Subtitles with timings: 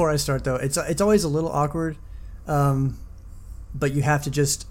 [0.00, 1.98] before I start though, it's it's always a little awkward,
[2.46, 2.96] um,
[3.74, 4.66] but you have to just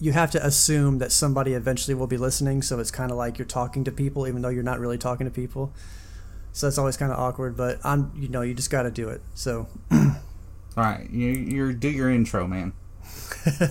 [0.00, 2.60] you have to assume that somebody eventually will be listening.
[2.60, 5.28] So it's kind of like you're talking to people, even though you're not really talking
[5.28, 5.72] to people.
[6.52, 9.10] So it's always kind of awkward, but I'm you know you just got to do
[9.10, 9.20] it.
[9.34, 9.68] So.
[9.92, 10.18] All
[10.76, 12.72] right, you you do your intro, man.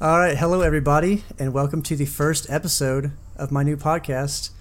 [0.00, 4.52] All right, hello everybody, and welcome to the first episode of my new podcast.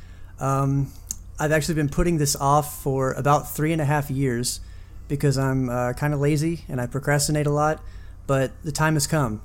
[0.42, 0.92] Um,
[1.40, 4.60] I've actually been putting this off for about three and a half years
[5.10, 7.84] because I'm uh, kind of lazy and I procrastinate a lot,
[8.28, 9.42] but the time has come.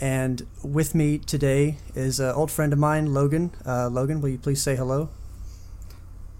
[0.00, 3.50] And with me today is an old friend of mine, Logan.
[3.66, 5.08] Uh, Logan, will you please say hello?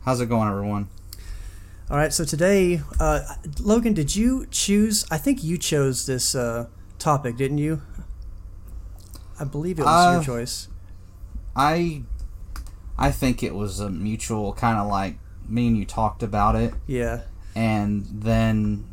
[0.04, 0.88] How's it going, everyone?
[1.90, 3.20] All right, so today, uh,
[3.60, 5.06] Logan, did you choose?
[5.10, 6.66] I think you chose this uh,
[6.98, 7.82] topic, didn't you?
[9.40, 10.68] I believe it was your Uh, choice.
[11.56, 12.02] I
[12.98, 16.74] I think it was a mutual kind of like me and you talked about it,
[16.86, 17.20] Yeah.
[17.54, 18.84] And then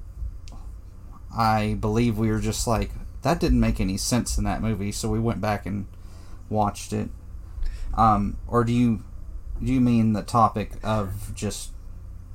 [1.35, 5.09] I believe we were just like that didn't make any sense in that movie, so
[5.09, 5.87] we went back and
[6.49, 7.09] watched it.
[7.95, 9.03] Um, or do you
[9.63, 11.71] do you mean the topic of just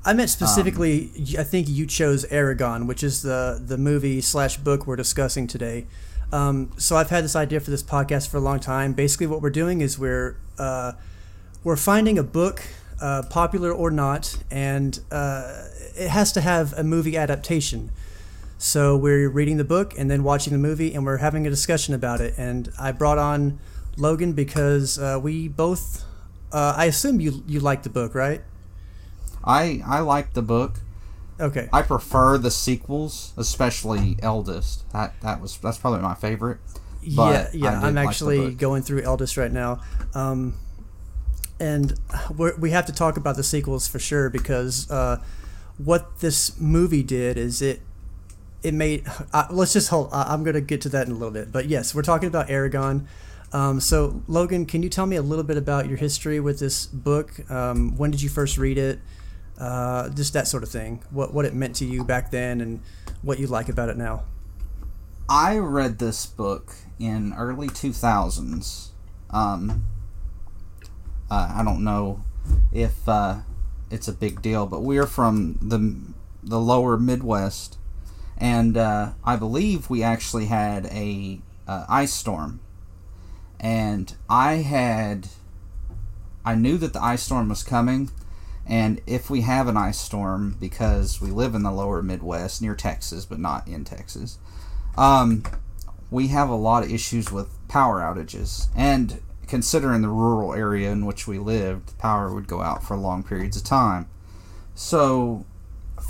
[0.05, 1.11] I meant specifically.
[1.39, 5.87] I think you chose Eragon, which is the the movie slash book we're discussing today.
[6.33, 8.93] Um, so I've had this idea for this podcast for a long time.
[8.93, 10.93] Basically, what we're doing is we're uh,
[11.63, 12.63] we're finding a book,
[13.01, 15.65] uh, popular or not, and uh,
[15.97, 17.91] it has to have a movie adaptation.
[18.59, 21.95] So we're reading the book and then watching the movie, and we're having a discussion
[21.95, 22.35] about it.
[22.37, 23.59] And I brought on
[23.97, 26.05] Logan because uh, we both.
[26.53, 28.43] Uh, I assume you you like the book, right?
[29.45, 30.81] I I like the book.
[31.41, 31.69] Okay.
[31.73, 34.91] I prefer the sequels, especially Eldest.
[34.93, 36.59] That that was that's probably my favorite.
[37.03, 37.81] yeah, But I yeah.
[37.81, 39.81] I'm like actually going through Eldest right now,
[40.15, 40.55] um,
[41.59, 41.95] and
[42.37, 45.23] we have to talk about the sequels for sure because uh,
[45.85, 47.81] what this movie did is it
[48.63, 49.05] it made.
[49.33, 50.11] Uh, let's just hold.
[50.13, 52.29] I I'm going to get to that in a little bit, but yes, we're talking
[52.29, 53.07] about Eragon.
[53.53, 56.87] Um, so Logan, can you tell me a little bit about your history with this
[56.87, 57.51] book?
[57.51, 59.01] Um, when did you first read it?
[59.59, 61.03] Uh, just that sort of thing.
[61.11, 62.83] What what it meant to you back then, and
[63.23, 64.25] what you like about it now.
[65.29, 68.89] I read this book in early 2000s.
[69.31, 69.85] Um,
[71.31, 72.25] uh, I don't know
[72.73, 73.39] if uh,
[73.91, 75.97] it's a big deal, but we're from the
[76.43, 77.77] the lower Midwest,
[78.39, 82.61] and uh, I believe we actually had a uh, ice storm,
[83.59, 85.29] and I had
[86.45, 88.11] I knew that the ice storm was coming.
[88.67, 92.77] And if we have an ice storm, because we live in the lower Midwest near
[92.77, 94.39] Texas, but not in Texas,
[94.97, 95.43] um,
[96.11, 98.69] we have a lot of issues with power outages.
[98.77, 103.25] And considering the rural area in which we lived, power would go out for long
[103.25, 104.09] periods of time.
[104.77, 105.45] So,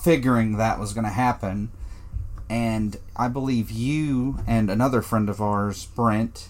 [0.05, 1.71] figuring that was going to happen,
[2.51, 6.49] and I believe you and another friend of ours, Brent,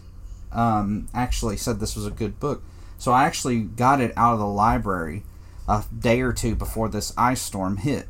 [0.50, 2.60] um, actually said this was a good book.
[2.98, 5.22] So, I actually got it out of the library
[5.68, 8.08] a day or two before this ice storm hit.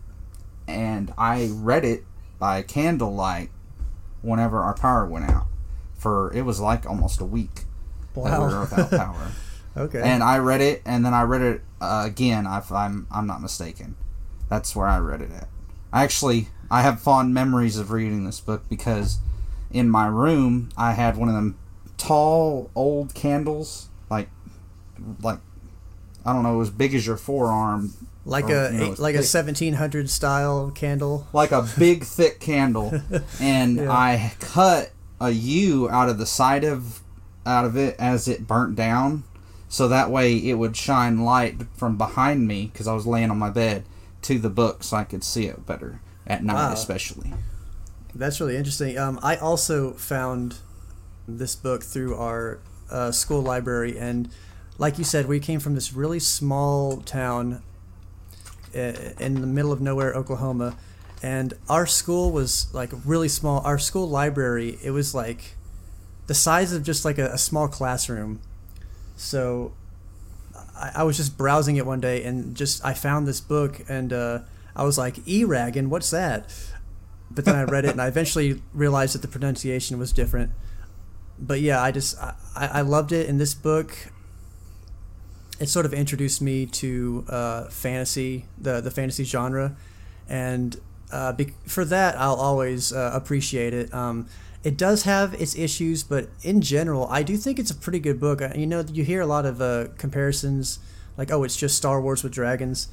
[0.66, 2.04] And I read it
[2.38, 3.50] by candlelight
[4.22, 5.48] whenever our power went out.
[5.98, 7.64] For it was like almost a week
[8.14, 8.60] we were Wow.
[8.60, 9.30] without power.
[9.76, 10.00] okay.
[10.02, 12.46] and I read it, and then I read it uh, again.
[12.46, 13.96] If I'm I'm not mistaken,
[14.48, 15.48] that's where I read it at.
[15.92, 19.18] I actually I have fond memories of reading this book because
[19.70, 21.58] in my room I had one of them
[21.96, 24.28] tall old candles, like
[25.22, 25.38] like
[26.24, 27.94] I don't know, as big as your forearm,
[28.24, 31.26] like or, a you know, like a 1700 style candle.
[31.32, 32.92] like a big thick candle
[33.40, 33.90] and Yeah.
[33.90, 34.90] i cut
[35.20, 37.00] a u out of the side of
[37.50, 39.24] out of it as it burnt down
[39.68, 43.38] so that way it would shine light from behind me because i was laying on
[43.38, 43.84] my bed
[44.22, 46.72] to the book so i could see it better at night Wow.
[46.72, 47.32] especially
[48.14, 48.98] That's really interesting.
[48.98, 50.56] Um, I also found
[51.28, 52.58] this book through our
[52.90, 54.28] uh, school library, and
[54.78, 57.62] like you said, we came from this really small town
[58.74, 60.76] in the middle of nowhere, Oklahoma,
[61.22, 63.60] and our school was like really small.
[63.60, 65.54] Our school library, it was like
[66.30, 68.40] the size of just like a, a small classroom.
[69.16, 69.72] So
[70.76, 74.12] I, I was just browsing it one day and just I found this book and
[74.12, 74.38] uh,
[74.76, 76.54] I was like, E-Ragon, what's that?
[77.32, 80.52] But then I read it and I eventually realized that the pronunciation was different.
[81.36, 83.28] But yeah, I just I, I loved it.
[83.28, 83.92] In this book,
[85.58, 89.74] it sort of introduced me to uh, fantasy, the the fantasy genre,
[90.28, 90.80] and
[91.10, 93.92] uh, be, for that I'll always uh, appreciate it.
[93.92, 94.28] Um,
[94.62, 98.20] it does have its issues, but in general, I do think it's a pretty good
[98.20, 98.42] book.
[98.54, 100.78] You know, you hear a lot of uh, comparisons,
[101.16, 102.88] like oh, it's just Star Wars with dragons.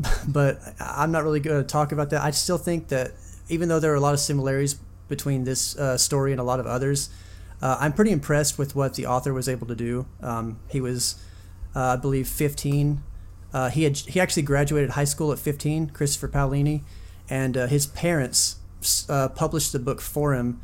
[0.28, 2.22] but I'm not really going to talk about that.
[2.22, 3.12] I still think that
[3.48, 4.74] even though there are a lot of similarities
[5.08, 7.10] between this uh, story and a lot of others,
[7.60, 10.06] uh, I'm pretty impressed with what the author was able to do.
[10.22, 11.16] Um, he was,
[11.74, 13.02] uh, I believe, 15.
[13.52, 16.82] Uh, he had he actually graduated high school at 15, Christopher Paolini,
[17.28, 18.56] and uh, his parents
[19.08, 20.60] uh, published the book for him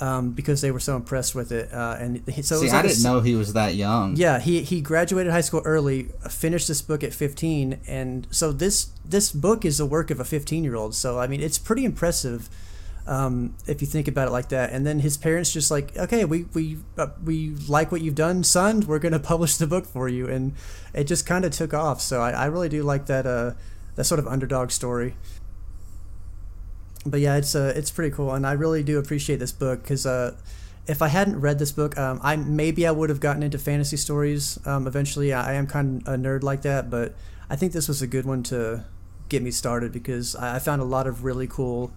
[0.00, 1.72] um, because they were so impressed with it.
[1.72, 4.16] Uh, and he, so See, like I a didn't s- know he was that young.
[4.16, 8.88] Yeah, he he graduated high school early, finished this book at 15, and so this
[9.04, 10.94] this book is the work of a 15 year old.
[10.94, 12.48] So I mean, it's pretty impressive
[13.06, 14.70] um, if you think about it like that.
[14.72, 18.42] And then his parents just like, okay, we we uh, we like what you've done,
[18.42, 18.80] son.
[18.80, 20.54] We're gonna publish the book for you, and
[20.92, 22.00] it just kind of took off.
[22.00, 23.52] So I, I really do like that uh,
[23.94, 25.14] that sort of underdog story.
[27.06, 30.06] But yeah, it's uh, it's pretty cool, and I really do appreciate this book because
[30.06, 30.36] uh,
[30.86, 33.96] if I hadn't read this book, um, I maybe I would have gotten into fantasy
[33.96, 35.32] stories um, eventually.
[35.32, 37.14] I, am kind of a nerd like that, but
[37.48, 38.84] I think this was a good one to
[39.28, 41.92] get me started because I, I found a lot of really cool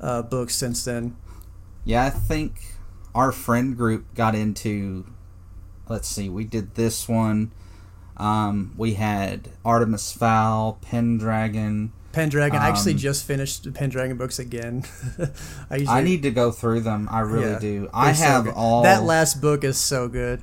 [0.00, 1.16] uh, books since then.
[1.84, 2.74] Yeah, I think
[3.14, 5.06] our friend group got into.
[5.88, 7.52] Let's see, we did this one.
[8.18, 11.92] Um, we had Artemis Fowl, Pendragon.
[12.18, 12.60] Pendragon.
[12.60, 14.84] I actually Um, just finished the Pendragon books again.
[15.70, 17.08] I, usually, I need to go through them.
[17.10, 17.90] I really Yeah, do.
[17.92, 18.82] I they're so have all.
[18.82, 20.40] that last book is so good.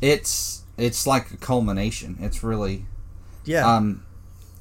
[0.00, 2.16] it's it's like a culmination.
[2.20, 2.86] It's really
[3.44, 4.02] Yeah, um,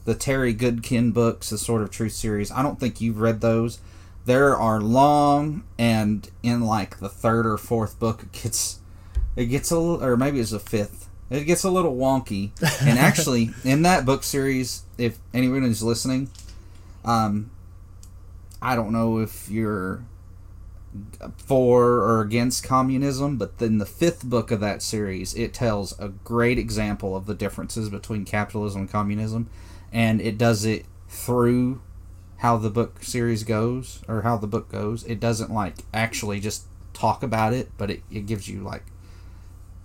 [0.06, 2.52] the Terry Goodkind books, the Sword of Truth series.
[2.52, 3.80] I don't think you've read those.
[4.26, 8.80] There are long, and in like the third or fourth book, it gets
[9.36, 11.08] it gets a little, or maybe it's the fifth.
[11.30, 12.52] It gets a little wonky.
[12.88, 16.30] And actually, in that book series, if anyone is listening,
[17.06, 17.52] um,
[18.62, 20.04] I don't know if you're
[21.38, 26.10] for or against communism, but then the fifth book of that series, it tells a
[26.10, 29.50] great example of the differences between capitalism and communism,
[29.92, 31.82] and it does it through
[32.38, 35.04] how the book series goes or how the book goes.
[35.04, 38.84] It doesn't like actually just talk about it, but it, it gives you like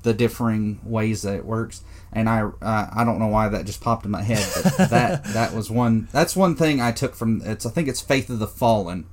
[0.05, 1.83] the differing ways that it works.
[2.12, 5.25] And I uh, I don't know why that just popped in my head, but that
[5.25, 8.39] that was one that's one thing I took from it's I think it's Faith of
[8.39, 9.06] the Fallen.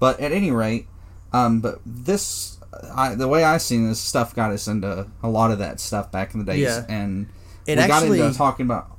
[0.00, 0.88] But at any rate,
[1.32, 2.58] um, but this,
[2.92, 6.10] I, the way I seen this stuff got us into a lot of that stuff
[6.10, 6.84] back in the days, Yeah.
[6.88, 7.28] and
[7.68, 8.90] It we actually- got into talking about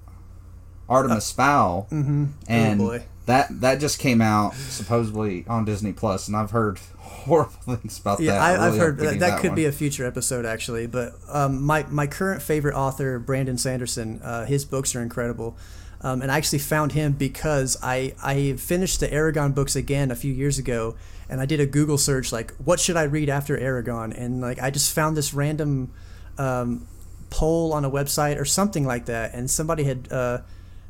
[0.88, 2.26] Artemis Fowl, mm-hmm.
[2.48, 3.04] and oh boy.
[3.26, 8.20] That that just came out supposedly on Disney Plus, and I've heard horrible things about
[8.20, 8.42] Yeah, that.
[8.42, 9.56] I, really I've heard hope that, that could one.
[9.56, 10.88] be a future episode actually.
[10.88, 15.56] But um, my my current favorite author, Brandon Sanderson, uh, his books are incredible,
[16.02, 20.16] um, and I actually found him because I I finished the Eragon books again a
[20.16, 20.96] few years ago,
[21.30, 24.62] and I did a Google search like what should I read after Eragon, and like
[24.62, 25.94] I just found this random
[26.38, 26.88] um,
[27.30, 30.40] poll on a website or something like that, and somebody had uh,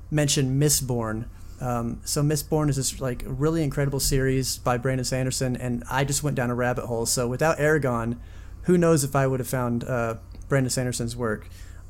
[0.09, 1.25] mentioned Mistborn.
[1.61, 6.23] Um, so Mistborn is this like really incredible series by Brandon Sanderson, and I just
[6.23, 7.05] went down a rabbit hole.
[7.05, 8.17] So without Eragon,
[8.63, 10.15] who knows if I would have found uh,
[10.49, 11.47] Brandon Sanderson's work.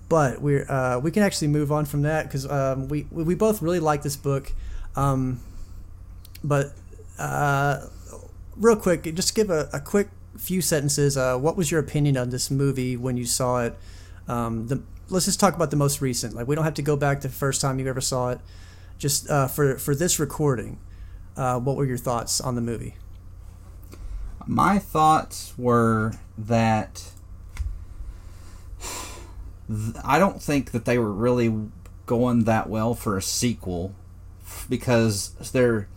[0.09, 3.35] But we're uh, we can actually move on from that because um, we we we
[3.35, 4.51] both really like this book.
[4.95, 5.39] Um,
[6.43, 6.73] but
[7.17, 7.87] uh,
[8.55, 11.17] real quick, just give a, a quick few sentences.
[11.17, 13.77] Uh, what was your opinion on this movie when you saw it?
[14.27, 16.35] Um, the, let's just talk about the most recent.
[16.35, 18.39] Like we don't have to go back the first time you ever saw it.
[19.03, 20.79] Just uh, for for this recording,
[21.35, 22.95] uh, what were your thoughts on the movie?
[24.47, 27.11] My thoughts were that
[30.05, 31.53] I don't think that they were really
[32.05, 33.93] going that well for a sequel
[34.69, 35.89] because they're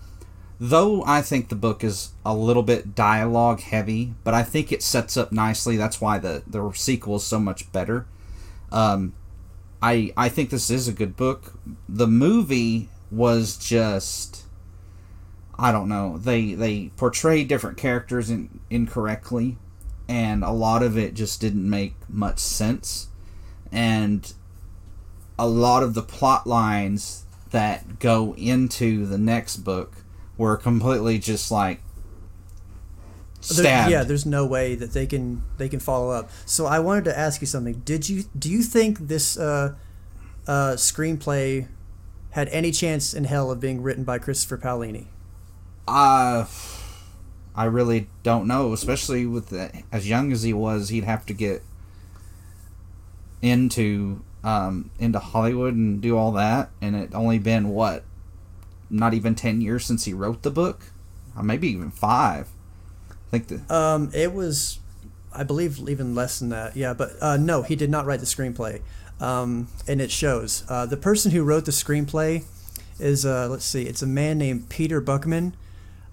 [0.58, 4.82] though I think the book is a little bit dialogue heavy, but I think it
[4.82, 5.76] sets up nicely.
[5.76, 8.04] That's why the the sequel is so much better.
[8.72, 9.14] Um,
[9.80, 11.52] I I think this is a good book.
[11.88, 14.44] The movie was just
[15.58, 16.18] I don't know.
[16.18, 19.56] They they portrayed different characters in, incorrectly,
[20.08, 23.08] and a lot of it just didn't make much sense.
[23.72, 24.32] And
[25.38, 29.96] a lot of the plot lines that go into the next book
[30.36, 31.80] were completely just like
[33.48, 33.90] There- stabbed.
[33.90, 36.30] yeah, there's no way that they can they can follow up.
[36.44, 37.80] So I wanted to ask you something.
[37.84, 39.74] Did you do you think this uh,
[40.46, 41.68] uh, screenplay
[42.36, 45.06] had any chance in hell of being written by Christopher Paolini?
[45.88, 46.44] Uh,
[47.54, 48.74] I really don't know.
[48.74, 51.62] Especially with the, as young as he was, he'd have to get
[53.40, 56.68] into um, into Hollywood and do all that.
[56.82, 58.04] And it only been what,
[58.90, 60.92] not even ten years since he wrote the book,
[61.36, 62.48] uh, maybe even five.
[63.10, 64.78] I think the Um, it was,
[65.32, 66.76] I believe, even less than that.
[66.76, 68.82] Yeah, but uh, no, he did not write the screenplay.
[69.20, 70.64] Um, and it shows.
[70.68, 72.44] Uh, the person who wrote the screenplay
[72.98, 75.52] is uh, let's see, it's a man named Peter Buchman.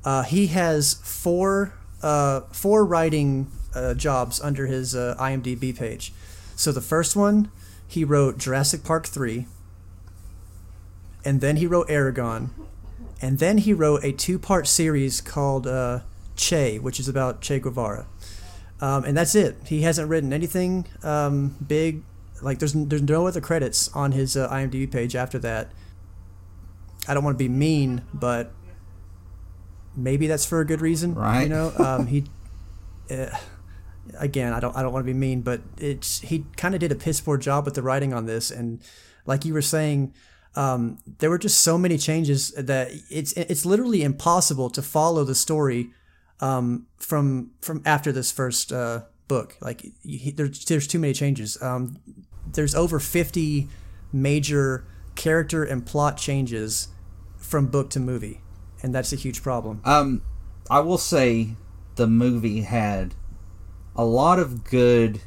[0.05, 6.13] Uh, he has four uh, four writing uh, jobs under his uh, IMDb page.
[6.55, 7.49] So the first one,
[7.87, 9.47] he wrote Jurassic Park three,
[11.23, 12.49] and then he wrote Eragon,
[13.21, 15.67] and then he wrote a two part series called
[16.35, 18.05] Che, which is about Che Guevara.
[18.81, 19.55] Um, and that's it.
[19.65, 22.03] He hasn't written anything um, big.
[22.41, 25.71] Like there's there's no other credits on his uh, IMDb page after that.
[27.07, 28.51] I don't want to be mean, but
[29.95, 31.15] maybe that's for a good reason.
[31.15, 31.43] Right.
[31.43, 32.25] You know, um, he.
[33.09, 33.27] Uh,
[34.17, 36.91] again, I don't I don't want to be mean, but it's he kind of did
[36.91, 38.81] a piss poor job with the writing on this, and
[39.25, 40.13] like you were saying,
[40.55, 45.35] um, there were just so many changes that it's it's literally impossible to follow the
[45.35, 45.89] story
[46.39, 49.01] um, from from after this first uh,
[49.33, 49.57] book.
[49.61, 51.59] Like he, there's there's too many changes.
[51.61, 51.97] Um,
[52.51, 53.67] there's over fifty
[54.11, 54.85] major
[55.15, 56.89] character and plot changes
[57.37, 58.41] from book to movie,
[58.83, 59.81] and that's a huge problem.
[59.85, 60.21] Um,
[60.69, 61.55] I will say
[61.95, 63.15] the movie had
[63.95, 65.21] a lot of good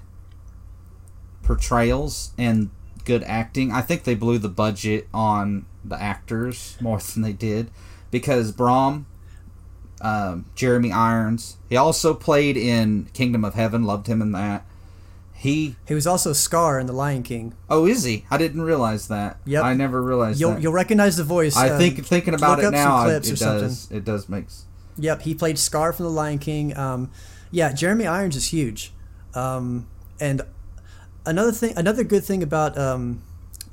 [1.43, 2.71] portrayals and
[3.05, 3.73] good acting.
[3.73, 7.71] I think they blew the budget on the actors more than they did
[8.11, 9.07] because Brom,
[10.01, 13.85] um, Jeremy Irons, he also played in Kingdom of Heaven.
[13.85, 14.65] Loved him in that.
[15.35, 17.55] He He was also Scar in The Lion King.
[17.69, 18.25] oh is he?
[18.31, 19.37] I didn't realize that.
[19.45, 19.65] Yep.
[19.65, 20.63] I never realized You'll that.
[20.63, 21.57] you'll recognize the voice.
[21.57, 23.69] I uh, think thinking about it now, I- it or something.
[23.69, 23.91] does.
[23.91, 24.47] It does make.
[24.99, 26.75] Yep, he played Scar from The Lion King.
[26.77, 27.11] Um,
[27.51, 28.93] yeah, Jeremy Irons is huge.
[29.35, 29.87] Um,
[30.19, 30.41] and
[31.27, 33.23] another thing, another good thing about um,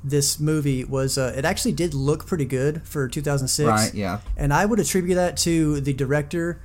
[0.04, 3.66] this movie was uh, it actually did look pretty good for 2006.
[3.66, 3.94] Right.
[3.94, 4.20] Yeah.
[4.36, 6.60] And I would attribute that to the director.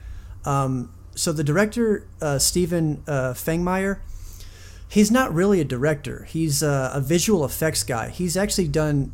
[0.45, 3.99] Um, so the director, uh, Stefen uh, Fangmeier,
[4.89, 6.25] he's not really a director.
[6.25, 8.09] He's uh, a visual effects guy.
[8.09, 9.13] He's actually done.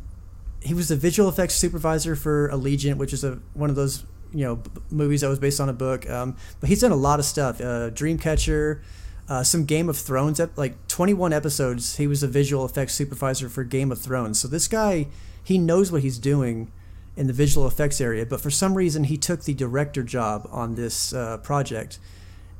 [0.60, 4.44] He was the visual effects supervisor for Allegiant, which is a one of those you
[4.44, 6.08] know b- movies that was based on a book.
[6.10, 7.60] Um, but he's done a lot of stuff.
[7.60, 8.80] Uh, Dreamcatcher,
[9.28, 11.96] uh, some Game of Thrones, ep- like 21 episodes.
[11.96, 14.38] He was a visual effects supervisor for Game of Thrones.
[14.40, 15.08] So this guy,
[15.42, 16.70] he knows what he's doing
[17.16, 18.24] in the visual effects area.
[18.26, 21.98] But for some reason, he took the director job on this uh, project,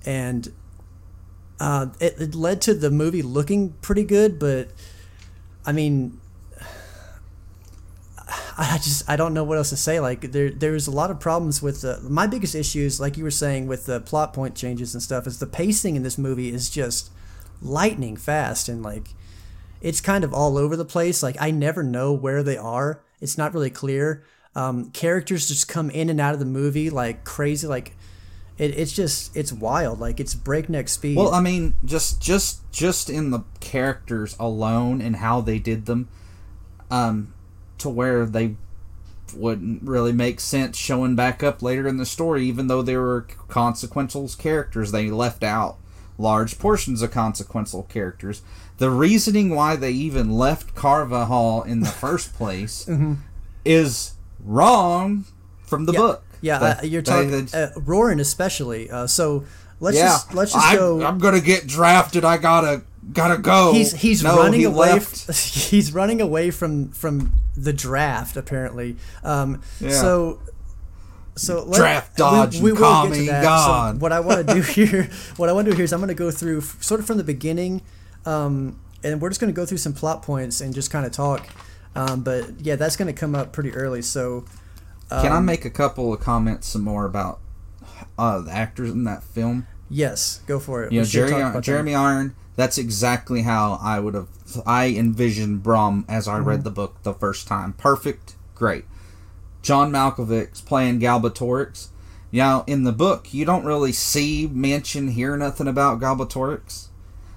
[0.04, 0.52] and
[1.60, 4.38] uh, it, it led to the movie looking pretty good.
[4.38, 4.70] But
[5.64, 6.20] I mean,
[8.58, 10.00] I just I don't know what else to say.
[10.00, 13.30] Like there there's a lot of problems with the my biggest issues, like you were
[13.30, 16.70] saying, with the plot point changes and stuff, is the pacing in this movie is
[16.70, 17.10] just
[17.60, 19.08] lightning fast and like
[19.80, 21.22] it's kind of all over the place.
[21.22, 23.02] Like I never know where they are.
[23.20, 24.24] It's not really clear.
[24.54, 27.66] Um, characters just come in and out of the movie like crazy.
[27.66, 27.94] Like
[28.58, 30.00] it, it's just it's wild.
[30.00, 31.16] Like it's breakneck speed.
[31.16, 36.08] Well, I mean, just just just in the characters alone and how they did them,
[36.90, 37.34] um,
[37.78, 38.56] to where they
[39.34, 43.26] wouldn't really make sense showing back up later in the story, even though they were
[43.48, 44.92] consequential characters.
[44.92, 45.76] They left out
[46.18, 48.42] large portions of consequential characters.
[48.78, 52.88] The reasoning why they even left Carvahall in the first place
[53.64, 54.12] is
[54.44, 55.24] wrong
[55.64, 56.00] from the Mm-hmm.
[56.02, 56.24] yeah, book.
[56.40, 58.88] yeah, That- uh, you're talking uh, Roran especially.
[58.90, 59.44] Uh, so
[59.80, 61.04] let's yeah, just let's just I, go.
[61.04, 62.24] I'm gonna get drafted.
[62.24, 62.82] I gotta
[63.12, 63.72] gotta go.
[63.72, 64.92] he's he's No, running he away.
[64.92, 65.28] left.
[65.28, 65.38] f-
[65.70, 68.96] he's running away from from the draft apparently.
[69.24, 69.90] Um, Yeah.
[69.90, 70.40] So.
[71.38, 73.94] So let- Draft dodge me God.
[73.96, 76.00] So what I want to do here, what I want to do here is I'm
[76.00, 77.82] going to go through f- sort of from the beginning,
[78.24, 81.12] um, and we're just going to go through some plot points and just kind of
[81.12, 81.46] talk.
[81.94, 84.00] Um, but yeah, that's going to come up pretty early.
[84.00, 84.46] So
[85.10, 87.40] Can I um, make a couple of comments some more about
[88.18, 89.66] uh, the actors in that film?
[89.90, 90.92] Yes, go for it.
[90.92, 91.60] You know, We Jerry.
[91.60, 92.34] Jeremy Iron.
[92.56, 94.28] That's exactly how I would have.
[94.66, 96.48] I envisioned Brom as I Mm-hmm.
[96.48, 97.74] read the book the first time.
[97.74, 98.84] Perfect, great.
[99.62, 101.88] John Malkovich playing Galbatorix.
[102.30, 106.86] You know, in the book, you don't really see, mention, hear nothing about Galbatorix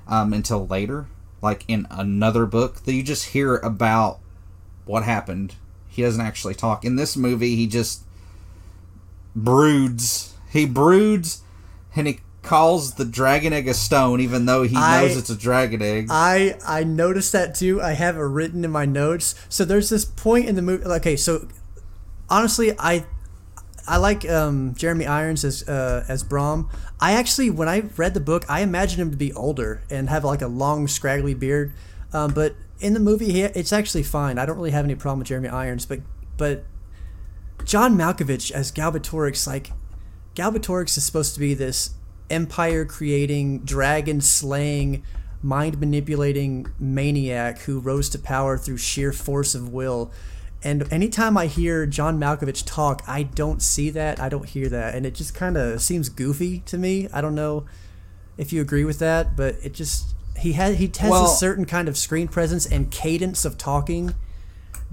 [0.08, 1.08] um, until later.
[1.42, 4.20] Like in another book, that you just hear about
[4.86, 5.56] what happened.
[5.88, 6.84] He doesn't actually talk.
[6.84, 8.04] In this movie, he just
[9.36, 10.34] broods.
[10.52, 11.42] He broods,
[11.96, 15.36] and he calls the dragon egg a stone, even though he I- knows it's a
[15.38, 16.08] dragon egg.
[16.10, 17.80] I I noticed that too.
[17.80, 19.36] I have it written in my notes.
[19.50, 20.84] So there's this point in the movie.
[20.84, 21.48] Okay, so
[22.28, 23.06] honestly, I
[23.88, 26.70] I like um, Jeremy Irons as uh, as Brom.
[27.00, 30.24] I actually, when I read the book, I imagined him to be older and have
[30.24, 31.72] like a long, scraggly beard.
[32.14, 34.40] Um, but in the movie, he, it's actually fine.
[34.40, 35.86] I don't really have any problem with Jeremy Irons.
[35.86, 36.00] But
[36.36, 36.66] but
[37.64, 39.72] John Malkovich as Galbatorix, like
[40.36, 41.92] Galbatorix is supposed to be this
[42.30, 45.04] empire creating, dragon slaying,
[45.42, 50.12] mind manipulating maniac who rose to power through sheer force of will.
[50.62, 54.20] And anytime I hear John Malkovich talk, I don't see that.
[54.20, 54.94] I don't hear that.
[54.96, 57.08] And it just kind of seems goofy to me.
[57.14, 57.66] I don't know
[58.38, 61.66] if you agree with that, but it just he has he has Well- a certain
[61.66, 64.16] kind of screen presence and cadence of talking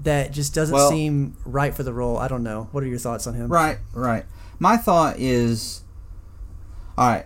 [0.03, 2.17] that just doesn't Well- seem right for the role.
[2.17, 2.69] I don't know.
[2.71, 3.49] What are your thoughts on him?
[3.51, 4.25] Right, right.
[4.59, 5.81] My thought is,
[6.97, 7.25] all right.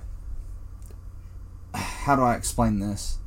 [1.74, 3.20] How do I explain this?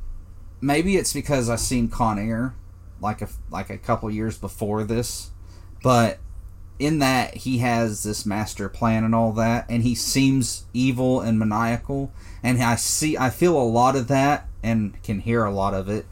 [0.61, 2.55] Maybe it's because I seen Con Air,
[3.01, 5.31] like a like a couple years before this,
[5.81, 6.19] but
[6.77, 11.39] in that he has this master plan and all that, and he seems evil and
[11.39, 12.11] maniacal,
[12.43, 15.89] and I see I feel a lot of that and can hear a lot of
[15.89, 16.05] it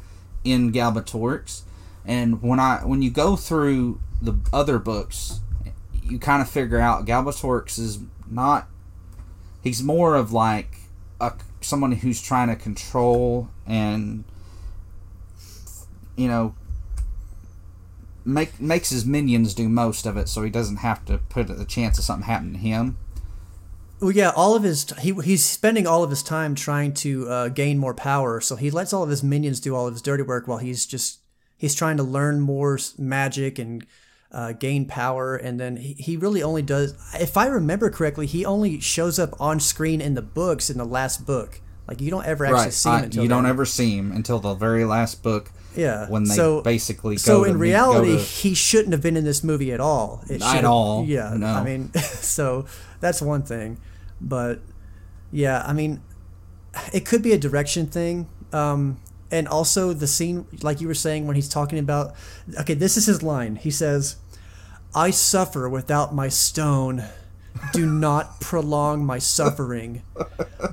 [0.43, 1.61] in Galbatorix.
[2.05, 5.41] And when I when you go through the other books,
[6.03, 7.99] you kind of figure out Galbatorix is
[8.29, 8.67] not.
[9.63, 10.77] He's more of like
[11.19, 14.25] a someone who's trying to control and
[16.17, 16.53] you know
[18.25, 21.65] make makes his minions do most of it, so he doesn't have to put the
[21.65, 22.97] chance of something happening to him.
[23.99, 27.47] Well, yeah, all of his he he's spending all of his time trying to uh,
[27.49, 28.41] gain more power.
[28.41, 30.85] So he lets all of his minions do all of his dirty work while he's
[30.85, 31.19] just
[31.57, 33.85] he's trying to learn more magic and
[34.33, 35.35] uh, gain power.
[35.35, 39.39] And then he, he really only does, if I remember correctly, he only shows up
[39.39, 41.61] on screen in the books in the last book.
[41.87, 42.73] Like you don't ever actually right.
[42.73, 46.07] see him I- until you don't ever see him until the very last book yeah
[46.07, 49.17] when they so, basically go so to in meet- reality to- he shouldn't have been
[49.17, 51.47] in this movie at all it Not at all, yeah no.
[51.47, 52.65] i mean so
[52.99, 53.79] that's one thing
[54.21, 54.59] but
[55.31, 56.01] yeah i mean
[56.93, 58.99] it could be a direction thing um
[59.31, 62.13] and also the scene like you were saying when he's talking about
[62.59, 64.17] okay this is his line he says
[64.95, 67.03] i suffer without my stone
[67.71, 70.01] do not prolong my suffering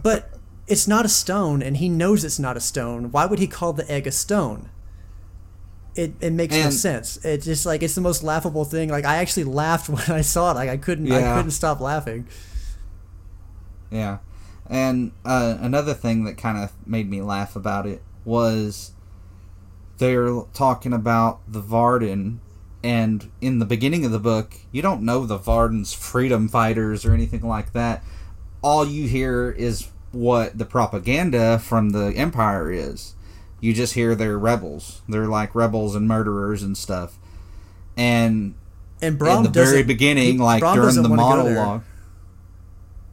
[0.02, 0.30] but
[0.66, 3.72] it's not a stone and he knows it's not a stone why would he call
[3.72, 4.70] the egg a stone
[5.94, 7.22] it, it makes no sense.
[7.24, 8.88] It's just like it's the most laughable thing.
[8.90, 10.54] Like I actually laughed when I saw it.
[10.54, 11.32] Like I couldn't yeah.
[11.32, 12.26] I couldn't stop laughing.
[13.90, 14.18] Yeah.
[14.68, 18.92] And uh, another thing that kind of made me laugh about it was
[19.98, 22.40] they're talking about the Varden,
[22.82, 27.12] and in the beginning of the book, you don't know the Varden's freedom fighters or
[27.12, 28.02] anything like that.
[28.62, 33.14] All you hear is what the propaganda from the Empire is.
[33.60, 35.02] You just hear they're rebels.
[35.08, 37.18] They're like rebels and murderers and stuff.
[37.96, 38.54] And
[39.02, 41.54] And Brom in the very beginning, he- like Brom during the wanna go there.
[41.54, 41.82] monologue.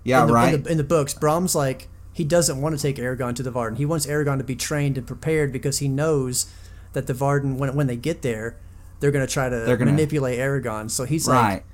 [0.03, 0.53] Yeah, in the, right.
[0.53, 3.51] In the, in the books, Brom's like he doesn't want to take Eragon to the
[3.51, 3.77] Varden.
[3.77, 6.47] He wants Eragon to be trained and prepared because he knows
[6.93, 8.55] that the Varden when when they get there,
[8.99, 10.89] they're gonna try to gonna- manipulate Eragon.
[10.89, 11.65] So he's like.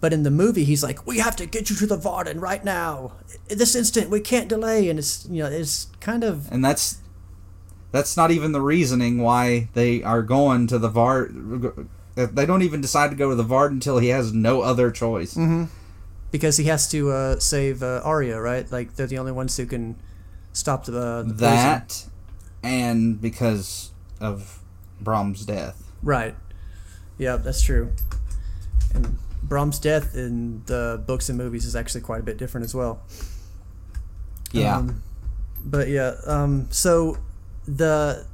[0.00, 2.64] But in the movie, he's like, "We have to get you to the Varden right
[2.64, 3.12] now,
[3.46, 4.10] this instant.
[4.10, 6.98] We can't delay." And it's you know, it's kind of and that's
[7.92, 11.86] that's not even the reasoning why they are going to the Vard.
[12.16, 15.34] They don't even decide to go to the Vard until he has no other choice.
[15.34, 15.64] Mm-hmm.
[16.32, 18.70] because he has to uh, save uh, Arya, right?
[18.72, 19.94] Like they're the only ones who can
[20.52, 21.32] stop the, the.
[21.32, 22.06] That
[22.62, 24.60] and because of
[25.00, 25.78] Brom's death.
[26.02, 26.34] Right.
[27.18, 27.92] Yeah, that's true.
[28.94, 32.74] And Brom's death in the books and movies is actually quite a bit different as
[32.74, 33.02] well.
[34.52, 34.76] Yeah.
[34.76, 35.02] Um,
[35.64, 37.18] but yeah, um, so
[37.66, 38.26] the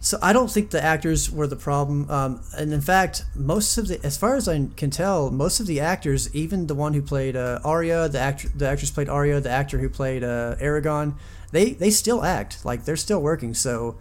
[0.00, 3.88] so I don't think the actors were the problem, um, and in fact, most of
[3.88, 7.00] the, as far as I can tell, most of the actors, even the one who
[7.00, 11.14] played uh, Arya, the actor, the actress played Arya, the actor who played uh, Eragon,
[11.52, 13.54] they they still act like they're still working.
[13.54, 13.96] So,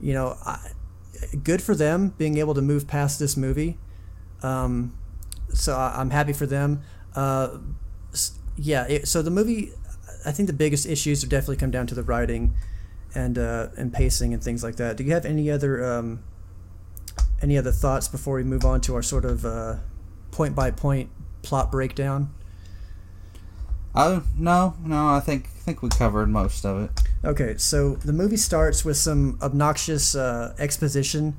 [0.00, 0.70] you know, I,
[1.42, 3.78] good for them being able to move past this movie.
[4.42, 4.96] Um,
[5.52, 6.82] so I, I'm happy for them.
[7.14, 7.58] Uh,
[8.56, 9.72] yeah, it, so the movie,
[10.24, 12.54] I think the biggest issues have definitely come down to the writing
[13.14, 14.96] and uh, and pacing and things like that.
[14.96, 16.22] Do you have any other um,
[17.40, 19.76] any other thoughts before we move on to our sort of uh,
[20.30, 21.10] point by point
[21.42, 22.32] plot breakdown?
[23.94, 26.90] Oh no, no, I think think we covered most of it.
[27.24, 31.36] Okay, so the movie starts with some obnoxious uh, exposition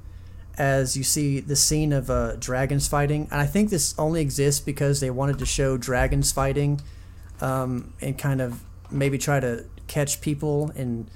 [0.58, 3.28] as you see the scene of uh, dragons fighting.
[3.32, 6.82] And I think this only exists because they wanted to show dragons fighting
[7.42, 11.10] um, and kind of maybe try to catch people and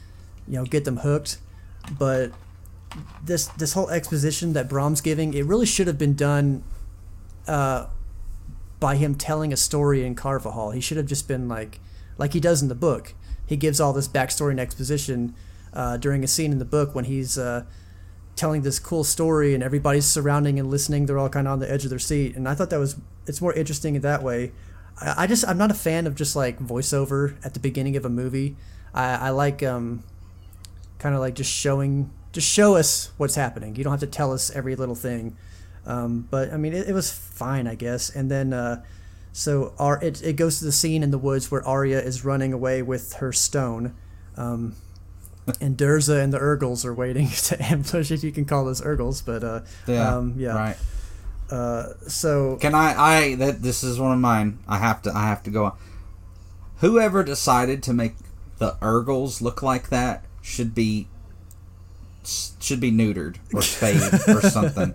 [0.47, 1.37] you know get them hooked.
[1.97, 2.31] But
[3.23, 6.63] this this whole exposition that Brom's giving, it really should have been done
[7.47, 7.87] uh,
[8.79, 10.73] by him telling a story in Carvahall.
[10.73, 11.79] He should have just been like
[12.17, 13.13] like he does in the book.
[13.45, 15.35] He gives all this backstory and exposition
[15.73, 17.63] uh, during a scene in the book when he's uh,
[18.35, 21.05] telling this cool story and everybody's surrounding and listening.
[21.05, 22.97] They're all kind of on the edge of their seat, and I thought that was
[23.25, 24.51] it's more interesting in that way.
[24.99, 28.05] I, I just I'm not a fan of just like voiceover at the beginning of
[28.05, 28.55] a movie.
[28.93, 30.03] I, I like um,
[30.99, 33.75] kind of like just showing, just show us what's happening.
[33.75, 35.37] You don't have to tell us every little thing.
[35.85, 38.09] Um, but I mean, it, it was fine, I guess.
[38.09, 38.83] And then, uh,
[39.37, 42.53] so Ar- it, it goes to the scene in the woods where Arya is running
[42.53, 43.93] away with her stone.
[44.35, 44.75] Um,
[45.61, 49.21] and Durza and the Urgals are waiting to ambush, if you can call those Urgals.
[49.23, 50.15] But uh, Yeah.
[50.17, 50.55] um, yeah.
[50.55, 50.77] Right.
[51.51, 52.95] Uh, so Can I?
[52.99, 54.57] I that this is one of mine.
[54.67, 55.11] I have to.
[55.15, 55.77] I have to go on.
[56.77, 58.15] Whoever decided to make
[58.57, 61.07] the Urgals look like that should be
[62.25, 64.93] should be neutered or spayed or something.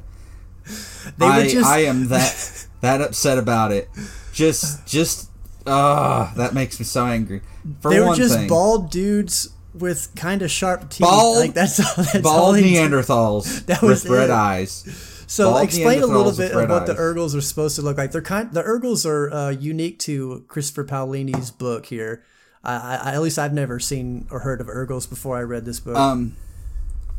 [1.17, 3.89] They I just- I am that that upset about it.
[4.33, 5.31] Just just
[5.67, 7.43] uh that makes me so angry.
[7.81, 11.01] For they were just thing, bald dudes with kind of sharp teeth.
[11.01, 12.05] Bald- like that's all.
[12.05, 12.65] That's bald did.
[12.65, 14.31] Neanderthals That was with red it.
[14.31, 15.25] eyes.
[15.27, 16.99] So bald explain a little bit of what the eyes.
[16.99, 18.13] Urgals are supposed to look like.
[18.13, 18.53] They're kind.
[18.53, 22.23] The Urgals are uh, unique to Christopher Paolini's book here.
[22.65, 25.81] I, I, at least I've never seen or heard of Urgals before I read this
[25.81, 25.97] book.
[25.97, 26.37] Um,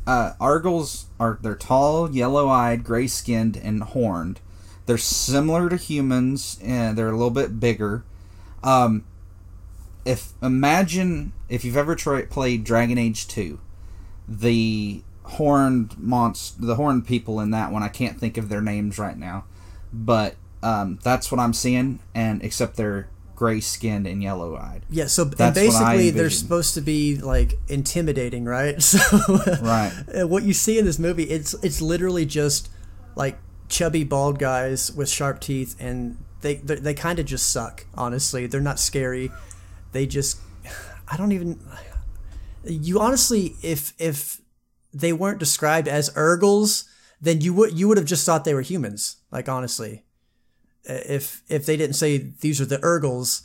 [0.06, 4.40] uh, Urgals are they're tall, yellow-eyed, gray-skinned, and horned.
[4.86, 8.04] They're similar to humans, and they're a little bit bigger.
[8.64, 9.06] Um,
[10.06, 13.60] if imagine if you've ever tried played Dragon Age two,
[14.28, 17.84] the horned monst the horned people in that one.
[17.84, 19.46] I can't think of their names right now,
[19.92, 22.00] but um, that's what I'm seeing.
[22.14, 24.84] And except they're gray-skinned and yellow-eyed.
[24.90, 25.08] yeah.
[25.08, 28.76] So basically, they're supposed to be like intimidating, right?
[28.82, 29.00] So
[29.62, 29.92] Right.
[30.28, 32.70] What you see in this movie it's it's literally just
[33.16, 33.38] like
[33.74, 38.46] chubby bald guys with sharp teeth and they they, they kind of just suck honestly.
[38.46, 39.32] They're not scary.
[39.92, 40.40] They just
[41.10, 41.60] i don't even
[42.64, 44.40] you honestly if if
[44.94, 46.86] they weren't described as urgals
[47.20, 50.04] then you would you would have just thought they were humans like honestly.
[50.86, 53.42] If if they didn't say these are the urgals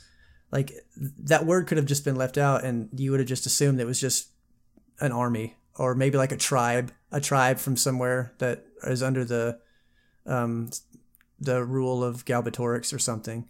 [0.52, 3.80] like that word could have just been left out and you would have just assumed
[3.80, 4.28] it was just
[5.00, 9.58] an army or maybe like a tribe, a tribe from somewhere that is under the
[10.28, 10.70] um,
[11.40, 13.48] the rule of Galbatorix or something.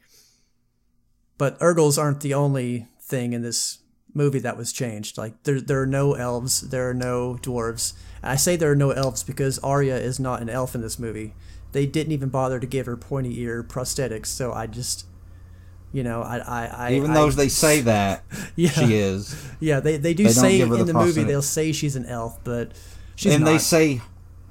[1.36, 3.78] But Urgals aren't the only thing in this
[4.14, 5.16] movie that was changed.
[5.18, 7.92] Like there there are no elves, there are no dwarves.
[8.22, 11.34] I say there are no elves because Arya is not an elf in this movie.
[11.72, 15.06] They didn't even bother to give her pointy ear prosthetics, so I just
[15.92, 18.24] you know, I I, I Even I- though they say that
[18.56, 18.70] Yeah.
[18.70, 19.36] she is.
[19.60, 22.42] yeah, they, they do They say in the the movie they'll say she's an elf,
[22.44, 22.72] but
[23.14, 23.50] she's and not.
[23.52, 24.00] they say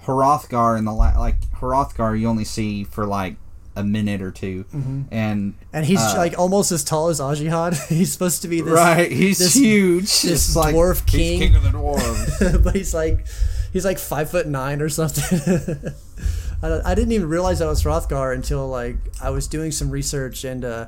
[0.08, 3.36] Hrothgar in the la- like Hrothgar you only see for like
[3.76, 5.02] a minute or 2 Mm-hmm.
[5.12, 7.88] and and he's uh, like almost as tall as Ajihad.
[7.90, 11.40] he's supposed to be this right he's this- huge this It's like, dwarf he's king.
[11.40, 13.28] king of the dwarves but he's like
[13.72, 15.94] he's like five foot nine or something.
[16.64, 20.44] I, I didn't even realize that was Hrothgar until like I was doing some research
[20.44, 20.88] and uh,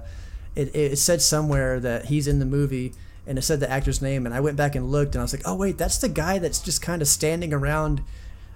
[0.55, 2.93] it it said somewhere that he's in the movie
[3.27, 5.33] and it said the actor's name and I went back and looked and I was
[5.33, 8.01] like, oh wait, that's the guy that's just kind of standing around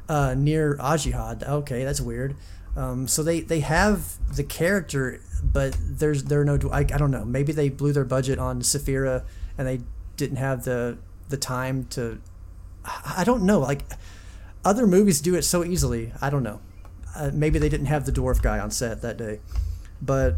[0.09, 1.47] uh, near Ajihad.
[1.47, 2.35] Okay, that's weird.
[2.75, 7.11] Um, so they, they have the character, but there's there are no I, I don't
[7.11, 7.25] know.
[7.25, 9.23] Maybe they blew their budget on Saphira
[9.57, 9.81] and they
[10.17, 10.97] didn't have the
[11.29, 12.19] the time to
[12.85, 13.59] I don't know.
[13.59, 13.81] Like
[14.65, 16.11] other movies do it so easily.
[16.21, 16.59] I don't know.
[17.15, 19.39] Uh, maybe they didn't have the dwarf guy on set that day,
[20.01, 20.35] but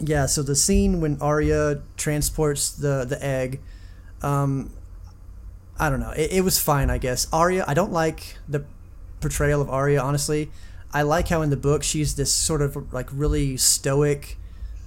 [0.00, 0.26] yeah.
[0.26, 3.60] So the scene when Arya transports the the egg,
[4.22, 4.70] um,
[5.78, 6.10] I don't know.
[6.10, 7.26] It, it was fine, I guess.
[7.32, 8.64] Arya, I don't like the
[9.20, 10.00] portrayal of Arya.
[10.00, 10.50] Honestly,
[10.92, 14.38] I like how in the book she's this sort of like really stoic,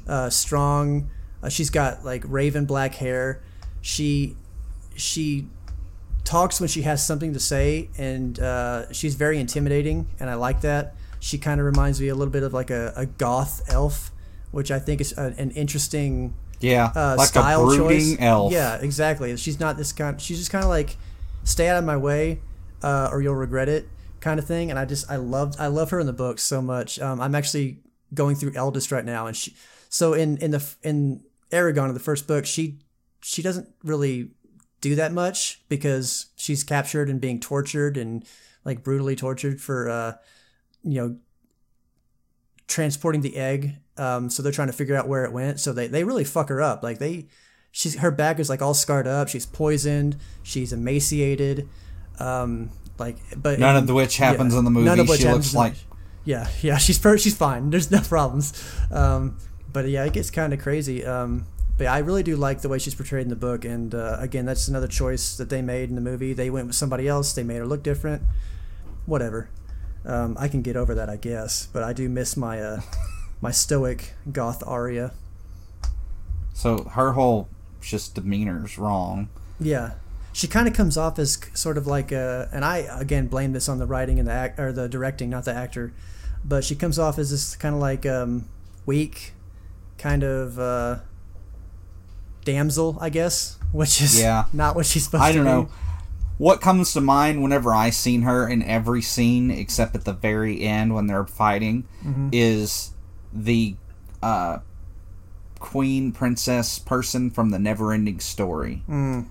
[0.08, 1.10] uh, strong.
[1.44, 3.42] Uh, she's got like raven black hair.
[3.82, 4.36] She
[4.96, 5.48] she
[6.24, 10.62] talks when she has something to say, and uh, she's very intimidating, and I like
[10.62, 10.96] that.
[11.20, 14.12] She kind of reminds me a little bit of like a, a goth elf,
[14.52, 18.18] which I think is a, an interesting yeah uh, like a style brooding choice.
[18.20, 19.36] elf Yeah, exactly.
[19.38, 20.20] She's not this kind.
[20.20, 20.98] She's just kind of like,
[21.44, 22.40] stay out of my way,
[22.82, 23.88] uh, or you'll regret it,
[24.20, 24.70] kind of thing.
[24.70, 27.00] And I just I loved I love her in the book so much.
[27.00, 27.80] Um, I'm actually
[28.14, 29.56] going through Eldest right now, and she
[29.90, 32.80] so in in the in Eragon in the first book she
[33.22, 34.30] she doesn't really
[34.82, 38.26] do that much because she's captured and being tortured and
[38.64, 40.14] like brutally tortured for uh,
[40.84, 41.18] you know
[42.68, 43.78] transporting the egg.
[44.00, 45.60] Um, so they're trying to figure out where it went.
[45.60, 46.84] So they, they really fuck her up.
[46.84, 47.28] Like they,
[47.72, 49.28] she's her back is like all scarred up.
[49.28, 50.18] She's poisoned.
[50.44, 51.68] She's emaciated.
[52.20, 55.28] Um, like but none of the which happens in the movie None of which she
[55.28, 55.76] happens looks like
[56.28, 57.70] yeah, yeah, she's per- she's fine.
[57.70, 58.54] There's no problems.
[58.92, 59.38] Um,
[59.72, 61.06] but yeah, it gets kind of crazy.
[61.06, 63.64] Um, but I really do like the way she's portrayed in the book.
[63.64, 66.34] And uh, again, that's another choice that they made in the movie.
[66.34, 67.34] They went with somebody else.
[67.34, 68.24] They made her look different.
[69.06, 69.50] Whatever.
[70.06, 71.68] Um, I can get over that, I guess.
[71.72, 72.82] But I do miss my uh,
[73.42, 75.12] my stoic goth Arya.
[76.54, 77.48] so her whole
[77.82, 79.92] just demeanor's wrong Yeah,
[80.34, 83.70] she kind of comes off as sort of like a, and I again blame this
[83.70, 85.94] on the writing and the act or the directing, not the actor,
[86.46, 88.46] but she comes off as this kind of like um,
[88.86, 89.34] weak,
[89.98, 91.00] kind of uh,
[92.46, 94.46] damsel, I guess, which is Yeah.
[94.54, 95.28] not what she's supposed to.
[95.28, 95.70] I don't know.
[96.38, 100.62] What comes to mind whenever I seen her in every scene except at the very
[100.62, 102.30] end when they're fighting Mm-hmm.
[102.32, 102.92] is
[103.34, 103.76] the
[104.22, 104.60] uh,
[105.60, 108.84] queen princess person from the Neverending Story.
[108.90, 109.28] Mm.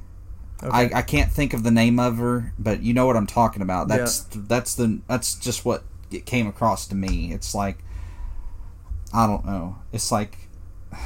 [0.62, 0.70] Okay.
[0.70, 3.62] I, I can't think of the name of her, but you know what I'm talking
[3.62, 3.88] about.
[3.88, 7.32] That's that's the that's just what it came across to me.
[7.32, 7.78] It's like
[9.12, 9.76] I don't know.
[9.92, 10.48] It's like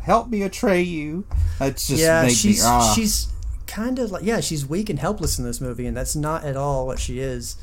[0.00, 1.26] help me betray you.
[1.60, 2.94] It's just yeah, she's me ah.
[2.94, 3.32] she's
[3.66, 6.56] kind of like yeah, she's weak and helpless in this movie, and that's not at
[6.56, 7.56] all what she is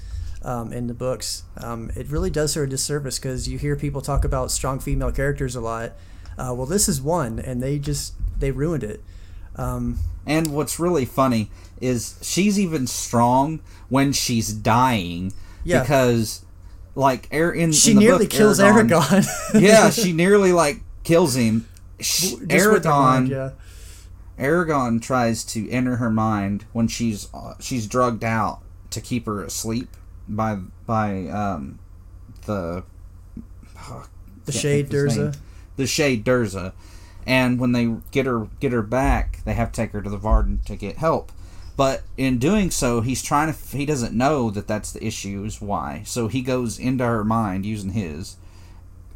[0.44, 1.44] um, in the books.
[1.58, 5.12] Um, it really does her a disservice because you hear people talk about strong female
[5.12, 5.92] characters a lot.
[6.38, 9.02] Uh, well, this is one, and they just they ruined it.
[9.56, 15.82] Um, And what's really funny is she's even strong when she's dying Yeah.
[15.82, 16.46] because
[16.96, 19.26] like in she in nearly book, kills Eragon.
[19.62, 21.68] yeah, she nearly like kills him.
[22.00, 23.50] Sh- Just Eragon mind, yeah.
[24.40, 29.44] Eragon tries to enter her mind when she's uh, she's drugged out to keep her
[29.44, 29.90] asleep
[30.36, 31.80] by by um
[32.46, 32.84] the
[33.78, 34.06] oh,
[34.46, 35.38] The Shade think of his Durza.
[35.78, 36.74] The Shade Durza.
[37.28, 40.18] And when they get her get her back, they have to take her to the
[40.18, 41.32] Varden to get help.
[41.78, 45.62] But in doing so, he's trying to he doesn't know that that's the issue is
[45.62, 46.04] why.
[46.06, 48.38] So he goes into her mind using his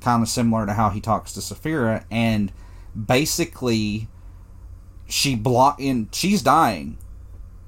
[0.01, 2.51] kind of similar to how he talks to Saphira and
[2.95, 4.07] basically
[5.07, 6.97] she block in she's dying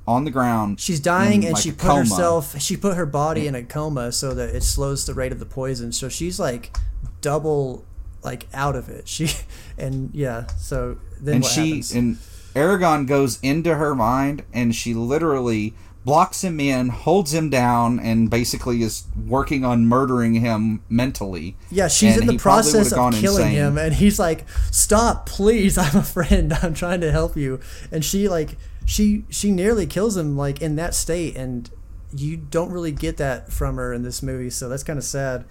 [0.07, 1.99] on the ground She's dying, in, and like, she put coma.
[1.99, 2.59] herself.
[2.61, 5.45] She put her body in a coma so that it slows the rate of the
[5.45, 5.91] poison.
[5.91, 6.75] So she's like
[7.21, 7.85] double,
[8.23, 9.07] like out of it.
[9.07, 9.29] She,
[9.77, 10.47] and yeah.
[10.57, 11.91] So then and she happens?
[11.93, 12.17] and
[12.55, 15.73] Eragon goes into her mind and she literally
[16.05, 21.57] blocks him in, holds him down, and basically is working on murdering him mentally.
[21.69, 23.51] Yeah, she's And in the process of killing insane.
[23.51, 25.77] him, and he's like, "Stop, please!
[25.83, 26.53] I'm a friend.
[26.63, 27.59] I'm trying to help you."
[27.91, 28.55] And she like
[28.87, 31.69] she she nearly kills him like in that state, and
[32.15, 35.43] you don't really get that from her in this movie, so that's kind of sad.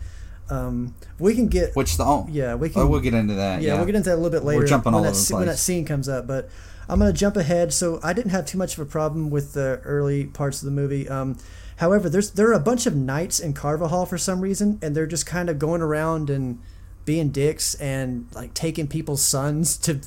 [0.48, 3.60] Um, we can get Which the oh, yeah we can oh we'll get into that.
[3.60, 4.60] yeah, Yeah, we'll get into that a little bit later.
[4.60, 6.48] We're jumping when all that, over the sce- when that scene comes up, but
[6.88, 7.74] I'm gonna jump ahead.
[7.74, 10.72] So I didn't have too much of a problem with the early parts of the
[10.72, 11.06] movie.
[11.06, 11.36] Um,
[11.76, 15.06] however, there's there are a bunch of knights in Carvahall for some reason, and they're
[15.06, 16.58] just kind of going around and
[17.04, 20.00] being dicks and like taking people's sons to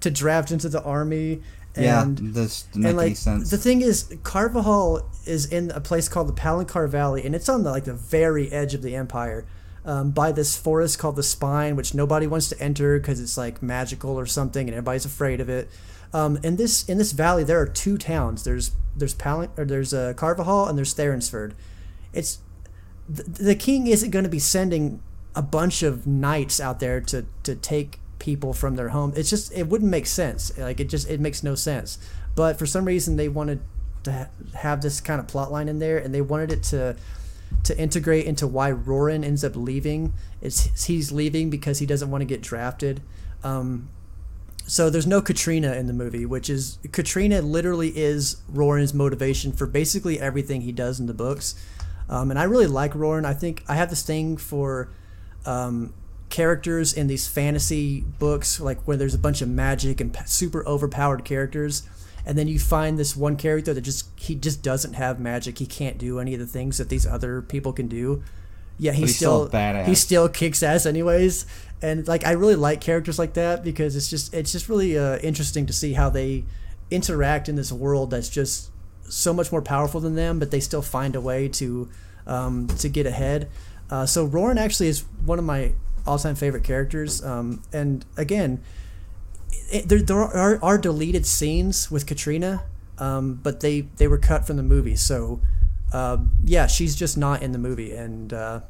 [0.00, 1.40] to draft into the army.
[1.76, 2.04] Yeah.
[2.08, 3.50] This and like sense.
[3.50, 7.64] the thing is, Carvahall is in a place called the Palancar Valley, and it's on
[7.64, 9.44] the like the very edge of the empire,
[9.84, 13.62] um, by this forest called the Spine, which nobody wants to enter because it's like
[13.62, 15.68] magical or something, and everybody's afraid of it.
[16.12, 18.44] Um, in this in this valley, there are two towns.
[18.44, 21.54] There's there's Palan or there's uh, Carvahall and there's Therinsford.
[22.12, 22.38] It's
[23.08, 25.02] the, the king isn't going to be sending
[25.34, 29.12] a bunch of knights out there to to take people from their home.
[29.14, 30.56] It's just it wouldn't make sense.
[30.56, 31.98] Like it just it makes no sense.
[32.34, 33.60] But for some reason they wanted
[34.04, 36.96] to ha- have this kind of plot line in there, and they wanted it to
[37.64, 40.14] to integrate into why Roran ends up leaving.
[40.40, 43.02] It's he's leaving because he doesn't want to get drafted.
[43.42, 43.90] Um,
[44.66, 49.66] so there's no Katrina in the movie, which is Katrina literally is Roran's motivation for
[49.66, 51.54] basically everything he does in the books.
[52.08, 53.26] Um, and I really like Roran.
[53.26, 54.88] I think I have this thing for
[55.44, 55.92] um,
[56.34, 61.24] characters in these fantasy books, like where there's a bunch of magic and super overpowered
[61.24, 61.88] characters,
[62.26, 65.58] and then you find this one character that just he just doesn't have magic.
[65.58, 68.24] He can't do any of the things that these other people can do.
[68.78, 71.46] Yeah, he's, he's still still, he still kicks ass anyways.
[71.80, 75.18] And like I really like characters like that because it's just it's just really uh,
[75.18, 76.46] interesting to see how they
[76.90, 78.70] interact in this world that's just
[79.08, 81.88] so much more powerful than them, but they still find a way to
[82.26, 83.48] um, to get ahead.
[83.88, 85.74] Uh, so Roran actually is one of my
[86.06, 87.24] all-time favorite characters.
[87.24, 88.62] Um, and again,
[89.70, 92.64] it, there, there are, are deleted scenes with Katrina,
[92.98, 94.96] um, but they they were cut from the movie.
[94.96, 95.40] So
[95.92, 98.60] uh, yeah, she's just not in the movie, and uh,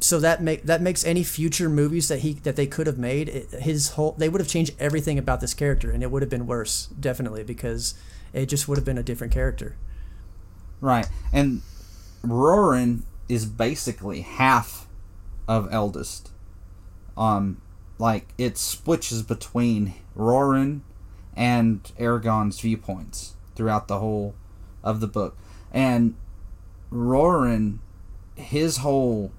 [0.00, 3.28] so that make that makes any future movies that he that they could have made
[3.28, 6.30] it, his whole they would have changed everything about this character, and it would have
[6.30, 7.94] been worse definitely because
[8.32, 9.76] it just would have been a different character.
[10.80, 11.08] Right.
[11.32, 11.62] And
[12.22, 14.86] Roran is basically half
[15.48, 16.30] of Eldest.
[17.16, 17.60] Um
[17.98, 20.80] like it switches between Roran
[21.36, 24.34] and Eragon's viewpoints throughout the whole
[24.82, 25.36] of the book.
[25.72, 26.14] And
[26.92, 27.78] Roran
[28.36, 29.32] his whole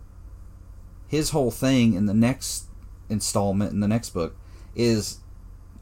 [1.07, 2.65] his whole thing in the next
[3.09, 4.35] installment in the next book
[4.73, 5.19] is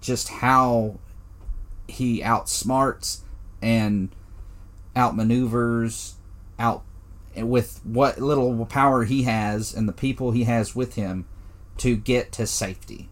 [0.02, 1.00] just how
[1.88, 3.22] he outsmarts
[3.62, 4.10] and
[4.96, 6.14] outmaneuvers
[6.60, 6.84] out
[7.36, 11.26] with what little power he has and the people he has with him
[11.78, 13.10] to get to safety.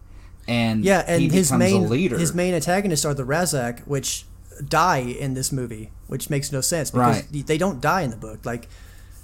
[0.48, 2.18] And Yeah, and he his becomes main a leader.
[2.18, 4.24] his main antagonists are the Ra'zac, which
[4.68, 7.46] die in this movie, which makes no sense because Right.
[7.46, 8.44] they don't die in the book.
[8.44, 8.68] Like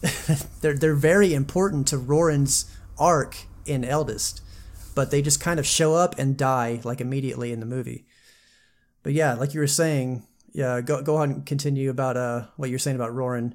[0.61, 2.67] they're they're very important to Roran's
[2.99, 4.41] arc in Eldest,
[4.95, 8.05] but they just kind of show up and die like immediately in the movie.
[9.03, 12.71] But yeah, like you were saying, yeah, go go on and continue about uh what
[12.71, 13.55] you're saying about Roran.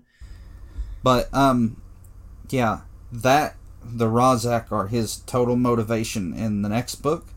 [1.01, 1.81] But um,
[2.49, 7.27] yeah, that the Ra'zac are his total motivation in the next book,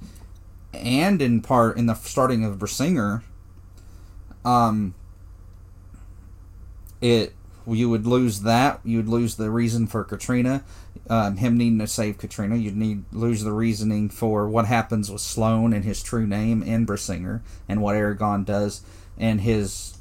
[0.73, 3.23] and in part in the starting of Brisingr.
[4.45, 4.95] Um,
[7.01, 7.33] it
[7.69, 8.81] you would lose that.
[8.85, 10.63] You would lose the reason for Katrina,
[11.11, 12.57] um, him needing to save Katrina.
[12.57, 16.87] You'd need lose the reasoning for what happens with Sloan and his true name in
[16.87, 18.83] Brisingr, and what Eragon does,
[19.19, 19.96] and his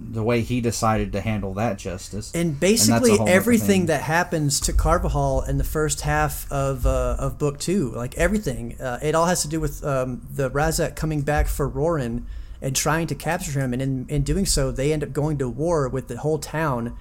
[0.00, 2.34] the way he decided to handle that justice.
[2.34, 6.86] And basically a whole other everything that happens to Carvahall in the first half of
[6.86, 10.50] uh, of book two, like everything, uh, it all has to do with um, the
[10.50, 12.24] Ra'zac coming back for Roran
[12.60, 15.48] and trying to capture him, and in, in doing so, they end up going to
[15.48, 16.96] war with the whole town,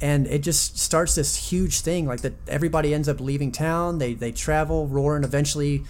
[0.00, 3.98] and it just starts this huge thing, like that everybody ends up leaving town.
[3.98, 4.88] They they travel.
[4.88, 5.84] Roran eventually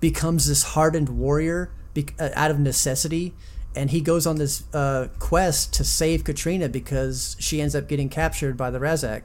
[0.00, 3.34] becomes this hardened warrior be- uh, out of necessity
[3.76, 8.08] and he goes on this uh, quest to save Katrina because she ends up getting
[8.08, 9.24] captured by the Ra'zac.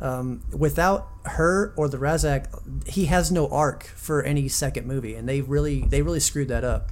[0.00, 5.28] Um, without her or the Ra'zac, he has no arc for any second movie, and
[5.28, 6.90] they really they really screwed that up.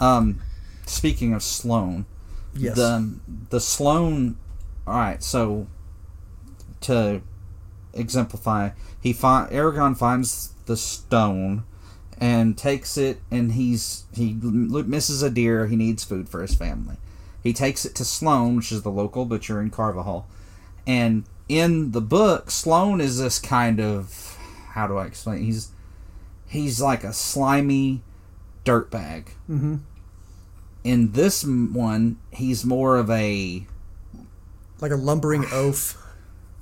[0.00, 0.40] Um,
[0.86, 2.06] speaking of Sloan,
[2.54, 2.76] Yes.
[2.76, 3.14] the
[3.50, 4.36] the Sloan.
[4.86, 5.66] All right, so
[6.82, 7.22] to
[7.92, 11.64] exemplify, he find Eragon finds the stone
[12.24, 15.66] and takes it, and he's he misses a deer.
[15.66, 16.96] He needs food for his family.
[17.42, 20.24] He takes it to Sloan, which is the local butcher in Carvahall,
[20.86, 24.38] and in the book, Sloan is this kind of
[24.70, 25.42] how do I explain?
[25.44, 25.68] He's
[26.48, 28.00] he's like a slimy
[28.64, 29.28] dirtbag.
[29.46, 29.76] hmm
[30.82, 33.66] In this one, he's more of a
[34.80, 35.98] Like a lumbering oaf.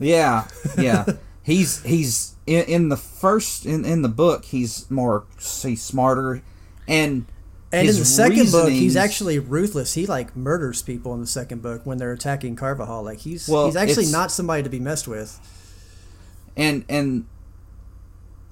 [0.01, 1.05] yeah, yeah.
[1.45, 6.43] he's he's in, in the first in, in the book he's more he's smarter
[6.89, 7.27] and
[7.75, 9.95] And in the second book, he's actually ruthless.
[9.95, 13.03] He like murders people in the second book when they're attacking Carvahall.
[13.03, 15.41] Like he's Well, he's actually not somebody to be messed with.
[16.57, 17.27] and and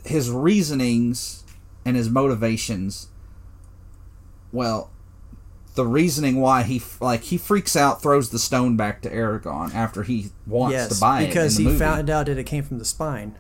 [0.05, 1.45] his reasonings
[1.85, 3.09] and his motivations
[4.53, 4.91] well
[5.75, 10.03] the reasoning why he like he freaks out throws the stone back to Eragon after
[10.03, 11.79] he wants yes, to buy because it because he movie.
[11.79, 13.37] found out that it came from the spine.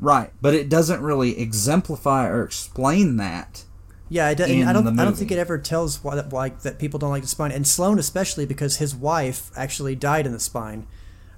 [0.00, 3.64] Right but it doesn't really exemplify or explain that
[4.10, 4.98] Yeah, I, do, I don't.
[5.00, 7.52] I don't think it ever tells why that, why that people don't like the spine,
[7.52, 10.86] and Sloan especially because his wife actually died in the spine,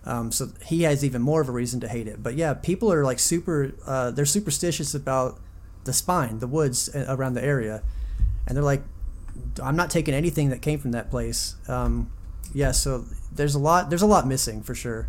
[0.04, 2.22] um, so he has even more of a reason to hate it.
[2.22, 3.72] But yeah, people are like super.
[3.86, 5.38] Uh, they're superstitious about
[5.84, 7.82] the spine, the woods around the area,
[8.48, 8.82] and they're like,
[9.62, 11.54] I'm not taking anything that came from that place.
[11.68, 12.10] Um,
[12.52, 13.90] yeah, so there's a lot.
[13.90, 15.08] There's a lot missing for sure.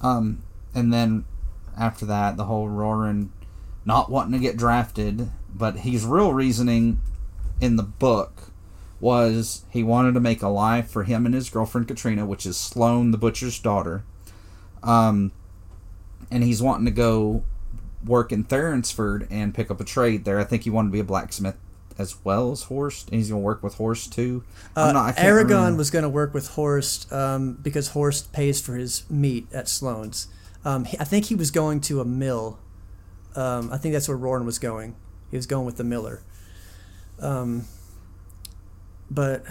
[0.00, 0.42] Um,
[0.74, 1.24] and then
[1.78, 3.28] after that, the whole Roran
[3.84, 7.00] not wanting to get drafted, but his real reasoning
[7.60, 8.50] in the book
[9.00, 12.56] was he wanted to make a life for him and his girlfriend Katrina, which is
[12.56, 14.04] Sloan the butcher's daughter.
[14.82, 15.32] Um,
[16.30, 17.42] and he's wanting to go
[18.04, 20.38] work in Therinsford and pick up a trade there.
[20.38, 21.56] I think he wanted to be a blacksmith
[21.98, 24.44] as well as Horst, and he's going to work with Horst too.
[24.74, 25.78] Uh, not- Eragon remember.
[25.78, 30.28] was going to work with Horst um, because Horst pays for his meat at Sloan's.
[30.64, 32.58] Um, he, I think he was going to a mill.
[33.34, 34.96] Um, I think that's where Roran was going.
[35.30, 36.22] He was going with the miller.
[37.20, 37.66] Um,
[39.10, 39.44] but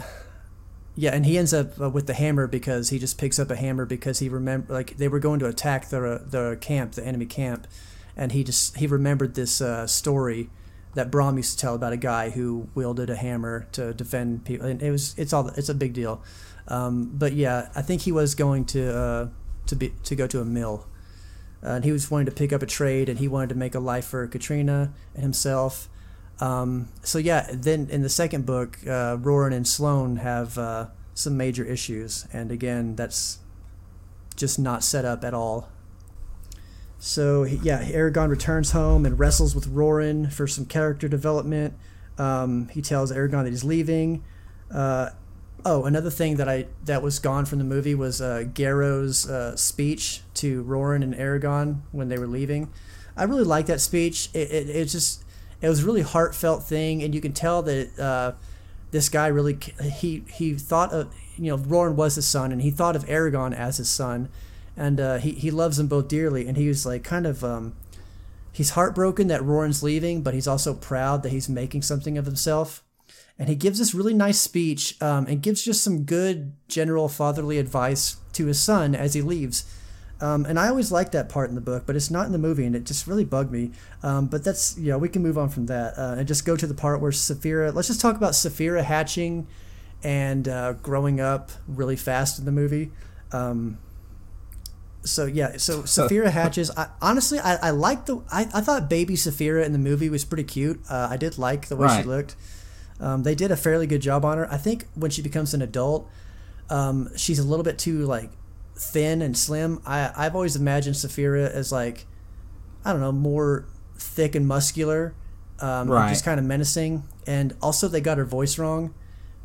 [0.95, 3.55] yeah, and he ends up uh, with the hammer because he just picks up a
[3.55, 7.25] hammer because he remember like they were going to attack the the camp, the enemy
[7.25, 7.67] camp,
[8.15, 10.49] and he just he remembered this uh, story
[10.93, 14.67] that Brom used to tell about a guy who wielded a hammer to defend people,
[14.67, 16.21] and it was it's all it's a big deal.
[16.67, 19.27] Um, but yeah, I think he was going to uh,
[19.67, 20.87] to be to go to a mill,
[21.63, 23.75] uh, and he was wanting to pick up a trade, and he wanted to make
[23.75, 25.89] a life for Katrina and himself.
[26.39, 31.37] Um, so yeah, then in the second book, uh, Roran and Sloan have uh, some
[31.37, 33.39] major issues, and again, that's
[34.35, 35.69] just not set up at all.
[36.97, 41.73] So yeah, Eragon returns home and wrestles with Roran for some character development.
[42.17, 44.23] Um, he tells Eragon that he's leaving.
[44.71, 45.09] Uh,
[45.65, 49.55] oh, another thing that I that was gone from the movie was uh, Garrow's uh,
[49.55, 52.71] speech to Roran and Eragon when they were leaving.
[53.15, 54.29] I really like that speech.
[54.33, 55.23] It, it, it just
[55.61, 58.33] it was a really heartfelt thing, and you can tell that uh,
[58.91, 59.57] this guy really
[59.93, 63.53] he he thought of you know Roran was his son, and he thought of Eragon
[63.53, 64.29] as his son,
[64.75, 67.75] and uh, he he loves them both dearly, and he was like kind of um,
[68.51, 72.83] he's heartbroken that Roran's leaving, but he's also proud that he's making something of himself.
[73.41, 77.57] And he gives this really nice speech um, and gives just some good general fatherly
[77.57, 79.65] advice to his son as he leaves.
[80.21, 82.37] Um, and I always liked that part in the book, but it's not in the
[82.37, 83.71] movie, and it just really bugged me.
[84.03, 86.55] Um, but that's, you know, we can move on from that uh, and just go
[86.55, 89.47] to the part where Saphira, let's just talk about Saphira hatching
[90.03, 92.91] and uh, growing up really fast in the movie.
[93.31, 93.79] Um,
[95.03, 96.69] so yeah, so Saphira hatches.
[96.77, 98.21] I, honestly, I, I like the.
[98.31, 100.79] I, I thought baby Saphira in the movie was pretty cute.
[100.87, 102.03] Uh, I did like the way right.
[102.03, 102.35] she looked.
[103.01, 104.51] Um, they did a fairly good job on her.
[104.53, 106.07] I think when she becomes an adult,
[106.69, 108.29] um, she's a little bit too like
[108.75, 109.81] thin and slim.
[109.85, 112.05] I I've always imagined Saphira as like,
[112.85, 113.65] I don't know, more
[113.97, 115.15] thick and muscular,
[115.59, 116.01] um, right.
[116.01, 117.03] and just kind of menacing.
[117.25, 118.93] And also, they got her voice wrong.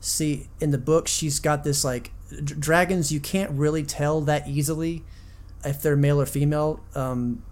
[0.00, 3.10] See, in the book, she's got this like d- dragons.
[3.10, 5.02] You can't really tell that easily
[5.64, 6.80] if they're male or female.
[6.94, 7.42] Um,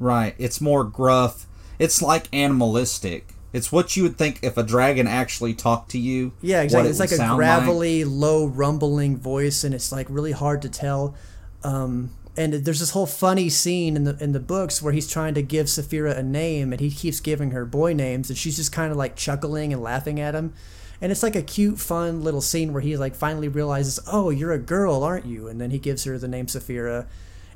[0.00, 0.34] right.
[0.38, 1.46] It's more gruff.
[1.78, 3.34] It's like animalistic.
[3.52, 6.32] It's what you would think if a dragon actually talked to you.
[6.40, 6.88] Yeah, exactly.
[6.88, 8.14] It it's like a gravelly, like.
[8.14, 11.14] low, rumbling voice, and it's like really hard to tell.
[11.62, 15.34] Um, and there's this whole funny scene in the in the books where he's trying
[15.34, 18.72] to give Saphira a name, and he keeps giving her boy names, and she's just
[18.72, 20.54] kind of like chuckling and laughing at him.
[21.00, 24.52] And it's like a cute, fun little scene where he like finally realizes, "Oh, you're
[24.52, 27.06] a girl, aren't you?" And then he gives her the name Saphira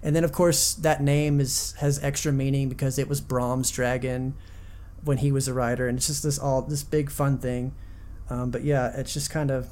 [0.02, 4.34] and then of course that name is has extra meaning because it was Brom's dragon
[5.06, 7.74] when he was a writer, and it's just this all this big fun thing.
[8.28, 9.68] Um, but yeah, it's just kind of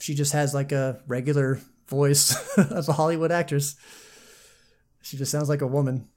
[0.00, 3.76] she just has like a regular voice of a Hollywood actress.
[5.02, 6.08] She just sounds like a woman.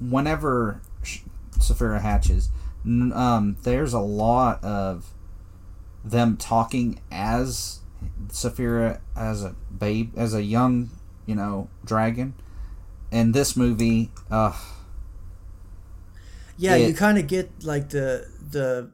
[0.00, 0.80] Whenever
[1.58, 2.48] Saphira hatches,
[2.86, 5.12] um, there's a lot of
[6.02, 7.80] them talking as
[8.28, 10.90] Saphira as a babe, as a young,
[11.26, 12.34] you know, dragon,
[13.10, 14.58] in this movie, uh,
[16.56, 18.90] yeah, it, you kind of get like the the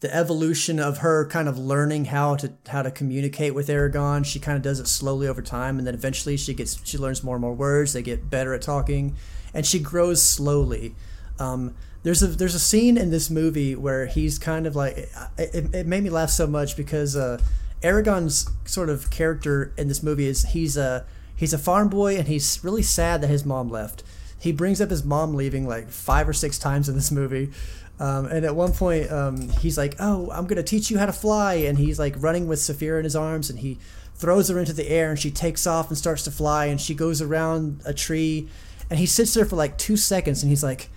[0.00, 4.24] the evolution of her kind of learning how to how to communicate with Eragon.
[4.24, 7.24] She kind of does it slowly over time, and then eventually she gets she learns
[7.24, 7.92] more and more words.
[7.92, 9.16] They get better at talking,
[9.54, 10.94] and she grows slowly.
[11.38, 14.96] Um, there's a there's a scene in this movie where he's kind of like
[15.38, 17.40] it, it made me laugh so much because uh,
[17.82, 21.04] Eragon's sort of character in this movie is he's a
[21.34, 24.02] he's a farm boy and he's really sad that his mom left.
[24.38, 27.50] He brings up his mom leaving like five or six times in this movie.
[27.98, 31.12] Um, and at one point, um, he's like, "Oh, I'm gonna teach you how to
[31.12, 33.78] fly," and he's like running with Saphira in his arms, and he
[34.14, 36.94] throws her into the air, and she takes off and starts to fly, and she
[36.94, 38.48] goes around a tree,
[38.90, 40.90] and he sits there for like two seconds, and he's like,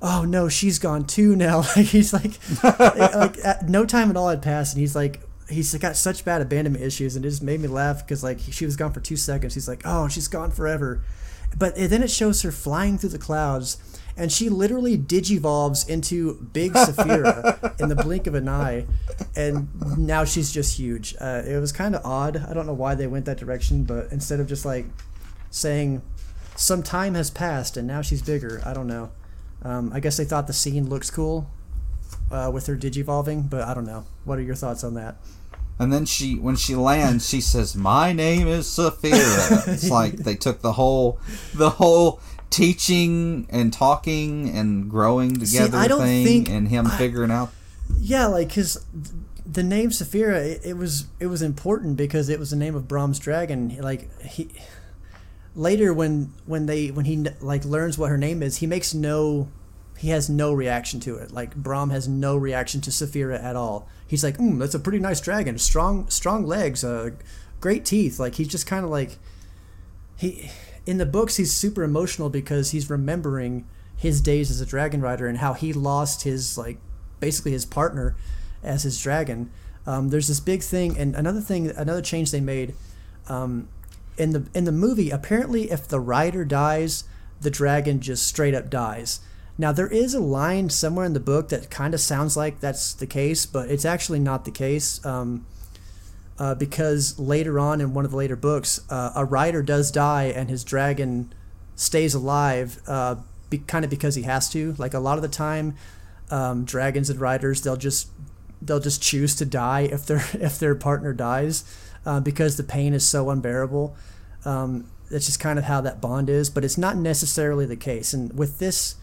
[0.00, 4.40] "Oh no, she's gone too now." like he's like, like no time at all had
[4.40, 5.20] passed, and he's like
[5.50, 8.64] he's got such bad abandonment issues, and it just made me laugh because like she
[8.64, 9.54] was gone for two seconds.
[9.54, 11.02] He's like, oh, she's gone forever,
[11.56, 13.78] but then it shows her flying through the clouds,
[14.16, 18.86] and she literally digivolves into Big Saphira in the blink of an eye,
[19.36, 21.14] and now she's just huge.
[21.20, 22.36] Uh, it was kind of odd.
[22.36, 24.86] I don't know why they went that direction, but instead of just like
[25.50, 26.02] saying
[26.56, 29.10] some time has passed and now she's bigger, I don't know.
[29.62, 31.48] Um, I guess they thought the scene looks cool
[32.30, 34.06] uh, with her digivolving, but I don't know.
[34.24, 35.16] What are your thoughts on that?
[35.78, 40.34] And then she, when she lands, she says, "My name is Saphira." it's like they
[40.34, 41.20] took the whole,
[41.54, 42.20] the whole
[42.50, 47.52] teaching and talking and growing together See, thing, think, and him I, figuring out.
[48.00, 48.84] Yeah, like his
[49.50, 52.86] the name Saphira, it, it, was it was important because it was the name of
[52.86, 53.76] Brom's dragon.
[53.80, 54.50] Like he
[55.54, 59.48] later when when they when he like learns what her name is, he makes no
[59.98, 61.32] he has no reaction to it.
[61.32, 63.88] Like Brom has no reaction to Saphira at all.
[64.06, 65.58] He's like, mm, that's a pretty nice dragon.
[65.58, 67.10] Strong, strong legs, uh,
[67.60, 68.20] great teeth.
[68.20, 69.18] Like he's just kind of like
[70.16, 70.50] he
[70.86, 75.26] in the books he's super emotional because he's remembering his days as a dragon rider
[75.26, 76.78] and how he lost his like
[77.18, 78.16] basically his partner
[78.62, 79.50] as his dragon.
[79.84, 82.74] Um, there's this big thing, and another thing, another change they made
[83.28, 83.68] um,
[84.16, 85.10] in the in the movie.
[85.10, 87.04] Apparently, if the rider dies,
[87.40, 89.20] the dragon just straight up dies.
[89.60, 92.94] Now, there is a line somewhere in the book that kind of sounds like that's
[92.94, 95.04] the case, but it's actually not the case.
[95.04, 95.46] Um,
[96.38, 100.24] uh, because later on in one of the later books, uh, a rider does die
[100.24, 101.32] and his dragon
[101.74, 103.16] stays alive, uh,
[103.50, 104.74] be, kind of because he has to.
[104.78, 105.74] Like a lot of the time,
[106.30, 108.08] um, dragons and riders they'll just
[108.60, 111.64] they'll just choose to die if their if their partner dies
[112.06, 113.96] uh, because the pain is so unbearable.
[114.44, 118.12] Um, that's just kind of how that bond is, but it's not necessarily the case.
[118.12, 118.96] And with this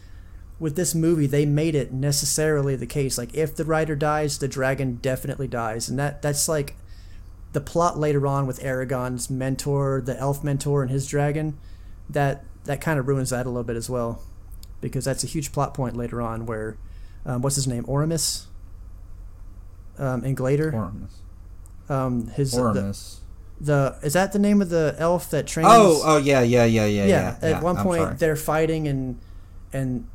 [0.58, 3.18] with this movie, they made it necessarily the case.
[3.18, 6.76] Like if the rider dies, the dragon definitely dies, and that that's like
[7.52, 11.58] the plot later on with Eragon's mentor, the elf mentor, and his dragon.
[12.08, 14.22] That that kind of ruins that a little bit as well,
[14.80, 16.76] because that's a huge plot point later on where,
[17.24, 18.46] um, what's his name, Oromis,
[19.98, 20.72] um, in Glaedr.
[20.72, 21.12] Oromis.
[21.88, 22.96] Um, his the,
[23.60, 25.68] the is that the name of the elf that trains?
[25.70, 27.48] Oh, oh yeah, yeah, yeah, yeah, yeah, yeah.
[27.56, 28.16] at one I'm point sorry.
[28.16, 29.18] they're fighting and
[29.72, 30.08] and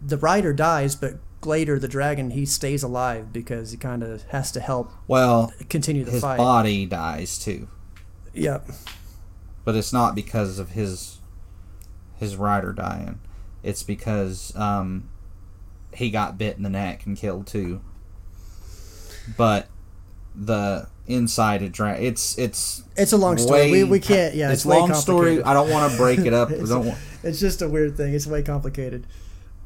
[0.00, 4.50] the rider dies but Glaedr the dragon he stays alive because he kind of has
[4.52, 7.68] to help well, continue the his fight body dies too,
[8.34, 8.68] Yep.
[9.64, 11.18] but it's not because of his
[12.16, 13.20] his rider dying.
[13.62, 15.08] It's because um,
[15.94, 17.80] he got bit in the neck and killed too.
[19.36, 19.68] But
[20.34, 24.50] the inside of dragon, it's it's it's a long story we, way- we can't yeah
[24.50, 25.40] it's, it's, long story.
[25.42, 26.50] I don't want to break it up.
[26.58, 29.04] It's- it's just a weird thing it's way complicated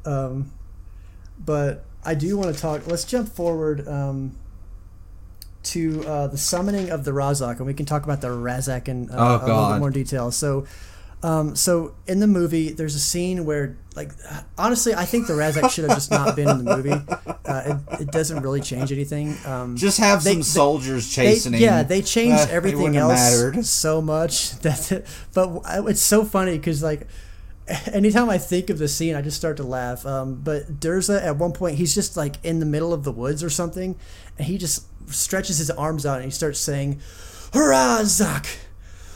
[0.05, 0.51] um
[1.43, 4.35] but I do want to talk let's jump forward um
[5.63, 9.09] to uh, the summoning of the Ra'zac, and we can talk about the Ra'zac in
[9.09, 10.29] uh, Oh, a little bit more detail.
[10.29, 10.65] So,
[11.23, 14.11] um, so in the movie, there's a scene where, like,
[14.57, 17.01] honestly, I think the Ra'zac should have just not been in the movie.
[17.45, 19.35] Uh, it, it doesn't really change anything.
[19.45, 21.59] Um, just have They- some soldiers they, chasing him.
[21.61, 26.81] yeah, they changed Uh, it everything else so much that, but it's so funny because
[26.83, 27.05] like.
[27.93, 30.05] Anytime I think of the scene, I just start to laugh.
[30.05, 33.43] Um, but Durza, at one point, he's just like in the middle of the woods
[33.43, 33.95] or something,
[34.37, 36.99] and he just stretches his arms out and he starts saying,
[37.51, 38.47] "Ra'zac,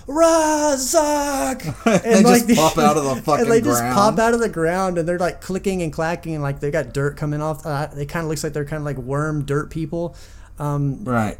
[0.07, 3.95] Ra'zac!" They just pop out of the fucking and they just ground.
[3.95, 6.93] pop out of the ground, and they're like clicking and clacking, and like they got
[6.93, 7.65] dirt coming off.
[7.65, 10.15] Uh, it kind of looks like they're kind of like worm dirt people.
[10.59, 11.37] Um, Right.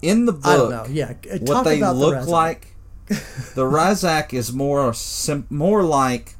[0.00, 0.86] In the book, I don't know.
[0.88, 2.26] Yeah, uh, what they the look Ra'zac.
[2.28, 2.67] like,
[3.08, 6.36] the Ra'zac is more sim- more like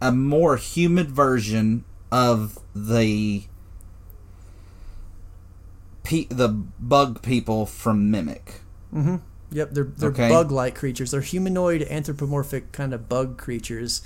[0.00, 3.44] a more humid version of the
[6.02, 8.60] pe- the bug people from Mimic.
[8.94, 9.16] Mm-hmm.
[9.50, 10.28] Yep, they're they're Okay.
[10.28, 11.10] bug-like creatures.
[11.10, 14.02] They're humanoid, anthropomorphic kind of bug creatures.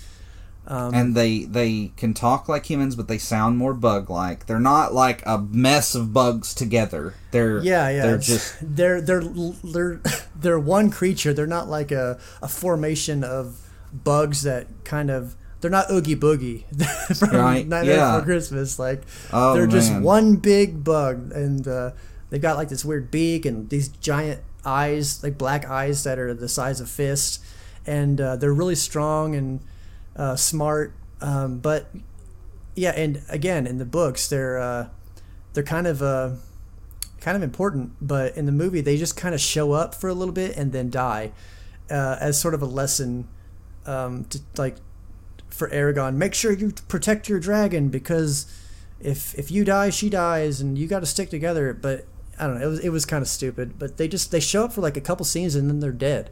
[0.70, 4.44] Um, and they they can talk like humans, but they sound more bug like.
[4.44, 7.14] They're not like a mess of bugs together.
[7.30, 8.02] They're yeah, yeah.
[8.02, 9.22] They're just they're they're
[9.64, 10.00] they're
[10.36, 11.32] they're one creature.
[11.32, 13.58] They're not like a, a formation of
[13.92, 15.34] bugs that kind of.
[15.60, 16.64] They're not Oogie Boogie
[17.18, 18.12] from Right, Nightmare yeah.
[18.12, 18.78] Before Christmas.
[18.78, 19.02] Like
[19.32, 21.92] Oh, they're just one big bug, and uh,
[22.28, 26.34] they've got like this weird beak and these giant eyes, like black eyes that are
[26.34, 27.40] the size of fists,
[27.86, 29.60] and uh, they're really strong and
[30.18, 30.92] uh, smart.
[31.20, 31.90] Um, but
[32.74, 34.88] yeah, and again in the books, they're uh,
[35.54, 36.32] they're kind of uh,
[37.20, 40.14] kind of important, but in the movie they just kind of show up for a
[40.14, 41.32] little bit and then die,
[41.90, 43.28] uh, as sort of a lesson
[43.86, 44.76] um, to like
[45.48, 46.14] for Eragon.
[46.14, 48.46] Make sure you protect your dragon because
[49.00, 51.72] if if you die, she dies, and you got to stick together.
[51.72, 52.06] But
[52.38, 52.66] I don't know.
[52.66, 53.78] It was it was kind of stupid.
[53.78, 56.30] But they just they show up for like a couple scenes and then they're dead.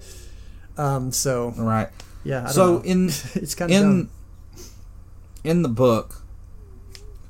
[0.76, 1.12] Um.
[1.12, 1.89] So right.
[2.27, 2.47] Yeah.
[2.49, 2.83] So know.
[2.83, 4.11] in it's kind of in dumb.
[5.45, 6.22] in the book,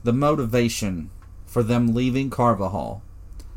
[0.05, 1.11] the motivation
[1.47, 3.01] for them leaving Carvahall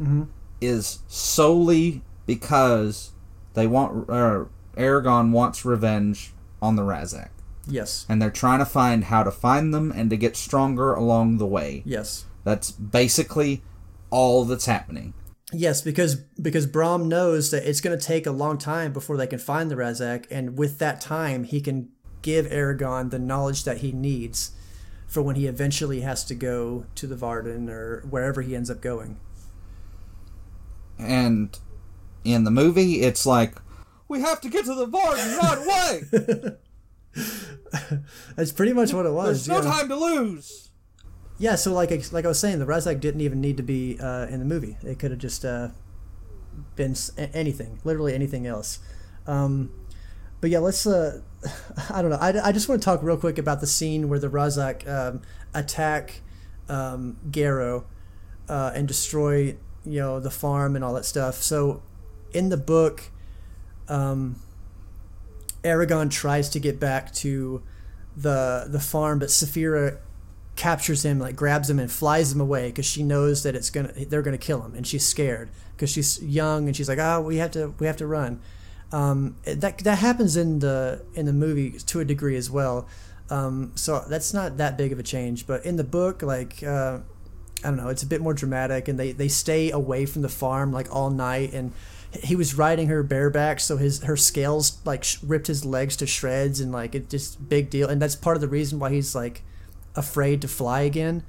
[0.01, 0.27] Mhm.
[0.61, 3.11] is solely because
[3.53, 4.45] they want uh,
[4.77, 6.31] Eragon wants revenge
[6.61, 7.29] on the Ra'zac,
[7.67, 8.05] Yes.
[8.07, 11.45] and they're trying to find how to find them and to get stronger along the
[11.47, 11.81] way.
[11.85, 12.25] Yes.
[12.43, 13.61] That's basically
[14.09, 15.13] all that's happening.
[15.51, 19.27] Yes, because because Brom knows that it's going to take a long time before they
[19.27, 21.89] can find the Ra'zac, and with that time, he can
[22.21, 24.51] give Eragon the knowledge that he needs
[25.07, 28.79] for when he eventually has to go to the Varden or wherever he ends up
[28.79, 29.19] going.
[30.99, 31.57] And
[32.23, 33.55] in the movie, it's like
[34.07, 36.57] we have to get to the Varden right away.
[38.35, 39.45] That's pretty much what it was.
[39.45, 39.75] There's no yeah.
[39.75, 40.68] time to lose.
[41.39, 43.97] Yeah, so like I- like I was saying, the Ra'zac didn't even need to be
[43.99, 44.77] uh, in the movie.
[44.83, 45.69] It could have just uh,
[46.75, 48.79] been anything, literally anything else.
[49.27, 49.71] Um,
[50.41, 50.85] but yeah, let's.
[50.85, 51.21] Uh,
[51.89, 52.17] I don't know.
[52.17, 55.21] I, I just want to talk real quick about the scene where the Ra'zac um,
[55.53, 56.21] attack
[56.67, 57.85] um, Garrow
[58.49, 61.35] uh, and destroy you know the farm and all that stuff.
[61.35, 61.81] So
[62.33, 63.11] in the book,
[63.87, 64.41] um,
[65.63, 67.61] Eragon tries to get back to
[68.15, 69.97] the the farm, but Saphira
[70.60, 73.93] captures him, like grabs him and flies him away because she knows that it's gonna
[74.10, 77.38] they're gonna kill him, and she's scared because she's young and she's like, oh, we
[77.38, 78.41] have to we have to run.
[78.91, 82.88] Um, that that happens in the in the movie to a degree as well.
[83.30, 86.99] Um, so that's not that big of a change, but in the book, like uh,
[87.64, 90.30] I don't know, it's a bit more dramatic, and they they stay away from the
[90.30, 91.72] farm like all night, and
[92.22, 96.60] he was riding her bareback, so his her scales like ripped his legs to shreds,
[96.60, 97.88] and like it just big deal.
[97.88, 99.43] And that's part of the reason why he's like
[99.95, 101.23] afraid to fly again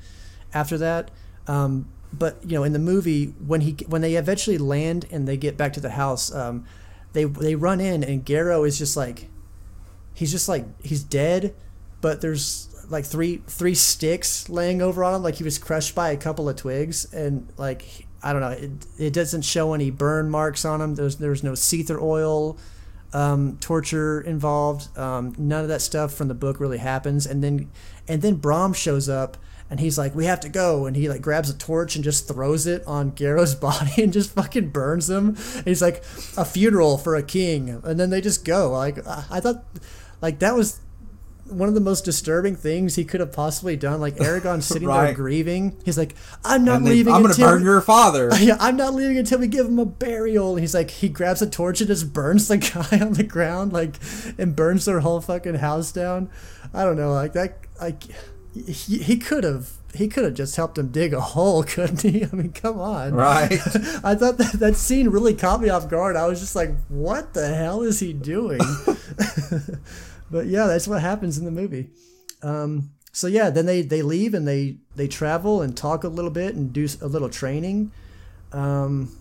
[0.52, 1.11] after that.
[1.46, 5.36] Um, but you know, in the movie, when he when they eventually land and they
[5.36, 6.66] get back to the house, um,
[7.12, 9.28] they they run in and Garrow is just like
[10.14, 11.54] he's just like he's dead,
[12.00, 16.11] but there's like three three sticks laying over on him, like he was crushed by
[16.11, 20.30] a couple of twigs, and like I don't know, it, it doesn't show any burn
[20.30, 20.96] marks on him.
[20.96, 22.58] There's there's no seithr oil
[23.12, 24.96] um, torture involved.
[24.98, 27.70] Um, none of that stuff from the book really happens, and then
[28.08, 29.36] and then Brom shows up.
[29.68, 32.26] And he's like, "We have to go," and he like grabs a torch and just
[32.26, 35.36] throws it on Garrow's body and just fucking burns him.
[35.54, 36.02] And he's like,
[36.36, 38.72] "A funeral for a king," and then they just go.
[38.72, 39.64] Like I I thought,
[40.20, 40.80] like that was
[41.51, 44.01] one of the most disturbing things he could have possibly done.
[44.01, 45.76] Like Eragon sitting there grieving.
[45.84, 48.30] He's like, "I'm not they- leaving I'm gonna until burn your father.
[48.40, 51.42] yeah, I'm not leaving until we give him a burial." And he's like, he grabs
[51.42, 52.57] a torch and just burns the
[52.90, 53.96] guy on the ground, like,
[54.38, 56.30] and burns their whole fucking house down.
[56.72, 57.59] I don't know, like that.
[57.80, 58.05] Like
[58.55, 59.70] he, he could have.
[59.92, 62.22] He could have just helped him dig a hole, couldn't he?
[62.24, 63.12] I mean, come on.
[63.12, 63.51] Right.
[64.05, 66.14] I thought that that scene really caught me off guard.
[66.14, 68.61] I was just like, "What the hell is he doing?"
[70.31, 71.91] But yeah, that's what happens in the movie.
[72.43, 76.31] Um, so yeah, then they they leave and they they travel and talk a little
[76.31, 77.91] bit and do a little training.
[78.53, 79.16] Um,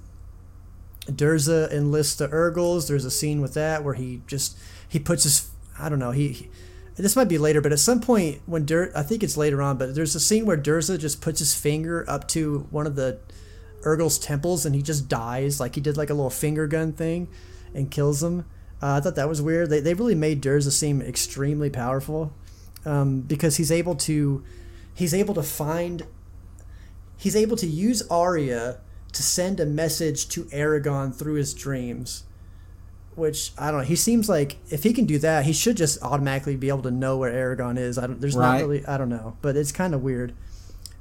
[1.07, 2.87] Durza enlists the Urgals.
[2.87, 4.57] There's a scene with that where he just
[4.87, 5.49] he puts his
[5.79, 6.29] I don't know he.
[6.29, 6.49] he-
[6.95, 9.77] this might be later, but at some point when Dur, I think it's later on,
[9.77, 13.19] but there's a scene where Durza just puts his finger up to one of the
[13.85, 17.29] Urgal's temples and he just dies, like he did like a little finger gun thing,
[17.73, 18.43] and kills him.
[18.81, 19.69] Uh, I thought that was weird.
[19.69, 22.33] They, they really made Durza seem extremely powerful,
[22.85, 24.43] um, because he's able to,
[24.93, 26.05] he's able to find,
[27.17, 28.79] he's able to use Arya
[29.11, 32.23] to send a message to Eragon through his dreams.
[33.15, 33.85] Which I don't know.
[33.85, 36.91] He seems like if he can do that, he should just automatically be able to
[36.91, 37.97] know where Eragon is.
[37.97, 38.21] I don't.
[38.21, 38.85] There's not really.
[38.85, 40.33] I don't know, but it's kind of weird.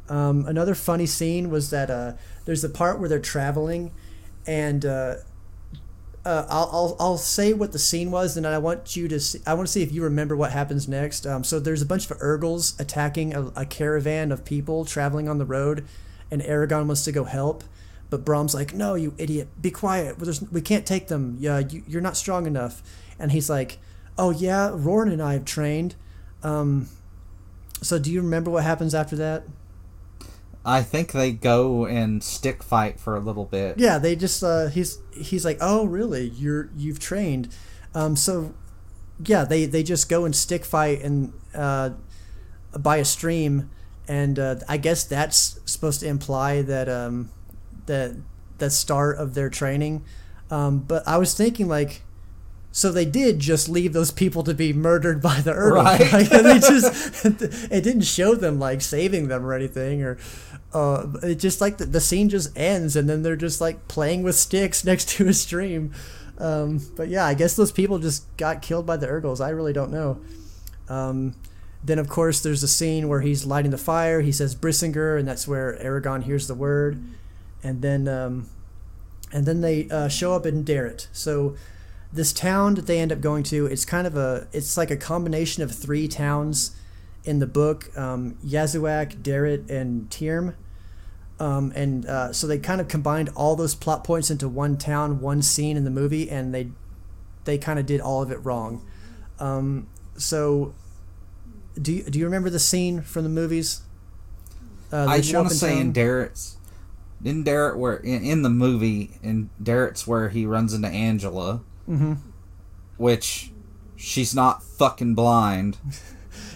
[0.09, 2.14] Um, another funny scene was that uh,
[2.45, 3.93] there's the part where they're traveling,
[4.49, 5.16] and uh,
[6.25, 9.41] uh, I'll, I'll I'll say what the scene was, and I want you to see,
[9.47, 11.27] I want to see if you remember what happens next.
[11.27, 15.39] Um, so there's a bunch of Urgals attacking a, a caravan of people traveling on
[15.39, 15.87] the road,
[16.31, 17.64] and Eragon wants to go help,
[18.11, 19.49] but Brom's like, "No, you idiot!
[19.61, 20.19] Be quiet.
[20.19, 21.37] There's, we can't take them.
[21.41, 22.83] Yeah, you, you're not strong enough."
[23.19, 23.79] And he's like,
[24.19, 25.95] "Oh yeah, Roran and I have trained."
[26.43, 26.89] Um,
[27.81, 29.45] so do you remember what happens after that?
[30.69, 33.79] I think they go and stick fight for a little bit.
[33.79, 36.29] Yeah, they just uh, he's he's like, oh really?
[36.29, 37.49] You're you've trained,
[37.95, 38.55] um, so
[39.25, 41.91] yeah, they they just go and stick fight and uh,
[42.79, 43.71] by a stream,
[44.07, 47.31] and uh, I guess that's supposed to imply that um,
[47.87, 48.16] that
[48.59, 50.05] the start of their training.
[50.51, 52.03] Um, but I was thinking like.
[52.71, 55.85] So they did just leave those people to be murdered by the Urgals.
[55.85, 56.12] Right.
[56.12, 57.25] Like, they just
[57.73, 60.19] it didn't show them like saving them or anything or
[60.73, 64.23] uh, it just like the, the scene just ends and then they're just like playing
[64.23, 65.93] with sticks next to a stream.
[66.39, 69.41] Um, but yeah, I guess those people just got killed by the Urgals.
[69.41, 70.21] I really don't know.
[70.89, 71.35] Um,
[71.83, 74.21] then of course there's a scene where he's lighting the fire.
[74.21, 77.03] He says Brisingr, and that's where Eragon hears the word.
[77.62, 78.49] And then um,
[79.33, 81.09] and then they uh, show up in Daret.
[81.12, 81.57] So
[82.12, 84.97] this town that they end up going to, it's kind of a it's like a
[84.97, 86.75] combination of three towns
[87.29, 90.55] in the book: um, Yazuac, Daret, and Teirm.
[91.41, 95.20] Um, and uh, so they kind of combined all those plot points into one town,
[95.20, 96.70] one scene in the movie, and they
[97.45, 98.85] they kind of did all of it wrong.
[99.39, 100.74] Um, so,
[101.81, 103.83] do you, do you remember the scene from the movies?
[104.93, 105.81] Uh, I want to say town?
[105.81, 106.57] in Daret's,
[107.24, 112.14] in Daret where in, in the movie in Daret's where he runs into Angela, Mm-hmm.
[112.97, 113.53] which
[113.97, 115.76] she's not fucking blind.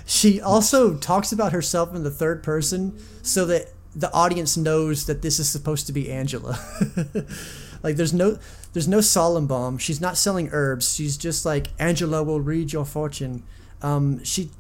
[0.05, 5.23] She also talks about herself in the third person so that the audience knows that
[5.23, 6.59] this is supposed to be Angela.
[7.83, 8.39] like there's no
[8.73, 9.79] there's no Solembum.
[9.79, 10.95] She's not selling herbs.
[10.95, 13.43] She's just like Angela will read your fortune.
[13.83, 14.51] Um, she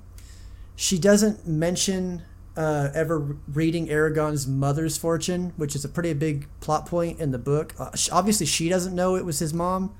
[0.76, 2.22] she doesn't mention
[2.56, 7.38] uh, ever reading Eragon's mother's fortune, which is a pretty big plot point in the
[7.38, 7.74] book.
[7.78, 9.94] Uh, sh- obviously, she doesn't know it was his mom,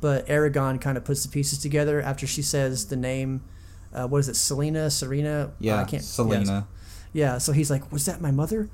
[0.00, 3.42] but Eragon kind of puts the pieces together after she says the name.
[3.92, 5.52] Uh, what is it, Selena, Serena?
[5.58, 6.02] Yeah, I can't.
[6.02, 6.66] Selena.
[7.12, 8.70] Yeah, so he's like, "Was that my mother?"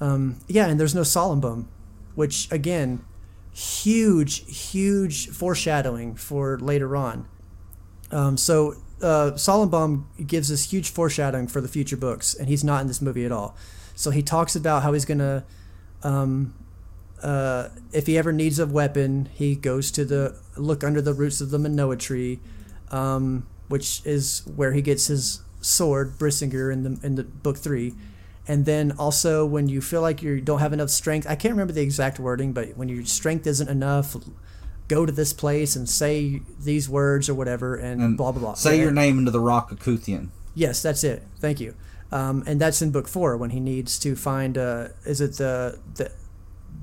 [0.00, 1.66] Um, yeah, and there's no Solembum,
[2.14, 3.04] which again,
[3.52, 7.28] huge, huge foreshadowing for later on.
[8.10, 9.36] Um, so uh,
[10.26, 13.32] gives us huge foreshadowing for the future books, and he's not in this movie at
[13.32, 13.56] all.
[13.94, 15.44] So he talks about how he's gonna
[16.02, 16.54] um,
[17.22, 21.40] uh, if he ever needs a weapon, he goes to the look under the roots
[21.40, 22.40] of the Menoa tree,
[22.90, 27.94] um, which is where he gets his sword, Brisingr, in the in the book three.
[28.46, 31.72] And then also when you feel like you don't have enough strength, I can't remember
[31.72, 34.16] the exact wording, but when your strength isn't enough,
[34.88, 38.54] go to this place and say these words or whatever, and, And blah blah blah.
[38.54, 38.82] Say Yeah.
[38.84, 40.28] your name into the rock of Kuthian.
[40.54, 41.22] Yes, that's it.
[41.40, 41.74] Thank you.
[42.10, 44.58] Um, and that's in book four when he needs to find.
[44.58, 46.10] Uh, is it the the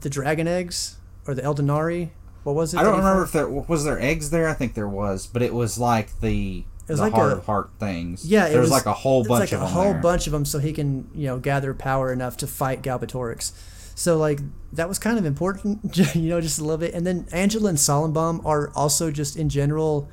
[0.02, 0.96] the dragon eggs
[1.28, 2.10] or the Eldunarí?
[2.46, 2.78] What was it?
[2.80, 3.28] I don't remember found?
[3.28, 4.48] if there was there eggs there.
[4.48, 6.64] I think there was, but it was like the
[6.98, 8.26] the like heart a- of heart things.
[8.26, 9.34] Yeah, it was, like a whole bunch of them.
[9.34, 10.02] it's bunch like of a them whole there.
[10.02, 13.52] bunch of them, so he can you know gather power enough to fight Galbatorix.
[13.96, 14.40] So like
[14.74, 16.94] that was kind of important, you know, just a little bit.
[16.94, 20.10] And then Angela and Solembum are also just in general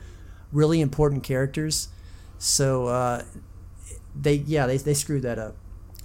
[0.53, 1.89] really important characters.
[2.39, 3.23] So uh,
[4.21, 5.57] they yeah they they screwed that up.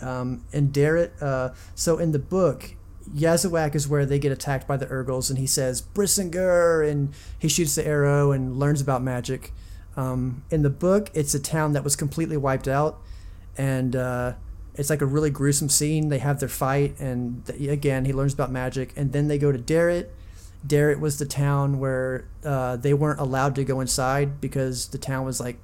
[0.01, 2.75] Um, and Daret, uh, so in the book,
[3.15, 7.47] Yazuac is where they get attacked by the Urgals, and he says Brisingr, and he
[7.47, 9.53] shoots the arrow and learns about magic.
[9.97, 13.01] Um, in the book, it's a town that was completely wiped out,
[13.57, 14.33] and uh,
[14.75, 16.09] it's like a really gruesome scene.
[16.09, 19.51] They have their fight, and th- again, he learns about magic, and then they go
[19.51, 20.07] to Daret.
[20.65, 25.25] Daret was the town where uh, they weren't allowed to go inside because the town
[25.25, 25.57] was like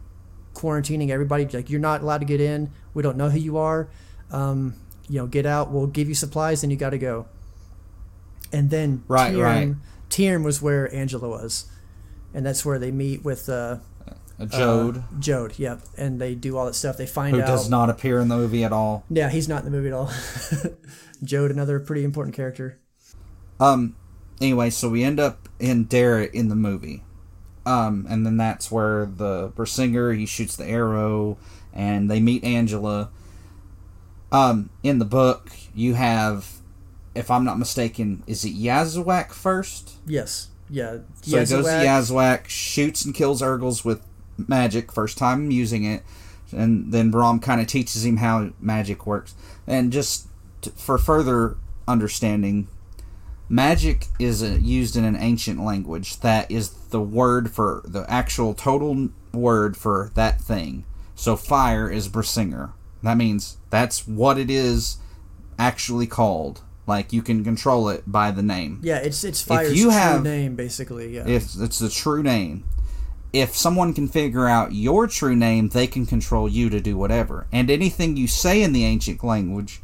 [0.54, 1.46] quarantining everybody.
[1.46, 2.72] Like, you're not allowed to get in.
[2.94, 3.90] We don't know who you are.
[4.32, 4.74] Um,
[5.08, 5.72] you know, get out.
[5.72, 7.28] We'll give you supplies, and you got to go.
[8.52, 9.76] And then Right, Teirm, right.
[10.10, 11.68] Teirm was where Angela was,
[12.34, 13.78] and that's where they meet with uh,
[14.40, 15.58] Jeod, uh, Jeod.
[15.58, 16.98] Yep, and they do all that stuff.
[16.98, 17.48] They find who out.
[17.48, 19.04] does not appear in the movie at all.
[19.10, 20.08] Yeah, he's not in the movie at all.
[21.24, 22.80] Jeod, another pretty important character.
[23.60, 23.96] Um.
[24.40, 27.04] Anyway, so we end up in Daret in the movie.
[27.66, 31.38] Um, and then that's where the Brisingr he shoots the arrow,
[31.74, 33.10] and they meet Angela.
[34.32, 36.60] Um, in the book, you have,
[37.14, 39.96] if I'm not mistaken, is it Yazuac first?
[40.06, 40.48] Yes.
[40.70, 41.00] Yeah.
[41.22, 44.02] So he goes to Yazuac, shoots and kills Urgals with
[44.38, 46.04] magic, first time using it,
[46.52, 49.36] and then Brom kind of teaches him how magic works.
[49.66, 50.28] And just
[50.62, 51.58] t- for further
[51.88, 52.68] understanding,
[53.50, 58.54] magic is uh used in an ancient language that is the word for the actual
[58.54, 60.86] total word for that thing.
[61.16, 62.72] So fire is Brisingr.
[63.04, 64.98] That means that's what it is
[65.58, 66.62] actually called.
[66.86, 68.80] Like you can control it by the name.
[68.82, 71.14] Yeah, it's it's Fire's you true have- name, basically.
[71.16, 71.26] Yeah.
[71.28, 72.64] It's it's the true name.
[73.42, 77.46] If someone can figure out your true name, they can control you to do whatever.
[77.52, 79.82] And anything you say in the ancient language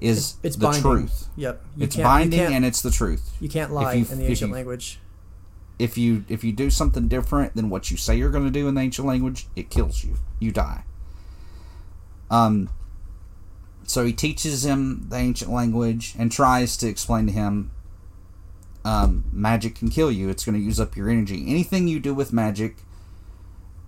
[0.00, 0.82] is it's the binding.
[0.82, 1.28] truth.
[1.36, 1.64] Yep.
[1.76, 3.30] You It's binding and it's the truth.
[3.40, 5.00] you can't lie you- in the ancient you- language.
[5.78, 8.68] If you if you do something different than what you say you're going to do
[8.68, 10.14] in the ancient language, it kills you.
[10.38, 10.84] You die.
[12.30, 12.70] Um.
[13.86, 17.70] So he teaches him the ancient language and tries to explain to him
[18.84, 20.28] um, magic can kill you.
[20.30, 21.44] It's going to use up your energy.
[21.48, 22.76] Anything you do with magic,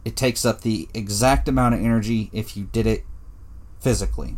[0.07, 3.04] it takes up the exact amount of energy if you did it
[3.80, 4.36] physically.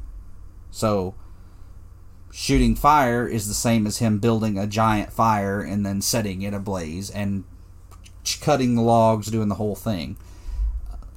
[0.70, 1.14] So,
[2.32, 6.54] shooting fire is the same as him building a giant fire and then setting it
[6.54, 7.44] ablaze and
[8.40, 10.16] cutting the logs, doing the whole thing.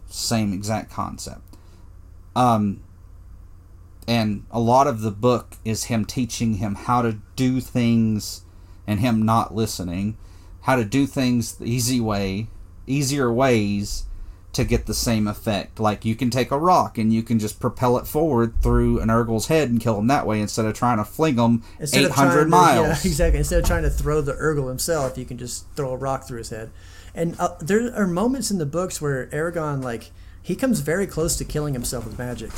[0.10, 1.56] Same exact concept.
[2.36, 2.84] Um,
[4.06, 8.42] and a lot of the book is him teaching him how to do things
[8.86, 10.18] and him not listening,
[10.64, 12.50] how to do things the easy way,
[12.86, 14.08] easier ways
[14.54, 15.80] to get the same effect.
[15.80, 19.08] Like you can take a rock and you can just propel it forward through an
[19.08, 22.06] Urgal's head and kill him that way instead of trying to fling him Instead eight
[22.08, 22.88] of trying hundred to- miles.
[22.88, 23.38] Yeah, exactly.
[23.40, 26.40] Instead of trying to throw the Urgal himself, you can just throw a rock through
[26.40, 26.70] his head.
[27.16, 31.38] And uh, there are moments in the books where Eragon, like, he comes very close
[31.38, 32.52] to killing himself with magic.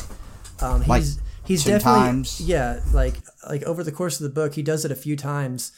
[0.62, 1.04] Um, he's Like,
[1.46, 2.40] he's two definitely times?
[2.42, 3.16] yeah, like
[3.50, 5.72] like over the course of the book, he does it a few times,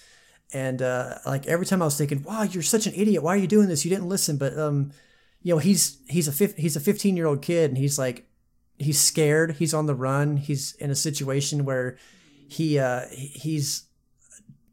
[0.54, 3.24] and uh, like every time I was thinking, wow, you're such an idiot.
[3.24, 3.84] Why are you doing this?
[3.86, 4.38] You didn't listen.
[4.38, 4.92] But um,
[5.46, 8.28] you know, he's he's a he's a 15 year old kid, and he's like
[8.80, 9.58] he's scared.
[9.60, 10.38] He's on the run.
[10.38, 12.00] He's in a situation where
[12.48, 13.84] he uh, he's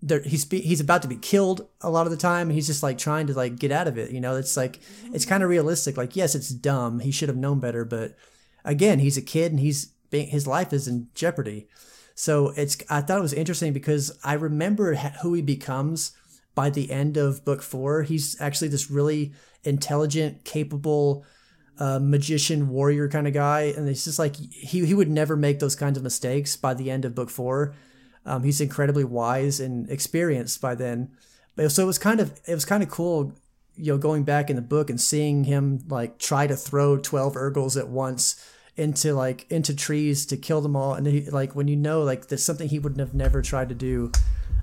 [0.00, 2.48] there, he's he's about to be killed a lot of the time.
[2.48, 4.12] He's just like trying to like get out of it.
[4.12, 4.80] You know, it's like
[5.12, 5.98] it's kind of realistic.
[5.98, 7.00] Like yes, it's dumb.
[7.00, 8.16] He should have known better, but
[8.64, 11.68] again, he's a kid and he's being, his life is in jeopardy.
[12.14, 16.12] So it's I thought it was interesting because I remember who he becomes
[16.54, 18.02] by the end of book four.
[18.02, 19.32] He's actually this really
[19.64, 21.24] intelligent, capable
[21.78, 25.58] uh, magician warrior kind of guy, and it's just like he he would never make
[25.58, 27.74] those kinds of mistakes by the end of book four.
[28.24, 31.10] Um, he's incredibly wise and experienced by then.
[31.56, 33.32] But so it was kind of it was kind of cool,
[33.76, 37.36] you know, going back in the book and seeing him like try to throw twelve
[37.36, 38.36] Urgals at once
[38.76, 42.28] into like into trees to kill them all, and he, like when you know like
[42.28, 44.12] there's something he wouldn't have never tried to do.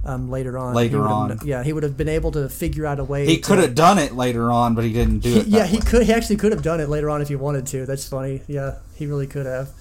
[0.06, 1.40] Um, later on, Later on.
[1.44, 3.26] yeah, he would have been able to figure out a way.
[3.26, 5.48] He could have done it later on, but he didn't do he- it.
[5.48, 6.04] yeah, that he could.
[6.04, 7.86] He actually could have done it later on if he wanted to.
[7.86, 8.42] That's funny.
[8.48, 9.72] Yeah, he really could have.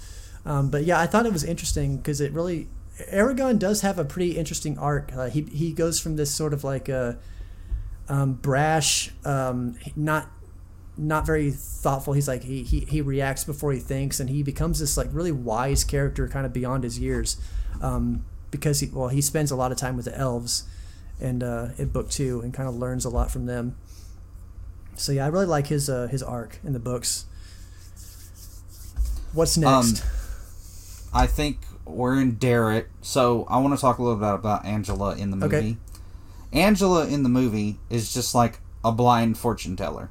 [0.44, 2.66] Um, but yeah, I thought it was interesting because it really
[3.12, 5.12] Eragon does have a pretty interesting arc.
[5.16, 7.16] Uh, he he goes from this sort of like a
[8.08, 10.28] um, brash, um, not
[10.98, 12.12] not very thoughtful.
[12.12, 15.32] He's like he, he he reacts before he thinks, and he becomes this like really
[15.32, 17.36] wise character, kind of beyond his years,
[17.80, 20.64] um, because he well he spends a lot of time with the elves,
[21.20, 23.76] and uh, in book two, and kind of learns a lot from them.
[24.96, 27.26] So yeah, I really like his uh, his arc in the books.
[29.32, 30.04] What's next?
[31.14, 35.16] I think we're in Daret, so I want to talk a little bit about Angela
[35.16, 35.56] in the movie.
[35.56, 35.76] Okay.
[36.52, 40.10] Angela in the movie is just like a blind fortune teller.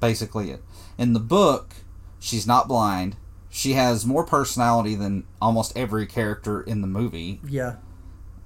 [0.00, 0.62] Basically, it.
[0.98, 1.74] In the book,
[2.18, 3.16] she's not blind.
[3.50, 7.40] She has more personality than almost every character in the movie.
[7.48, 7.76] yeah,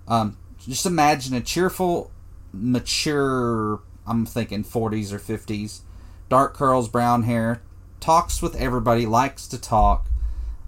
[0.07, 2.11] Um, just imagine a cheerful,
[2.53, 5.81] mature, I'm thinking 40s or 50s,
[6.29, 7.63] dark curls, brown hair,
[7.99, 10.07] talks with everybody, likes to talk,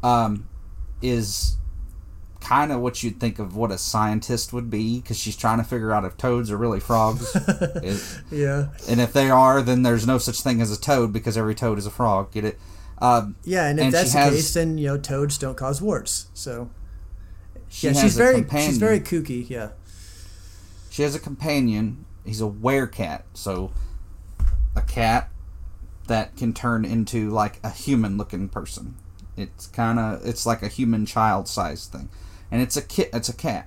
[0.03, 0.49] um,
[1.01, 1.57] is
[2.43, 5.65] kind of what you'd think of what a scientist would be because she's trying to
[5.65, 7.35] figure out if toads are really frogs.
[7.83, 11.37] It- yeah, and if they are, then there's no such thing as a toad because
[11.39, 12.33] every toad is a frog.
[12.33, 12.59] Get it?
[12.99, 13.67] Um, yeah.
[13.69, 16.27] And if And that's the has- case, then you know toads don't cause warts.
[16.35, 16.71] So
[17.69, 18.69] she yeah, she's very companion.
[18.71, 19.49] she's very kooky.
[19.49, 19.71] Yeah,
[20.91, 22.05] She has a companion.
[22.25, 23.73] He's a werecat, so
[24.77, 25.29] a cat
[26.07, 28.95] that can turn into like a human-looking person.
[29.37, 32.11] It's kind of it's like a human child size thing,
[32.53, 33.09] and it's a kit.
[33.13, 33.67] It's a cat,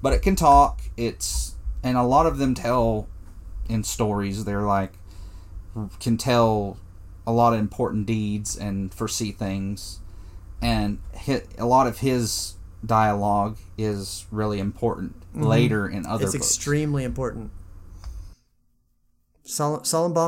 [0.00, 0.80] but it can talk.
[0.96, 3.08] It's and a lot of them tell
[3.68, 4.44] in stories.
[4.44, 4.92] They're like
[6.00, 6.78] can tell
[7.26, 9.98] a lot of important deeds and foresee things,
[10.62, 12.54] and hit a lot of his
[12.86, 16.46] dialogue is really important later in other it's books.
[16.46, 17.50] extremely important.
[19.44, 19.82] Sol-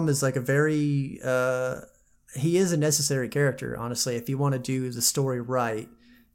[0.09, 1.83] is like a very uh,
[2.35, 3.77] he is a necessary character.
[3.79, 5.89] Honestly, if you want to do the story right,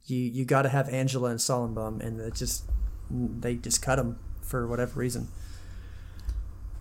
[0.06, 2.64] you you got to have Angela and Solembum, and it just
[3.10, 5.28] they just cut them for whatever reason.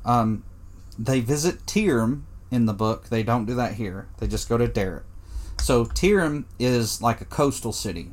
[0.05, 0.43] Um,
[0.97, 3.09] they visit Teirm in the book.
[3.09, 4.07] They don't do that here.
[4.17, 5.03] They just go to Daret.
[5.59, 8.11] So Teirm is like a coastal city.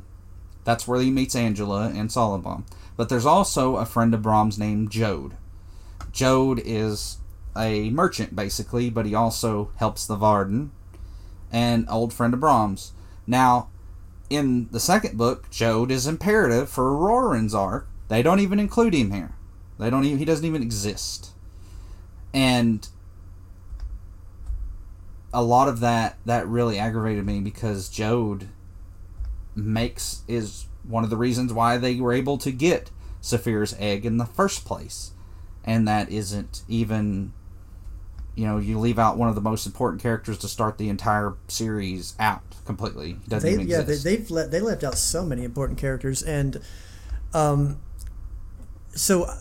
[0.63, 2.65] That's where he meets Angela and Solembum.
[2.97, 5.33] But there's also a friend of Brom's named Jeod.
[6.11, 7.17] Jeod is
[7.55, 10.71] a merchant basically, but he also helps the Varden,
[11.51, 12.91] and old friend of Brom's.
[13.25, 13.69] Now,
[14.29, 17.87] in the second book, Jeod is imperative for Auroran's arc.
[18.07, 19.35] They don't even include him here.
[19.79, 20.17] They don't even.
[20.17, 21.31] He doesn't even exist
[22.33, 22.87] and
[25.33, 28.47] a lot of that that really aggravated me because Jeod
[29.55, 34.17] makes is one of the reasons why they were able to get Saphir's egg in
[34.17, 35.11] the first place,
[35.63, 37.33] and that isn't even
[38.37, 41.33] you know you leave out one of the most important characters to start the entire
[41.47, 43.17] series out completely.
[43.27, 44.03] Doesn't They even yeah they, exist.
[44.03, 46.61] they've let they left out so many important characters and
[47.33, 47.79] um
[48.91, 49.35] so uh,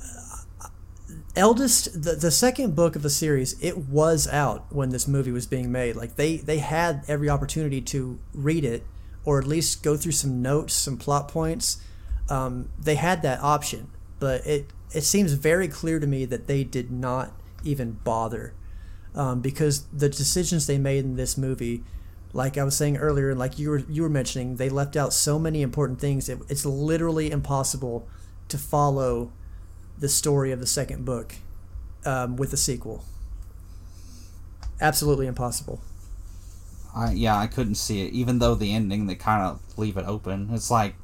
[1.36, 5.46] eldest the, the second book of the series it was out when this movie was
[5.46, 8.82] being made like they they had every opportunity to read it
[9.24, 11.78] or at least go through some notes some plot points
[12.28, 13.88] um, they had that option
[14.18, 17.32] but it it seems very clear to me that they did not
[17.62, 18.54] even bother
[19.16, 21.82] um, because the decisions they made in this movie
[22.36, 25.12] like I was saying earlier, and like you were you were mentioning, they left out
[25.12, 26.28] so many important things.
[26.28, 28.06] It, it's literally impossible
[28.48, 29.32] to follow
[29.98, 31.36] the story of the second book
[32.04, 33.04] um, with the sequel.
[34.80, 35.80] Absolutely impossible.
[36.94, 38.12] I, yeah, I couldn't see it.
[38.12, 40.50] Even though the ending they kind of leave it open.
[40.52, 40.94] It's like,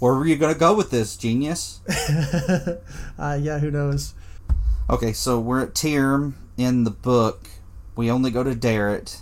[0.00, 1.80] where were you gonna go with this, genius?
[3.18, 4.14] Uh, yeah, who knows?
[4.90, 7.48] Okay, so we're at Teirm in the book.
[7.96, 9.20] We only go to Daret.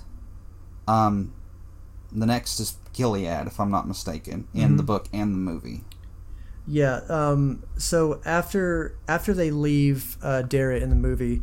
[0.86, 1.32] Um,
[2.12, 5.84] the next is Gil'ead, if I'm not mistaken, in the book and the movie.
[6.66, 7.00] Yeah.
[7.08, 11.42] Um, so after after they leave uh, Daret in the movie,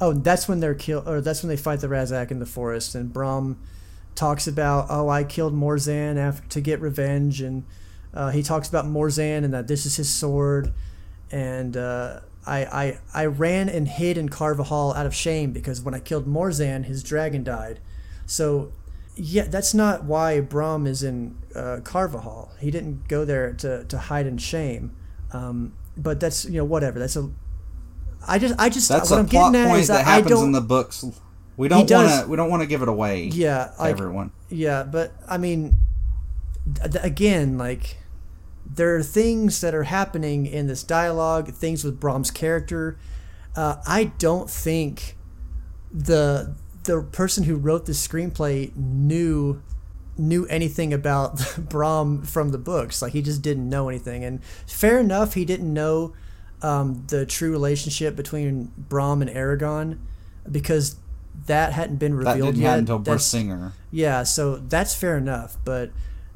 [0.00, 2.94] oh, that's when they're killed, or that's when they fight the Ra'zac in the forest,
[2.94, 3.58] and Brom
[4.14, 7.64] talks about, oh, I killed Morzan after to get revenge, and
[8.12, 10.72] uh, he talks about Morzan and that this is his sword,
[11.30, 15.94] and uh, I, I I ran and hid in Carvahall out of shame because when
[15.94, 17.80] I killed Morzan, his dragon died.
[18.26, 18.72] So
[19.14, 22.58] yeah, that's not why Brom is in uh, Carvahall.
[22.58, 24.96] He didn't go there to, to hide in shame.
[25.32, 26.98] Um, but that's you know whatever.
[26.98, 27.30] That's a.
[28.26, 30.10] I just I just That's what a I'm plot getting at point is that I,
[30.10, 30.46] I happens don't.
[30.46, 31.04] in the books
[31.56, 32.26] We don't want to.
[32.28, 33.24] We don't want to give it away.
[33.24, 34.32] Yeah, to like everyone.
[34.48, 35.76] Yeah, but I mean,
[37.00, 37.96] again, like
[38.64, 42.98] there are things that are happening in this dialogue, things with Brom's character.
[43.56, 45.16] Uh, I don't think
[45.92, 46.54] the
[46.84, 49.62] the person who wrote the screenplay knew
[50.18, 53.02] knew anything about Brom from the books.
[53.02, 54.24] Like he just didn't know anything.
[54.24, 56.14] And fair enough, he didn't know
[56.62, 59.98] um, the true relationship between Brom and Eragon
[60.50, 60.96] because
[61.46, 62.78] that hadn't been That revealed didn't yet.
[62.78, 63.72] until Singer.
[63.90, 65.90] yeah, so that's fair enough, but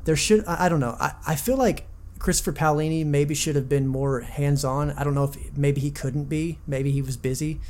[0.04, 0.96] there should I, I don't know.
[0.98, 1.86] I, I feel like
[2.26, 4.90] Christopher Paolini maybe should have been more hands on.
[4.90, 6.58] I don't know if maybe he couldn't be.
[6.66, 7.60] Maybe he was busy.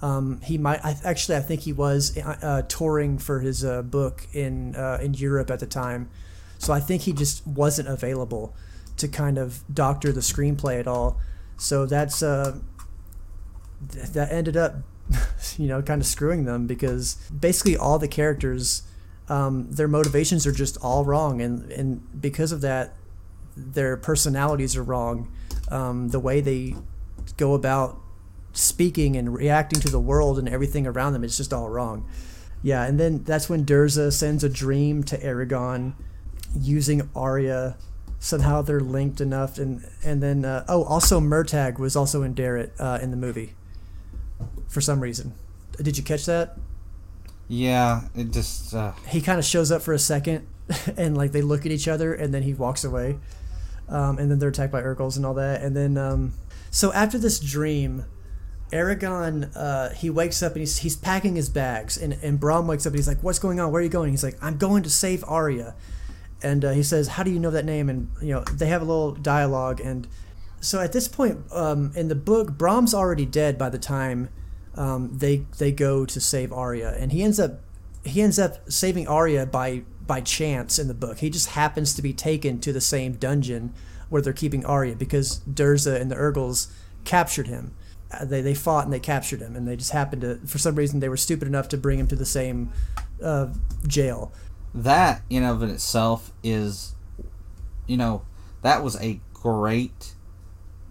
[0.00, 3.82] Um, he might I, actually I think he was uh, uh, touring for his uh,
[3.82, 6.08] book in uh, in Europe at the time,
[6.56, 8.54] so I think he just wasn't available
[8.96, 11.20] to kind of doctor the screenplay at all.
[11.58, 12.56] So that's uh,
[13.92, 14.76] th- that ended up
[15.58, 18.82] you know kind of screwing them because basically all the characters
[19.28, 22.94] um, their motivations are just all wrong and and because of that
[23.56, 25.32] their personalities are wrong
[25.70, 26.74] um, the way they
[27.36, 27.98] go about
[28.52, 32.08] speaking and reacting to the world and everything around them is just all wrong.
[32.62, 35.94] Yeah and then that's when Durza sends a dream to Eragon
[36.58, 37.76] using Arya.
[38.18, 42.70] Somehow they're linked enough and and then uh, oh also Murtagh was also in Daret
[42.78, 43.54] uh, in the movie
[44.68, 45.34] for some reason.
[45.82, 46.56] Did you catch that?
[47.48, 48.74] Yeah, it just.
[48.74, 50.46] Uh, he kind of shows up for a second
[50.96, 53.18] and like they look at each other and then he walks away
[53.88, 55.62] um, and then they're attacked by urgals and all that.
[55.62, 56.32] And then um,
[56.70, 58.04] so after this dream
[58.72, 61.96] eragon uh, he wakes up and he's, he's packing his bags.
[61.96, 63.70] And, and Brom wakes up and he's like what's going on?
[63.72, 64.10] Where are you going?
[64.10, 65.74] He's like i'm going to save Arya.
[66.42, 67.88] And uh, he says how do you know that name?
[67.88, 69.80] And you know they have a little dialogue.
[69.80, 70.08] And
[70.60, 74.30] so at this point um, in the book Brom's already dead by the time
[74.74, 76.96] um, they they go to save Arya.
[76.98, 77.60] And he ends up
[78.04, 81.18] he ends up saving Arya by by chance in the book.
[81.18, 83.72] He just happens to be taken to the same dungeon
[84.08, 86.68] where they're keeping Arya because Durza and the Urgals
[87.04, 87.74] captured him.
[88.12, 90.76] Uh, they they fought and they captured him, and they just happened to for some
[90.76, 92.72] reason they were stupid enough to bring him to the same
[93.22, 93.48] uh,
[93.86, 94.32] jail.
[94.74, 96.94] that in of it itself is,
[97.86, 98.22] you know,
[98.62, 100.14] that was a great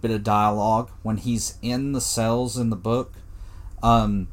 [0.01, 3.13] bit of dialogue when he's in the cells in the book,
[3.81, 4.27] um,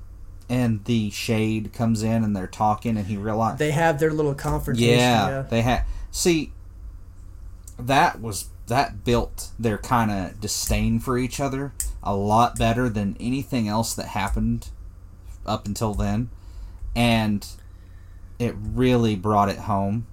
[0.52, 4.34] and the shade comes in and they're talking and he realizes They have their little
[4.34, 4.98] confrontation.
[4.98, 6.52] yeah, Yeah, they had see
[7.78, 11.72] that was that built their kind of disdain for each other
[12.02, 14.68] a lot better than anything else that happened
[15.46, 16.28] up until then.
[16.94, 17.46] And
[18.38, 20.06] it really brought it home.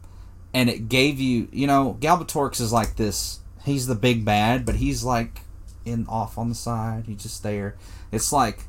[0.53, 4.75] And it gave you you know Galbatorix is like this he's the big bad but
[4.75, 5.41] he's like
[5.83, 7.75] in off on the side he's just there.
[8.09, 8.63] It's like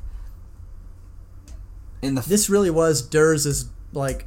[2.01, 4.25] in the this really was Durza's like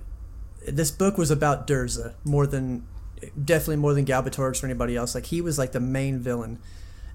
[0.67, 2.87] this book was about Durza more than
[3.43, 5.15] definitely more than Galbatorix or anybody else.
[5.15, 6.59] Like he was like the main villain,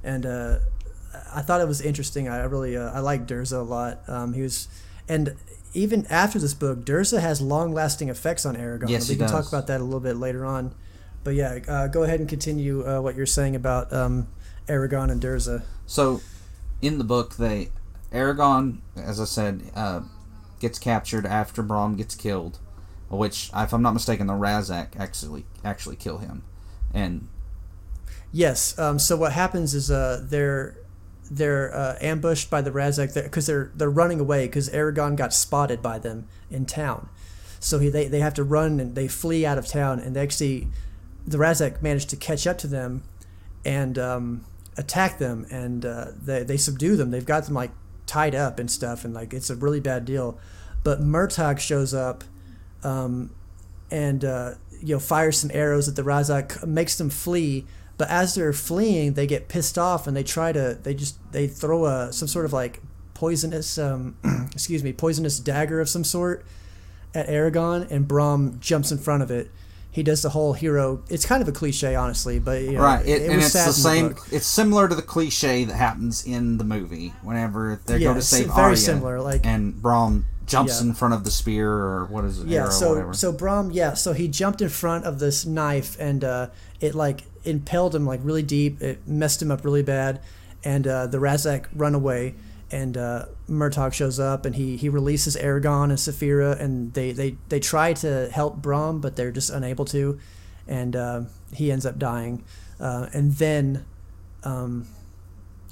[0.03, 0.59] and uh,
[1.33, 2.27] I thought it was interesting.
[2.27, 4.01] I really uh, I like Durza a lot.
[4.07, 4.67] Um, he was,
[5.07, 5.35] and
[5.73, 8.89] even after this book, Durza has long lasting effects on Eragon.
[8.89, 10.73] Yes, we can talk about that a little bit later on.
[11.23, 14.27] But yeah, uh, go ahead and continue uh, what you're saying about um,
[14.67, 15.63] Eragon and Durza.
[15.85, 16.21] So,
[16.81, 17.69] in the book, they
[18.11, 20.01] Eragon, as I said, uh,
[20.59, 22.59] gets captured after Brom gets killed,
[23.09, 26.43] which, if I'm not mistaken, the Ra'zac actually actually kill him,
[26.93, 27.27] and
[28.31, 28.77] Yes.
[28.77, 30.75] Um, so what happens is uh, they're
[31.31, 35.81] they're uh, ambushed by the Ra'zac because they're they're running away because Eragon got spotted
[35.81, 37.09] by them in town.
[37.59, 40.21] So he, they they have to run and they flee out of town and they
[40.21, 40.67] actually
[41.25, 43.03] the Ra'zac managed to catch up to them
[43.65, 44.45] and um,
[44.77, 47.11] attack them and uh, they they subdue them.
[47.11, 47.71] They've got them like
[48.09, 50.37] tied up and stuff and like it's a really bad deal.
[50.83, 52.23] But Murtagh shows up
[52.83, 53.29] um,
[53.91, 57.65] and uh, you know fires some arrows at the Ra'zac, makes them flee.
[57.97, 61.47] But as they're fleeing, they get pissed off and they try to they just they
[61.47, 62.81] throw a some sort of like
[63.13, 64.17] poisonous um,
[64.53, 66.45] excuse me poisonous dagger of some sort
[67.13, 69.51] at Eragon, and Brom jumps in front of it.
[69.91, 71.01] He does the whole hero.
[71.09, 73.73] It's kind of a cliche, honestly, but you know, right, it, and was it's the
[73.73, 74.09] same.
[74.09, 74.27] book.
[74.31, 78.21] it's similar to the cliche that happens in the movie whenever they Yeah, go to
[78.21, 80.87] save very Arya, similar, like- and Brom jumps Yeah.
[80.89, 82.47] in front of the spear or what is it?
[82.47, 83.13] yeah arrow, so whatever.
[83.13, 86.47] so Brom yeah so he jumped in front of this knife and uh,
[86.81, 90.19] it like impaled him like really deep it messed him up really bad
[90.63, 92.33] and uh, the Ra'zac run away
[92.71, 97.37] and uh, Murtagh shows up and he he releases Eragon and Saphira and they they
[97.49, 100.19] they try to help Brom but they're just unable to
[100.67, 101.21] and uh,
[101.53, 102.43] he ends up dying
[102.79, 103.85] uh, and then
[104.43, 104.87] um,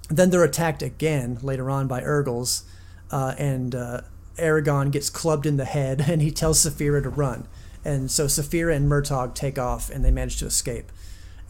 [0.10, 2.64] then they're attacked again later on by Urgals
[3.12, 4.02] uh, and uh,
[4.38, 7.48] Eragon gets clubbed in the head, and he tells Saphira to run.
[7.84, 10.92] And so Saphira and Murtagh take off, and they manage to escape.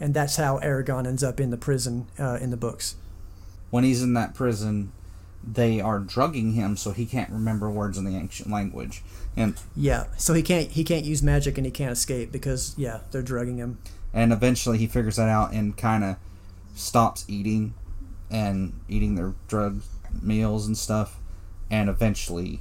[0.00, 2.94] And that's how Eragon ends up in the prison uh, in the books.
[3.70, 4.92] When he's in that prison,
[5.42, 9.02] they are drugging him so he can't remember words in the ancient language.
[9.36, 13.00] And Yeah, so he can't he can't use magic and he can't escape because yeah
[13.10, 13.78] they're drugging him.
[14.12, 16.16] and eventually he figures that out and kind of
[16.74, 17.74] stops eating
[18.30, 19.82] and eating their drug
[20.22, 21.18] meals and stuff
[21.70, 22.60] and eventually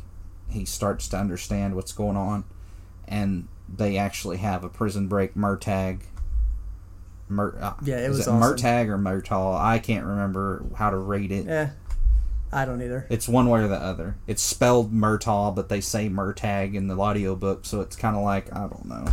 [0.50, 2.44] he starts to understand what's going on
[3.08, 6.02] and they actually have a prison break Murtag
[7.30, 8.40] Mur- uh, Yeah, it was it awesome.
[8.42, 11.68] Murtag or Murtaugh I can't remember how to rate it Eh,
[12.52, 13.06] I don't either.
[13.10, 16.98] it's one way or the other it's spelled Murtaugh but they say Murtag in the
[16.98, 19.06] audio book so it's kind of like I don't know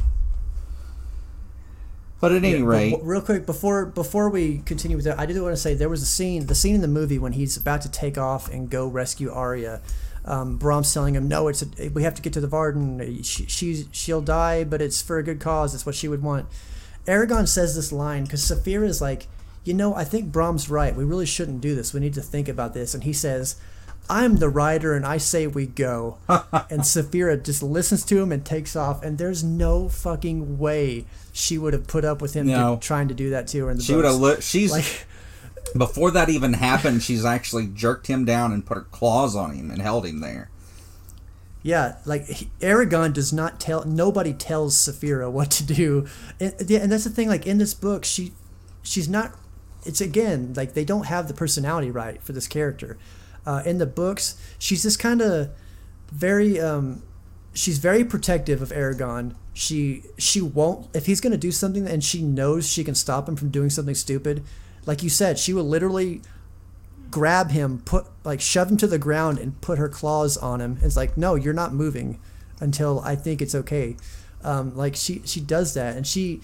[2.21, 5.41] but at any Yeah, rate real quick before before we continue with that, I did
[5.43, 7.83] want to say there was a scene, the scene in the movie when he's about
[7.83, 9.83] to take off and go rescue Arya.
[10.25, 13.23] Um, Brom's telling him, "No, it's a, we have to get to the Varden.
[13.23, 15.75] She, she's she'll die, but it's for a good cause.
[15.75, 16.47] It's what she would want."
[17.07, 19.27] Eragon says this line because Saphira is like,
[19.65, 20.95] "You know, I think Brom's right.
[20.95, 21.93] We really shouldn't do this.
[21.93, 23.57] We need to think about this." And he says.
[24.07, 26.19] I'm the rider and I say we go.
[26.29, 29.03] and Saphira just listens to him and takes off.
[29.03, 32.75] And there's no fucking way she would have put up with him No.
[32.75, 34.43] do- trying to do that to her in the She would have looked.
[34.43, 35.07] She's like
[35.75, 37.03] before that even happened.
[37.03, 40.51] She's actually jerked him down and put her claws on him and held him there.
[41.63, 46.07] yeah like he, eragon does not tell nobody tells Saphira what to do
[46.39, 48.33] and, and that's the thing like in this book she
[48.83, 49.33] she's not
[49.85, 52.97] it's again like they don't have the personality right for this character
[53.47, 55.51] uh, in the books she's just kind of
[56.11, 57.03] very um
[57.53, 62.03] she's very protective of eragon she she won't if he's going to do something and
[62.03, 64.43] she knows she can stop him from doing something stupid
[64.87, 66.21] like you said she will literally
[67.15, 70.79] grab him, put like shove him to the ground and put her claws on him.
[70.83, 72.19] It's like, no, you're not moving
[72.59, 73.97] until I think it's okay.
[74.43, 76.41] Um, like she she does that, and she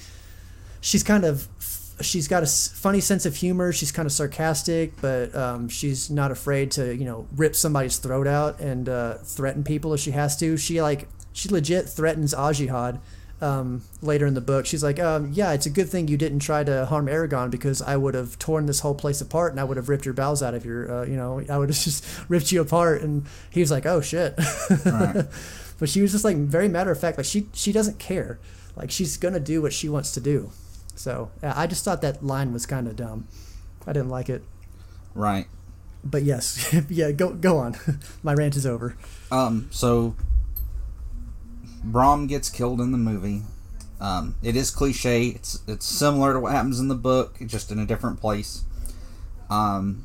[0.80, 1.48] she's kind of
[2.00, 3.72] she's got a funny sense of humor.
[3.72, 8.26] She's kind of sarcastic, but um, she's not afraid to you know rip somebody's throat
[8.26, 10.56] out and uh, threaten people if she has to.
[10.56, 13.00] She like she legit threatens Ajihad.
[13.42, 16.40] Um, later in the book, she's like, um, "Yeah, it's a good thing you didn't
[16.40, 19.64] try to harm Eragon because I would have torn this whole place apart and I
[19.64, 22.04] would have ripped your bowels out of your, uh, you know, I would have just
[22.28, 24.34] ripped you apart." And he was like, "Oh shit,"
[24.84, 25.24] Right.
[25.78, 28.38] but she was just like very matter of fact, like she she doesn't care,
[28.76, 30.50] like she's gonna do what she wants to do.
[31.00, 33.26] So I just thought that line was kind of dumb.
[33.86, 34.42] I didn't like it,
[35.14, 35.46] Right.
[36.04, 37.74] but yes, yeah, go go on.
[38.22, 38.96] My rant is over.
[39.32, 39.68] Um.
[39.70, 40.14] So
[41.82, 43.42] Brom gets killed in the movie.
[43.98, 45.28] Um, it is cliche.
[45.28, 48.64] It's it's similar to what happens in the book, just in a different place.
[49.48, 50.04] Um,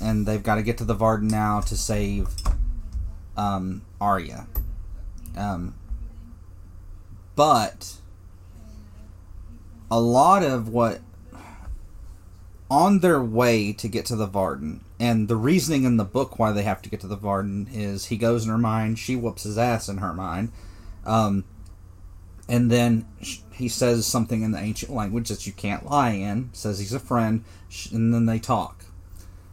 [0.00, 2.26] and they've got to get to the Varden now to save
[3.36, 4.48] um, Arya.
[5.36, 5.74] Um,
[7.36, 7.94] but
[9.90, 11.00] a lot of what
[12.70, 16.52] on their way to get to the Varden, and the reasoning in the book why
[16.52, 19.44] they have to get to the Varden is he goes in her mind, she whoops
[19.44, 20.52] his ass in her mind,
[21.06, 21.44] um,
[22.48, 23.06] and then
[23.52, 26.48] he says something in the ancient language that you can't lie in.
[26.52, 27.44] Says he's a friend,
[27.92, 28.86] and then they talk.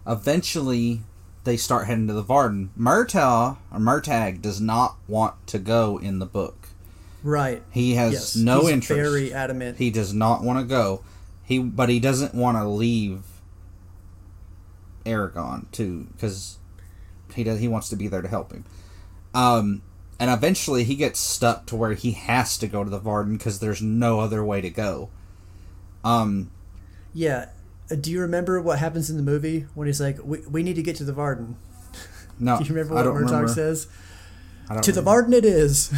[0.07, 1.01] Eventually,
[1.43, 2.71] they start heading to the Varden.
[2.77, 6.64] Murtaugh or Murtag does not want to go in the book.
[7.25, 7.63] Right.
[7.71, 8.35] He has Yes.
[8.35, 9.01] no He's interest.
[9.01, 9.79] Very adamant.
[9.79, 11.01] He does not want to go.
[11.43, 13.23] He but he doesn't want to leave
[15.07, 16.57] Eragon too because
[17.33, 18.63] he does he wants to be there to help him.
[19.33, 19.81] Um
[20.19, 23.59] and eventually he gets stuck to where he has to go to the Varden because
[23.59, 25.09] there's no other way to go.
[26.03, 26.51] Um
[27.11, 27.49] Yeah.
[27.91, 30.75] Uh, do you remember what happens in the movie when he's like, "We, we need
[30.75, 31.55] to get to the Varden"?
[32.39, 33.87] no, Do you remember what Murtagh says?
[34.81, 35.01] To the.
[35.01, 35.91] Varden it is.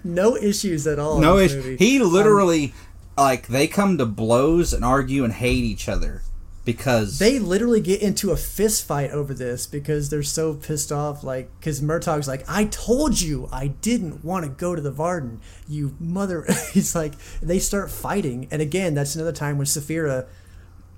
[0.04, 1.20] no issues at all.
[1.20, 1.76] No, in this it's, movie.
[1.76, 2.72] he um, literally
[3.16, 6.22] like they come to blows and argue and hate each other
[6.64, 11.24] because They literally get into a fist fight over this because they're so pissed off.
[11.24, 15.40] Like, because Murtagh's like, "I told you I didn't want to go to the Varden,
[15.68, 20.26] you mother." He's like, they start fighting, and again, that's another time when Saphira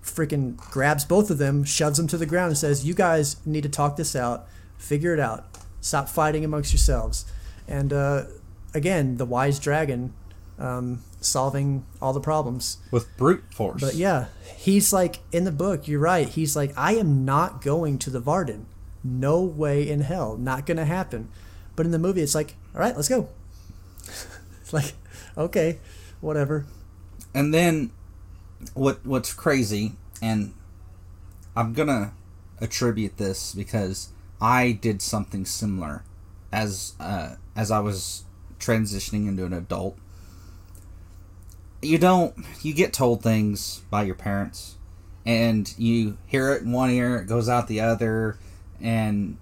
[0.03, 3.62] freaking grabs both of them, shoves them to the ground, and says, "You guys need
[3.62, 4.47] to talk this out,
[4.77, 5.47] figure it out,
[5.85, 7.24] stop fighting amongst yourselves."
[7.69, 8.24] And uh,
[8.73, 10.12] again, the wise dragon
[10.59, 12.78] um, solving all the problems.
[12.90, 13.81] with brute force.
[13.81, 15.89] But yeah, he's like in the book.
[15.89, 16.28] You're right.
[16.28, 18.66] He's like, I am not going to the Varden.
[19.02, 20.36] No way in hell.
[20.36, 21.28] Not gonna happen.
[21.77, 23.28] But in the movie, it's like, all right, let's go.
[24.05, 24.93] it's like,
[25.36, 25.81] okay,
[26.20, 26.66] whatever.
[27.35, 27.90] And then
[28.73, 29.93] what what's crazy
[30.23, 30.55] and
[31.56, 32.12] I'm going to
[32.61, 34.09] attribute this because
[34.40, 36.05] I did something similar
[36.52, 38.24] as uh, as I was
[38.59, 39.97] transitioning into an adult.
[41.82, 44.77] You don't you get told things by your parents
[45.27, 48.39] and you hear it in one ear, it goes out the other,
[48.81, 49.39] and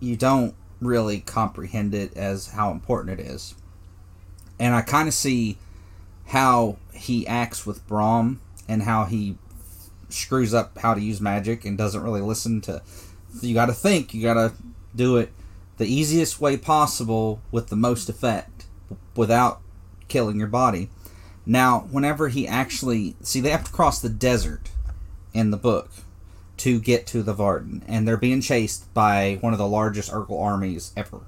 [0.00, 3.54] you don't really comprehend it as how important it is.
[4.58, 5.58] And I kind of see
[6.26, 9.36] how he acts with Brom and how he
[10.08, 12.82] screws up how to use magic and doesn't really listen to.
[13.40, 14.52] You got to think, you got to
[14.94, 15.32] do it
[15.78, 18.66] the easiest way possible with the most effect
[19.16, 19.60] without
[20.08, 20.90] killing your body.
[21.46, 24.70] Now, whenever he actually see, they have to cross the desert
[25.32, 25.90] in the book
[26.58, 30.42] to get to the Varden, and they're being chased by one of the largest Urgal
[30.42, 31.20] armies ever.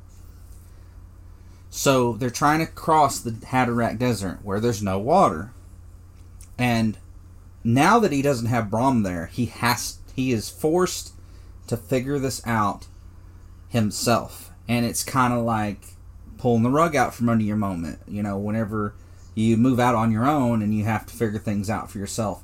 [1.70, 5.52] So they're trying to cross the Hadarac Desert where there's no water.
[6.58, 6.98] And
[7.64, 11.14] now that he doesn't have Brom there, he has he is forced
[11.72, 12.86] to figure this out
[13.70, 14.50] himself.
[14.68, 15.96] And it's kind of like
[16.36, 18.94] pulling the rug out from under your moment, you know, whenever
[19.34, 22.42] you move out on your own and you have to figure things out for yourself.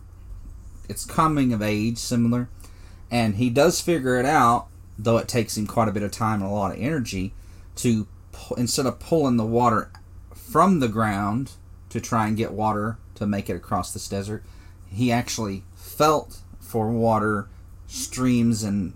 [0.89, 2.49] It's coming of age, similar.
[3.11, 4.69] And he does figure it out,
[4.99, 7.35] though it takes him quite a bit of time and a lot of energy
[7.77, 8.09] to
[8.57, 9.91] instead of pulling the water
[10.33, 11.53] from the ground
[11.91, 14.43] to try and get water to make it across this desert,
[14.87, 17.51] he actually felt for water,
[17.87, 18.95] streams and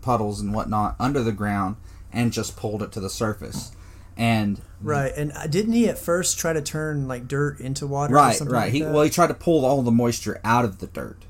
[0.00, 1.76] puddles and whatnot under the ground
[2.12, 3.72] and just pulled it to the surface.
[4.16, 8.14] And right, and uh, didn't he at first try to turn like dirt into water?
[8.14, 8.50] Right, right.
[8.50, 11.24] Like he well, he tried to pull all the moisture out of the dirt.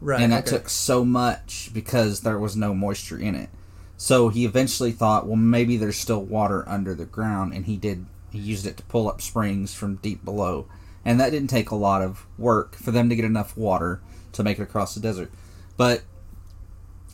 [0.00, 0.56] Right, and that okay.
[0.56, 3.50] took so much because there was no moisture in it.
[3.96, 8.06] So he eventually thought, well, maybe there's still water under the ground, and he did.
[8.30, 10.66] He used it to pull up springs from deep below,
[11.04, 14.00] and that didn't take a lot of work for them to get enough water
[14.32, 15.30] to make it across the desert.
[15.76, 16.02] But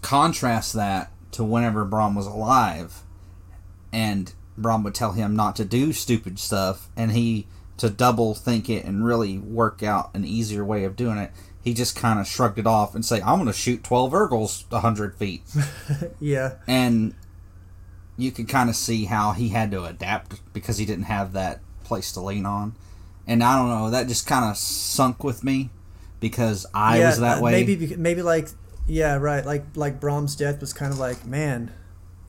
[0.04, 3.02] contrast that to whenever Brom was alive,
[3.92, 8.70] and Brom would tell him not to do stupid stuff, and he to double think
[8.70, 11.32] it and really work out an easier way of doing it
[11.64, 14.70] he just kind of shrugged it off and say, "I'm going to shoot twelve Urgals
[14.70, 15.42] hundred feet."
[16.20, 17.14] yeah, and
[18.18, 21.60] you could kind of see how he had to adapt because he didn't have that
[21.82, 22.74] place to lean on,
[23.26, 25.70] and I don't know that just kind of sunk with me
[26.20, 27.52] because I yeah, was that uh, way.
[27.52, 28.50] Maybe maybe like
[28.86, 31.72] yeah right like like Brom's death was kind of like man,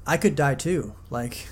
[0.06, 1.48] I could die too like.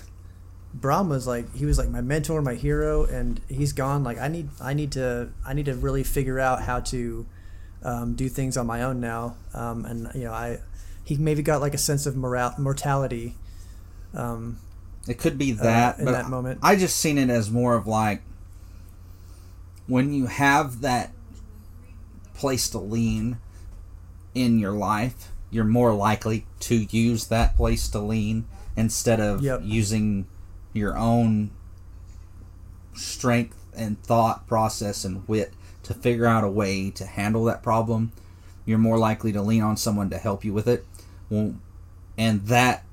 [0.75, 4.03] Brom was like he was like my mentor, my hero, and he's gone.
[4.03, 7.27] Like I need I need to I need to really figure out how to
[7.83, 9.35] um, do things on my own now.
[9.53, 10.59] Um, and you know, I
[11.03, 13.35] he maybe got like a sense of moral mortality.
[14.13, 14.59] Um,
[15.07, 16.59] it could be that uh, in that moment.
[16.63, 18.21] I just seen it as more of like
[19.87, 21.11] when you have that
[22.33, 23.37] place to lean
[24.33, 28.45] in your life, you're more likely to use that place to lean
[28.75, 29.61] instead of yep.
[29.63, 30.27] using
[30.73, 31.51] your own
[32.93, 35.53] strength and thought process and wit
[35.83, 38.11] to figure out a way to handle that problem,
[38.65, 40.85] you're more likely to lean on someone to help you with it.
[42.17, 42.83] And that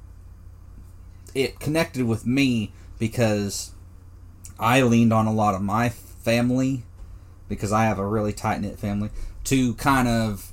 [1.34, 3.72] it connected with me because
[4.58, 6.82] I leaned on a lot of my family
[7.48, 9.10] because I have a really tight knit family
[9.44, 10.52] to kind of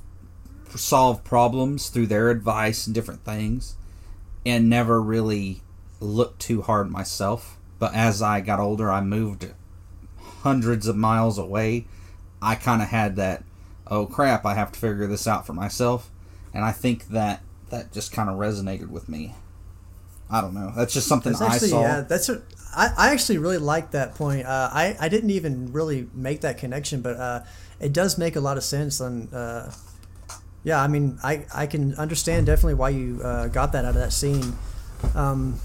[0.76, 3.76] solve problems through their advice and different things
[4.44, 5.62] and never really
[6.00, 7.56] looked too hard myself.
[7.78, 9.48] But as I got older, I moved
[10.42, 11.86] hundreds of miles away
[12.40, 13.44] I kind of had that,
[13.86, 16.10] oh crap, I have to figure this out for myself.
[16.54, 19.34] And I think that that just kind of resonated with me.
[20.30, 20.72] I don't know.
[20.76, 21.82] That's just something that's actually, I saw.
[21.82, 22.42] Yeah, that's a,
[22.74, 24.46] I, I actually really like that point.
[24.46, 27.42] Uh, I, I didn't even really make that connection, but uh,
[27.80, 29.00] it does make a lot of sense.
[29.00, 29.70] And uh,
[30.68, 34.02] yeah, I mean, I, I can understand definitely why you uh, got that out of
[34.02, 34.52] that scene.
[35.14, 35.58] Um,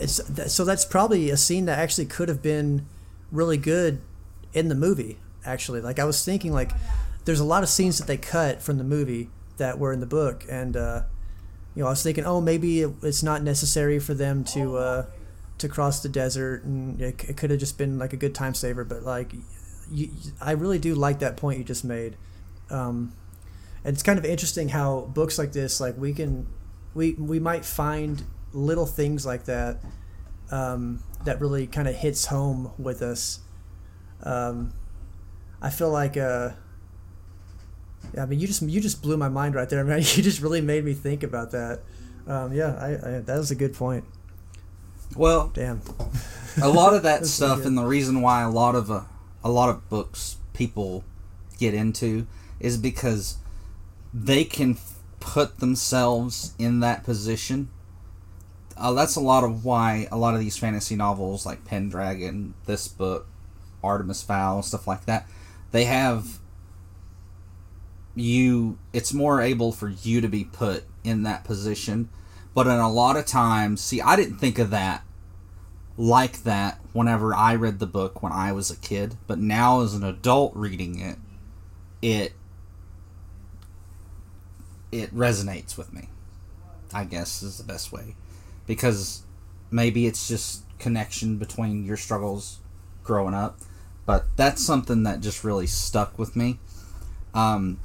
[0.00, 2.86] it's so that's probably a scene that actually could have been
[3.30, 4.00] really good
[4.54, 5.82] in the movie actually.
[5.82, 6.70] Like I was thinking, like
[7.26, 10.06] there's a lot of scenes that they cut from the movie that were in the
[10.06, 11.02] book, and uh,
[11.74, 15.06] you know, I was thinking, oh, maybe it, it's not necessary for them to uh,
[15.58, 18.54] to cross the desert, and it, it could have just been like a good time
[18.54, 18.84] saver.
[18.84, 19.34] But like,
[19.90, 20.08] you,
[20.40, 22.16] I really do like that point you just made.
[22.70, 23.12] Um,
[23.84, 26.46] and it's kind of interesting how books like this, like we can,
[26.94, 29.78] we we might find little things like that
[30.50, 33.40] um, that really kind of hits home with us.
[34.22, 34.72] Um,
[35.60, 36.50] I feel like uh,
[38.18, 39.98] I mean you just you just blew my mind right there, man.
[39.98, 41.80] You just really made me think about that.
[42.26, 44.04] Um, yeah, I, I, that was a good point.
[45.16, 45.80] Well, damn.
[46.60, 49.02] a lot of that stuff, and the reason why a lot of uh,
[49.42, 51.04] a lot of books people
[51.58, 52.26] get into
[52.60, 53.38] is because
[54.12, 54.76] they can
[55.20, 57.68] put themselves in that position
[58.78, 62.86] uh, that's a lot of why a lot of these fantasy novels, like Pendragon, this
[62.86, 63.26] book,
[63.82, 65.26] Artemis Fowl, stuff like that,
[65.72, 66.38] they have
[68.14, 68.78] you.
[68.92, 72.08] It's more able for you to be put in that position,
[72.54, 75.02] but in a lot of times, see, I didn't think of that
[75.96, 79.94] like that whenever I read the book when I was a kid, but now as
[79.94, 81.16] an adult reading it,
[82.00, 82.34] it
[84.92, 86.08] it resonates with me.
[86.92, 88.16] I guess is the best way.
[88.66, 89.22] Because
[89.70, 92.58] maybe it's just connection between your struggles
[93.02, 93.58] growing up,
[94.06, 96.58] but that's something that just really stuck with me.
[97.34, 97.80] Um,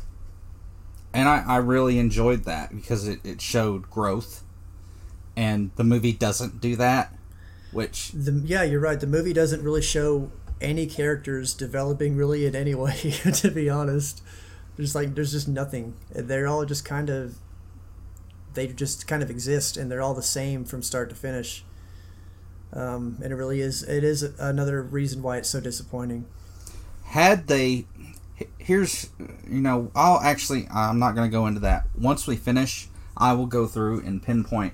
[1.13, 4.43] and I, I really enjoyed that because it, it showed growth.
[5.35, 7.13] And the movie doesn't do that,
[7.71, 8.11] which.
[8.11, 8.99] The, yeah, you're right.
[8.99, 10.31] The movie doesn't really show
[10.61, 12.95] any characters developing really in any way,
[13.34, 14.21] to be honest.
[14.78, 15.95] There's like there's just nothing.
[16.12, 17.36] They're all just kind of
[18.54, 21.64] they just kind of exist and they're all the same from start to finish.
[22.72, 26.26] Um, and it really is it is another reason why it's so disappointing.
[27.06, 27.86] Had they
[28.58, 29.10] here's
[29.48, 31.86] you know I'll actually I'm not going to go into that.
[31.98, 34.74] Once we finish, I will go through and pinpoint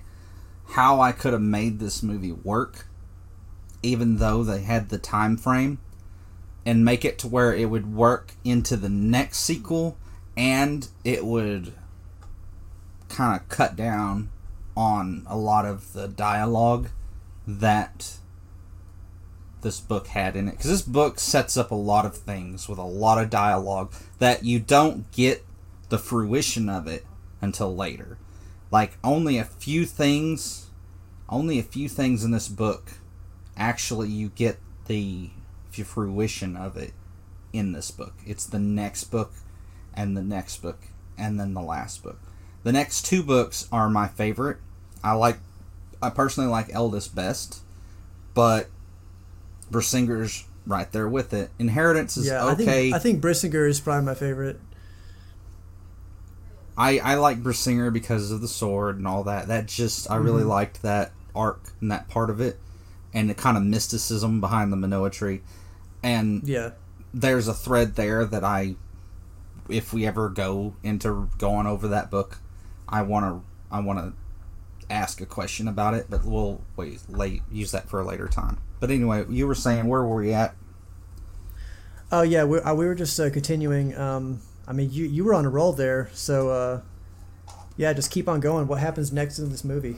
[0.69, 2.85] how I could have made this movie work
[3.81, 5.79] even though they had the time frame
[6.69, 9.97] and make it to where it would work into the next sequel
[10.37, 11.73] and it would
[13.07, 14.29] kind of cut down
[14.77, 16.89] on a lot of the dialogue
[17.47, 18.17] that
[19.61, 20.51] this book had in it.
[20.51, 24.45] Because this book sets up a lot of things with a lot of dialogue that
[24.45, 25.43] you don't get
[25.89, 27.03] the fruition of it
[27.41, 28.19] until later.
[28.69, 30.67] Like only a few things
[31.27, 32.91] only a few things in this book
[33.55, 35.29] actually you get the
[35.71, 36.93] fruition of it
[37.53, 39.31] in this book it's the next book
[39.93, 40.79] and the next book
[41.17, 42.19] and then the last book
[42.63, 44.57] the next two books are my favorite.
[45.03, 45.37] I like,
[46.01, 47.61] I personally like Eldest best,
[48.33, 48.67] but
[49.71, 51.51] Brisingr's right there with it.
[51.57, 52.51] Inheritance is yeah, okay.
[52.51, 54.59] I think, I think Brisingr is probably my favorite.
[56.77, 59.47] I I like Brisingr because of the sword and all that.
[59.47, 60.49] That just I really mm-hmm.
[60.49, 62.57] liked that arc and that part of it,
[63.13, 65.41] and the kind of mysticism behind the Menoa tree,
[66.03, 66.71] and yeah,
[67.13, 68.75] there's a thread there that I,
[69.67, 72.39] if we ever go into going over that book,
[72.87, 74.13] I want to I want to
[74.89, 78.59] ask a question about it, but we'll wait late use that for a later time.
[78.79, 80.55] But anyway, you were saying where were we at?
[82.11, 83.95] Oh yeah, we, uh, we were just uh, continuing.
[83.95, 86.81] Um, I mean, you you were on a roll there, so uh,
[87.77, 88.67] yeah, just keep on going.
[88.67, 89.97] What happens next in this movie?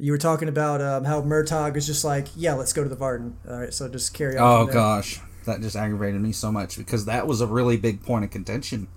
[0.00, 2.96] You were talking about um, how Murtagh is just like, yeah, let's go to the
[2.96, 3.36] Varden.
[3.46, 4.62] All right, so just carry on.
[4.62, 8.24] Oh gosh, that just aggravated me so much because that was a really big point
[8.24, 8.88] of contention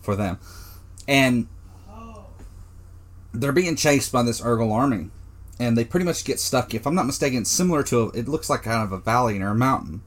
[0.00, 0.38] for them,
[1.08, 1.48] and
[3.32, 5.10] they're being chased by this Urgal army,
[5.58, 6.74] and they pretty much get stuck.
[6.74, 9.48] If I'm not mistaken, similar to a, it looks like kind of a valley or
[9.48, 10.02] a mountain.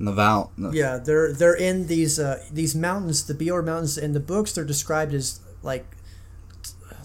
[0.00, 0.50] In the val.
[0.58, 3.96] Yeah, they're they're in these uh, these mountains, the Beor Mountains.
[3.96, 5.86] In the books, they're described as like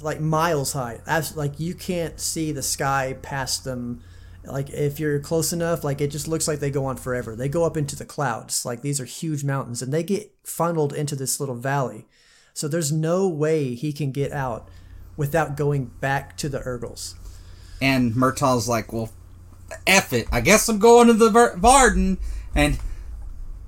[0.01, 1.01] like miles high.
[1.05, 4.01] As like you can't see the sky past them.
[4.45, 7.35] Like if you're close enough, like it just looks like they go on forever.
[7.35, 8.65] They go up into the clouds.
[8.65, 12.07] Like these are huge mountains, and they get funneled into this little valley.
[12.53, 14.69] So there's no way he can get out
[15.15, 17.15] without going back to the Urgals.
[17.81, 19.11] And Murtagh's like, well,
[19.85, 20.27] F it.
[20.31, 22.17] I guess I'm going to the Varden.
[22.55, 22.79] And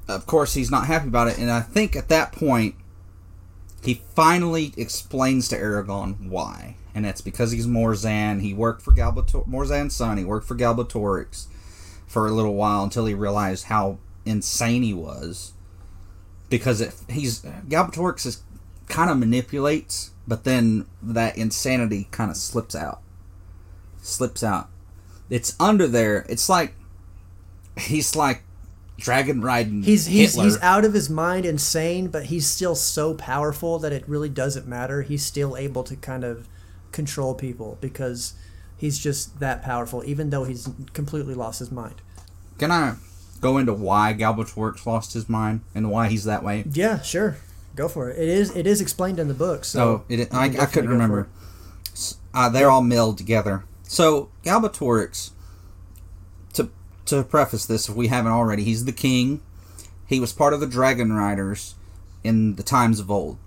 [0.08, 1.38] of course, he's not happy about it.
[1.38, 2.76] And I think at that point,
[3.84, 6.76] he finally explains to Eragon why.
[6.94, 8.42] And that's because he's Morzan.
[8.42, 10.18] He worked for Galbator- Morzan's son.
[10.18, 11.48] He worked for Galbatorix
[12.06, 15.54] for a little while until he realized how insane he was.
[16.50, 18.44] Because if he's Galbatorix is
[18.90, 23.02] kind of manipulates but then that insanity kind of slips out.
[24.02, 24.70] Slips out.
[25.30, 26.26] It's under there.
[26.30, 26.74] It's like
[27.78, 28.44] he's like
[29.02, 29.84] dragon riding.
[29.84, 30.44] He's he's Hitler.
[30.46, 34.68] he's out of his mind, insane, but he's still so powerful that it really doesn't
[34.68, 35.02] matter.
[35.02, 36.48] He's still able to kind of
[36.92, 38.34] control people because
[38.78, 41.96] he's just that powerful, even though he's completely lost his mind.
[42.58, 42.96] Can I
[43.40, 46.64] go into why Galbatorix lost his mind and why he's that way?
[46.72, 47.38] Yeah, sure.
[47.76, 48.20] Go for it.
[48.20, 49.66] It is it is explained in the book.
[49.66, 51.28] So oh, it, I, I couldn't remember.
[52.34, 53.64] Uh, they're all milled together.
[53.84, 55.32] So Galbatorix,
[57.18, 59.42] to preface this, if we haven't already, he's the king.
[60.06, 61.76] He was part of the Dragon Riders
[62.24, 63.38] in the times of old.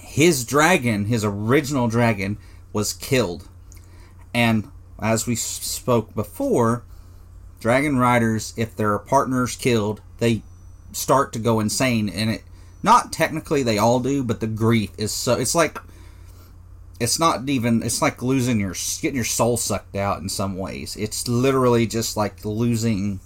[0.00, 2.38] His dragon, his original dragon,
[2.72, 3.48] was killed,
[4.34, 6.82] and as we spoke before,
[7.60, 10.42] Dragon Riders, if their partner's killed, they
[10.92, 12.42] start to go insane, and it
[12.82, 15.34] not technically they all do, but the grief is so.
[15.34, 15.78] It's like
[16.98, 20.96] it's not even it's like losing your getting your soul sucked out in some ways.
[20.96, 23.20] It's literally just like losing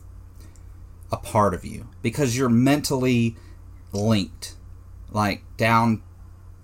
[1.12, 3.36] a part of you because you're mentally
[3.92, 4.54] linked
[5.10, 6.02] like down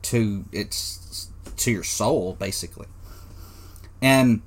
[0.03, 2.87] to it's to your soul basically.
[4.03, 4.43] And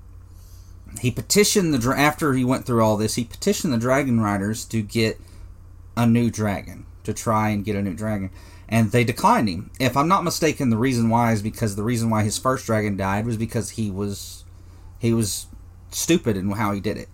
[1.01, 4.81] he petitioned the after he went through all this he petitioned the dragon riders to
[4.81, 5.19] get
[5.95, 8.31] a new dragon to try and get a new dragon
[8.69, 9.71] and they declined him.
[9.79, 12.95] If I'm not mistaken, the reason why is because the reason why his first dragon
[12.95, 14.45] died was because he was
[14.99, 15.47] he was
[15.91, 17.09] stupid in how he did it.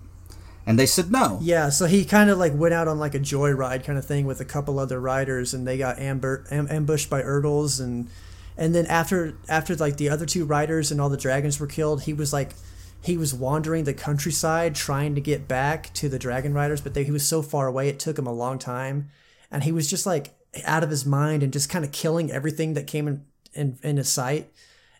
[0.68, 1.40] And they said no.
[1.41, 4.26] Yeah, so he kind of like went out on like a joyride kind of thing
[4.26, 8.10] with a couple other riders, and they got amber, am, ambushed by Urgals, and
[8.57, 12.03] and then after after like the other two riders and all the dragons were killed,
[12.03, 12.53] he was like
[13.02, 17.03] he was wandering the countryside trying to get back to the dragon riders, but they,
[17.03, 19.10] he was so far away it took him a long time,
[19.52, 20.34] and he was just like
[20.64, 23.98] out of his mind and just kind of killing everything that came in in, in
[23.98, 24.52] his sight.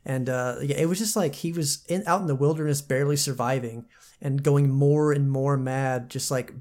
[0.06, 3.18] And uh, yeah, it was just like he was in, out in the wilderness, barely
[3.18, 3.86] surviving,
[4.22, 6.54] and going more and more mad, just like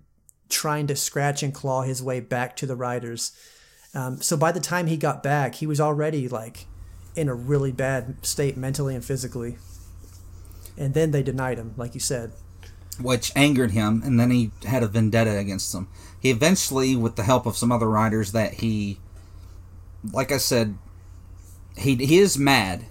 [0.49, 3.33] trying to scratch and claw his way back to the riders.
[3.95, 6.67] Um, so by the time he got back, he was already like
[7.15, 9.57] in a really bad state mentally and physically.
[10.77, 12.33] And then they denied him, like you said.
[13.01, 15.89] Which angered him, and then he had a vendetta against them.
[16.25, 18.99] Eventually, with the help of some other writers, that he,
[20.13, 20.79] like I said,
[21.77, 22.87] he he is mad,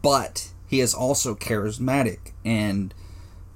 [0.00, 2.94] but he is also charismatic, and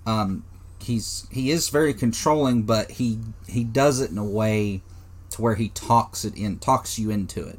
[0.06, 0.44] um,
[0.80, 3.18] he's he is very controlling, but he
[3.48, 4.82] he does it in a way
[5.30, 7.58] to where he talks it in talks you into it.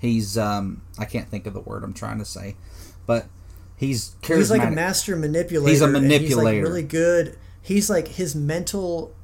[0.00, 2.56] He's um I can't think of the word I'm trying to say,
[3.06, 3.26] but
[3.76, 4.36] he's charismatic.
[4.36, 5.70] He's like a master manipulator.
[5.70, 6.24] He's a manipulator.
[6.24, 7.38] He's like really good.
[7.62, 9.14] He's like his mental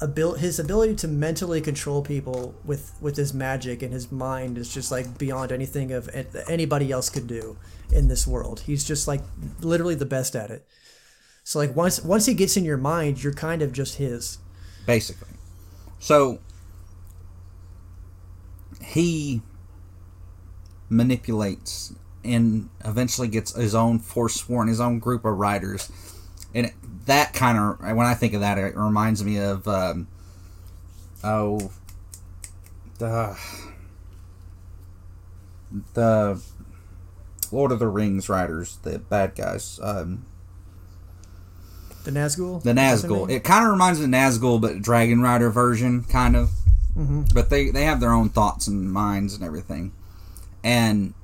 [0.00, 4.72] abil- his ability to mentally control people with with his magic and his mind is
[4.72, 6.08] just like beyond anything of
[6.48, 7.56] anybody else could do
[7.92, 8.60] in this world.
[8.60, 9.22] He's just like
[9.60, 10.66] literally the best at it.
[11.44, 14.38] So like once once he gets in your mind, you're kind of just his.
[14.86, 15.28] Basically.
[15.98, 16.38] So
[18.82, 19.42] he
[20.88, 21.92] manipulates
[22.24, 25.90] and eventually gets his own forsworn, his own group of riders.
[26.54, 26.74] And it,
[27.08, 30.06] that kind of when I think of that, it reminds me of um,
[31.24, 31.70] oh
[32.98, 33.38] the
[35.94, 36.42] the
[37.50, 39.80] Lord of the Rings riders, the bad guys.
[39.82, 40.26] Um,
[42.04, 42.62] the Nazgul.
[42.62, 43.30] The Nazgul.
[43.30, 46.50] It kind of reminds me of Nazgul, but Dragon Rider version, kind of.
[46.96, 47.24] Mm-hmm.
[47.32, 49.92] But they they have their own thoughts and minds and everything,
[50.62, 51.14] and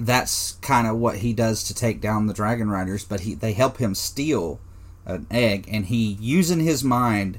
[0.00, 3.52] that's kind of what he does to take down the dragon riders but he they
[3.52, 4.60] help him steal
[5.06, 7.38] an egg and he using his mind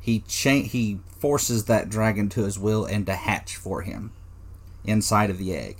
[0.00, 4.12] he cha- he forces that dragon to his will and to hatch for him
[4.84, 5.78] inside of the egg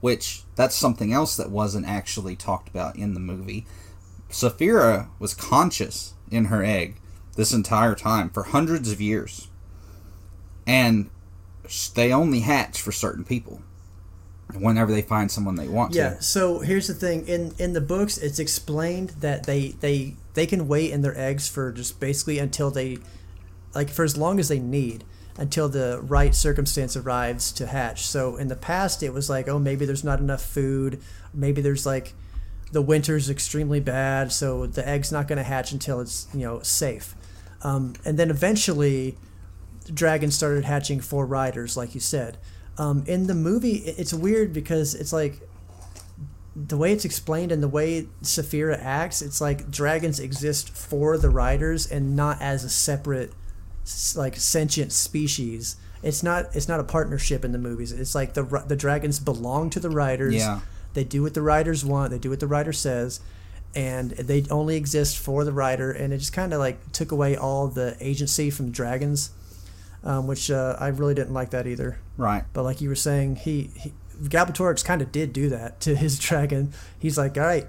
[0.00, 3.66] which that's something else that wasn't actually talked about in the movie.
[4.30, 6.96] Saphira was conscious in her egg
[7.36, 9.48] this entire time for hundreds of years
[10.66, 11.10] and
[11.94, 13.62] they only hatch for certain people
[14.50, 16.14] whenever they find someone they want yeah, to.
[16.14, 16.20] Yeah.
[16.20, 20.68] So here's the thing: in in the books, it's explained that they they they can
[20.68, 22.98] wait in their eggs for just basically until they,
[23.74, 25.04] like for as long as they need
[25.36, 28.06] until the right circumstance arrives to hatch.
[28.06, 31.00] So in the past, it was like, oh, maybe there's not enough food.
[31.32, 32.12] Maybe there's like
[32.72, 36.60] the winter's extremely bad, so the egg's not going to hatch until it's you know
[36.62, 37.14] safe.
[37.62, 39.16] Um, and then eventually,
[39.92, 42.38] dragons started hatching for riders, like you said.
[42.80, 45.46] Um, in the movie, it's weird because it's like
[46.56, 51.28] the way it's explained and the way Saphira acts, it's like dragons exist for the
[51.28, 53.34] riders and not as a separate,
[54.16, 55.76] like sentient species.
[56.02, 56.56] It's not.
[56.56, 57.92] It's not a partnership in the movies.
[57.92, 60.36] It's like the the dragons belong to the riders.
[60.36, 60.60] Yeah.
[60.94, 62.12] They do what the riders want.
[62.12, 63.20] They do what the rider says,
[63.74, 65.92] and they only exist for the rider.
[65.92, 69.32] And it just kind of like took away all the agency from dragons
[70.04, 71.98] um, which uh, I really didn't like that either.
[72.16, 72.44] Right.
[72.52, 76.18] But like you were saying, he, he Galbatorix kind of did do that to his
[76.18, 76.72] dragon.
[76.98, 77.66] He's like, all right,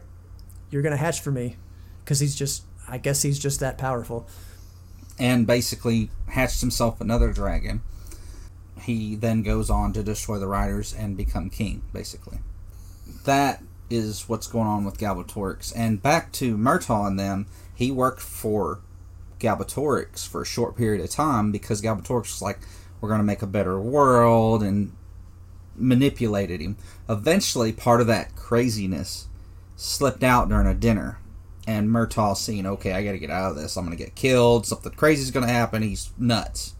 [0.70, 1.58] you're gonna hatch for me,
[2.04, 4.28] because he's just, I guess he's just that powerful.
[5.20, 7.82] And basically hatched himself another dragon.
[8.82, 12.40] He then goes on to destroy the riders and become king, basically.
[13.26, 15.72] That is what's going on with Galbatorix.
[15.76, 17.46] And back to Murtaugh and them,
[17.76, 18.80] he worked for
[19.42, 22.60] Galbatorix for a short period of time because Galbatorix was like,
[23.00, 24.94] we're going to make a better world and
[25.76, 26.78] manipulated him.
[27.10, 29.28] Eventually, part of that craziness
[29.76, 31.18] slipped out during a dinner.
[31.68, 33.78] And Murtagh seeing, okay, I got to get out of this.
[33.78, 34.66] I'm going to get killed.
[34.66, 35.84] Something crazy is going to happen.
[35.84, 36.74] He's nuts.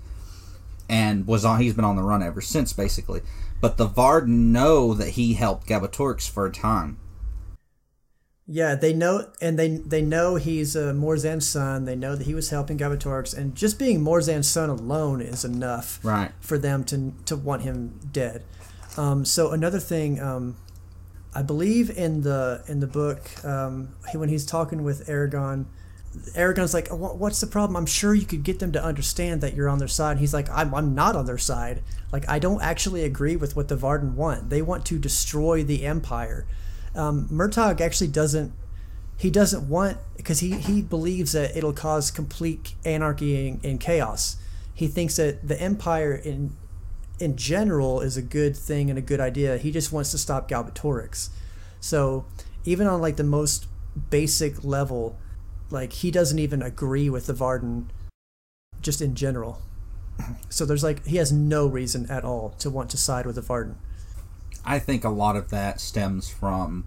[0.90, 1.62] And was on.
[1.62, 3.22] He's been on the run ever since, basically.
[3.62, 6.98] But the Varden know that he helped Galbatorix for a time,
[8.48, 11.86] Yeah, they know, and they they know he's uh, Morzan's son.
[11.86, 16.00] They know that he was helping Galbatorix, and just being Morzan's son alone is enough
[16.04, 16.32] Right.
[16.42, 18.44] for them to to want him dead.
[18.98, 20.58] Um, so another thing, um,
[21.34, 25.66] I believe in the in the book um, he, when he's talking with Eragon,
[26.36, 27.78] Eragon's like, "What's the problem?
[27.78, 30.50] I'm sure you could get them to understand that you're on their side." He's like,
[30.50, 31.84] "I'm I'm not on their side.
[32.12, 34.50] Like I don't actually agree with what the Varden want.
[34.50, 36.48] They want to destroy the Empire."
[36.96, 38.54] Um, Murtagh actually doesn't
[39.18, 44.38] he doesn't want because he, he believes that it'll cause complete anarchy and, and chaos.
[44.74, 46.58] He thinks that the empire in
[47.20, 49.60] in general is a good thing and a good idea.
[49.60, 51.30] He just wants to stop Galbatorix.
[51.80, 52.26] So
[52.66, 53.68] even on like the most
[54.10, 55.20] basic level,
[55.70, 57.92] like he doesn't even agree with the Varden
[58.82, 59.62] just in general.
[60.50, 63.42] So there's like he has no reason at all to want to side with the
[63.42, 63.78] Varden.
[64.66, 66.86] I think a lot of that stems from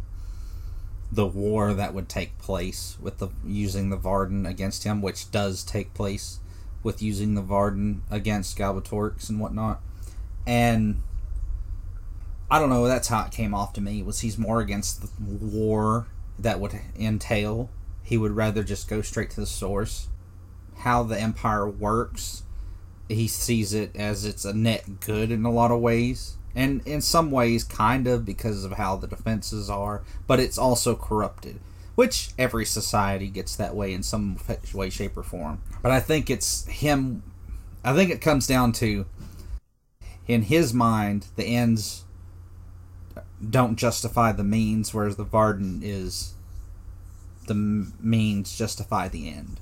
[1.11, 5.63] the war that would take place with the using the Varden against him, which does
[5.63, 6.39] take place
[6.83, 9.81] with using the Varden against Galbatorix and whatnot.
[10.47, 11.03] And
[12.51, 14.03] I don't know, that's how it came off to me.
[14.03, 16.07] Was he's more against the war
[16.39, 17.71] that would entail.
[18.03, 20.09] He would rather just go straight to the source.
[20.79, 22.43] How the Empire works,
[23.09, 27.01] he sees it as it's a net good in a lot of ways and in
[27.01, 31.59] some ways kind of because of how the defenses are but it's also corrupted
[31.95, 34.37] which every society gets that way in some
[34.73, 35.61] way shape or form.
[35.83, 37.23] But i think it's him
[37.85, 39.07] i think it comes down to
[40.27, 42.05] in his mind the ends
[43.49, 46.35] don't justify the means whereas the varden is
[47.47, 49.61] the means justify the end.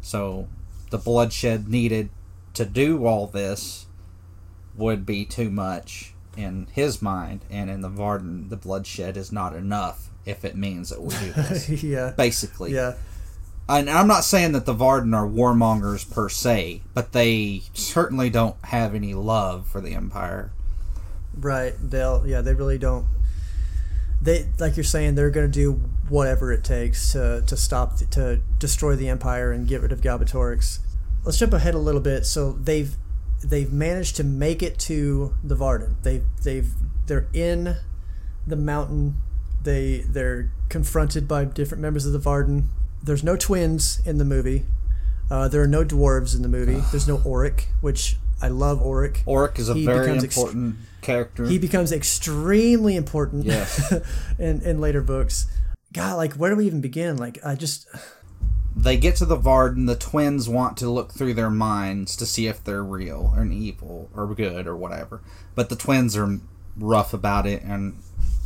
[0.00, 0.46] So
[0.90, 2.10] the bloodshed needed
[2.54, 3.86] to do all this
[4.78, 9.54] would be too much in his mind, and in the Varden, the bloodshed is not
[9.54, 11.68] enough if it means that we do this.
[11.82, 12.12] yeah.
[12.16, 12.72] Basically.
[12.72, 12.94] Yeah.
[13.68, 18.56] And I'm not saying that the Varden are warmongers per se, but they certainly don't
[18.64, 20.52] have any love for the Empire.
[21.38, 21.74] Right.
[21.78, 23.06] They'll yeah, they really don't
[24.20, 25.72] they like you're saying they're going to do
[26.08, 30.80] whatever it takes to to stop to destroy the empire and get rid of Galbatorix.
[31.24, 32.26] Let's jump ahead a little bit.
[32.26, 32.96] So they've
[33.44, 35.96] they've managed to make it to the Varden.
[36.02, 36.70] They they've
[37.06, 37.76] they're in
[38.46, 39.16] the mountain.
[39.62, 42.68] They they're confronted by different members of the Varden.
[43.02, 44.64] There's no twins in the movie.
[45.30, 46.82] Uh, there are no dwarves in the movie.
[46.90, 49.22] There's no Oric, which I love Auric.
[49.26, 51.44] Oric is a He very ext- important character.
[51.46, 53.92] He becomes extremely important Yes.
[54.38, 55.46] in, in later books.
[55.92, 57.16] God, like where do we even begin?
[57.16, 57.86] Like I just
[58.78, 62.46] they get to the Varden, the twins want to look through their minds to see
[62.46, 65.20] if they're real or evil or good or whatever.
[65.56, 66.38] But the twins are
[66.76, 67.96] rough about it, and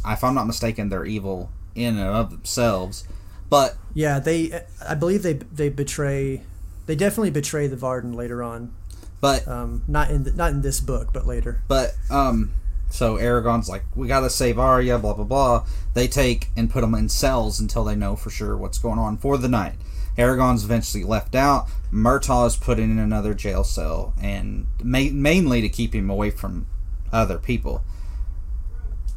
[0.06, 3.06] if I'm not mistaken, they're evil in and of themselves.
[3.50, 6.42] But yeah, they I believe they they betray
[6.86, 8.72] they definitely betray the Varden later on.
[9.20, 11.60] but Um, not in the, not in this book, but later.
[11.68, 12.52] but um,
[12.88, 15.64] so Eragon's like, we gotta save Arya, blah blah blah.
[15.92, 19.18] They take and put them in cells until they know for sure what's going on
[19.18, 19.74] for the night.
[20.16, 21.68] Eragon's eventually left out.
[21.92, 26.66] Murtagh is put in another jail cell, and ma- mainly to keep him away from
[27.12, 27.82] other people.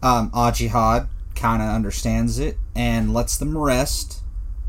[0.02, 4.22] Um, Ajihad kind of understands it and lets them rest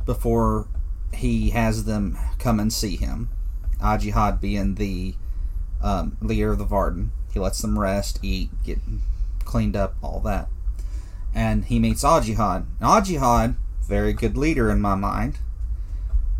[0.04, 0.68] before
[1.12, 3.28] he has them come and see him.
[3.80, 5.14] Ajihad being the
[5.82, 7.12] um, leader of the Varden.
[7.32, 8.78] He lets them rest, eat, get
[9.44, 10.48] cleaned up, all that.
[11.34, 12.64] And he meets Ajihad.
[12.80, 15.38] Ajihad, very good leader in my mind.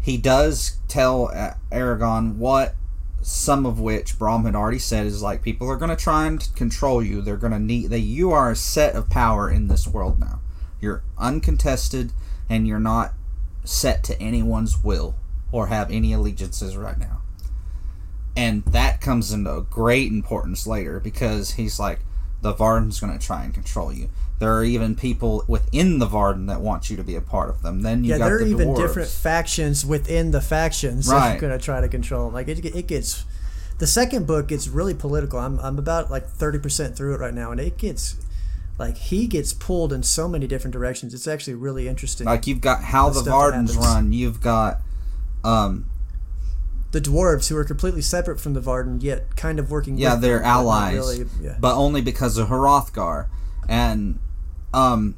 [0.06, 2.76] He does tell uh, Eragon what
[3.22, 6.48] some of which Brom had already said is like people are going to try and
[6.54, 7.20] control you.
[7.20, 10.38] They're going to need that you are a set of power in this world now.
[10.80, 12.12] You're uncontested
[12.48, 13.14] and you're not
[13.64, 15.16] set to anyone's will
[15.50, 17.22] or have any allegiances right now.
[18.36, 21.98] And that comes into great importance later because he's like,
[22.46, 24.08] the Varden's going to try and control you.
[24.38, 27.62] There are even people within the Varden that want you to be a part of
[27.62, 27.82] them.
[27.82, 28.76] Then you got Yeah, got there are the even dwarves.
[28.76, 32.28] different factions within the factions that are going to try to control.
[32.28, 32.34] 'em.
[32.34, 33.24] Like it, it gets.
[33.78, 35.38] The second book gets really political.
[35.38, 38.16] I'm I'm about like thirty percent through it right now, and it gets
[38.78, 41.12] like he gets pulled in so many different directions.
[41.14, 42.26] It's actually really interesting.
[42.26, 44.12] Like you've got how The the Vardens run.
[44.12, 44.80] You've got
[45.44, 45.86] um,
[46.92, 49.98] the dwarves who are completely separate from the Varden, yet kind of working.
[49.98, 51.56] Yeah, with they're them, allies, Really, yeah.
[51.60, 53.28] but only because of Hrothgar,
[53.68, 54.18] and
[54.72, 55.14] um,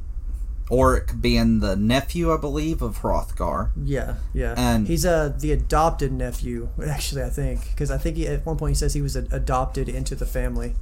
[0.71, 3.71] Oric being the nephew, I believe, of Hrothgar.
[3.83, 4.55] Yeah, yeah.
[4.57, 7.23] And- he's uh the adopted nephew, actually.
[7.23, 9.89] I think because I think he, at one point he says he was ad- adopted
[9.89, 10.75] into the family.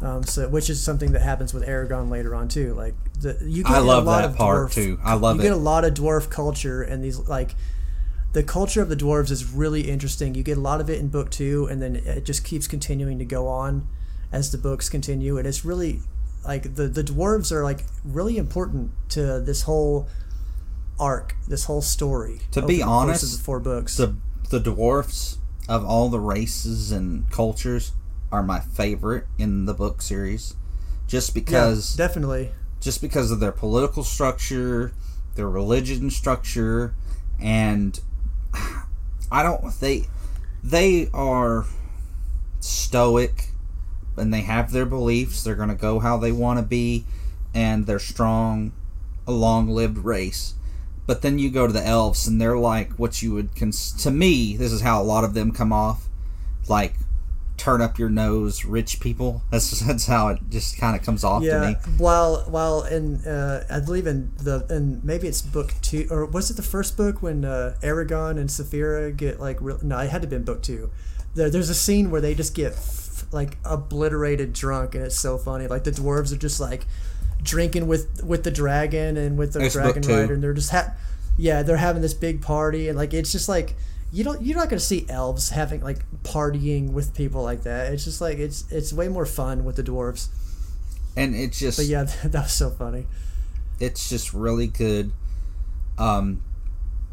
[0.00, 2.72] Um, so which is something that happens with Eragon later on too.
[2.74, 4.98] Like the you get I love a lot that of part dwarf, too.
[5.02, 5.44] I love you it.
[5.44, 7.56] get a lot of dwarf culture and these like
[8.32, 10.34] the culture of the dwarves is really interesting.
[10.34, 13.18] You get a lot of it in book two, and then it just keeps continuing
[13.18, 13.88] to go on
[14.30, 16.00] as the books continue, and it's really
[16.44, 20.08] like the the dwarves are like really important to this whole
[20.98, 22.40] arc, this whole story.
[22.52, 23.96] To be honest, the four books.
[23.96, 24.16] the
[24.50, 25.38] the dwarfs
[25.68, 27.92] of all the races and cultures
[28.30, 30.54] are my favorite in the book series,
[31.06, 32.50] just yeah, because definitely.
[32.80, 34.92] just because of their political structure,
[35.34, 36.94] their religion structure,
[37.40, 38.00] and
[39.30, 40.04] I don't they
[40.62, 41.66] they are
[42.60, 43.50] stoic
[44.16, 45.42] and they have their beliefs.
[45.42, 47.04] They're going to go how they want to be,
[47.54, 48.72] and they're strong,
[49.26, 50.54] a long-lived race.
[51.06, 54.10] But then you go to the elves, and they're like what you would cons- to
[54.10, 54.56] me.
[54.56, 56.08] This is how a lot of them come off,
[56.68, 56.94] like
[57.58, 59.42] turn up your nose, rich people.
[59.50, 61.76] That's that's how it just kind of comes off to Yeah, me.
[61.98, 66.50] while while in uh, I believe in the in maybe it's book two or was
[66.50, 70.22] it the first book when uh, Eragon and Saphira get like real, no it had
[70.22, 70.90] to have been book two.
[71.34, 75.36] There, there's a scene where they just get f- like obliterated drunk and it's so
[75.36, 75.66] funny.
[75.66, 76.86] Like the dwarves are just like
[77.42, 80.92] drinking with with the dragon and with the It's dragon rider and they're just ha-
[81.36, 83.76] yeah they're having this big party and like it's just like
[84.10, 87.92] you don't you're not gonna see elves having like partying with people like that.
[87.92, 90.28] It's just like it's it's way more fun with the dwarves.
[91.16, 93.06] And it's just But yeah, that was so funny.
[93.80, 95.12] it's just really good
[95.98, 96.42] um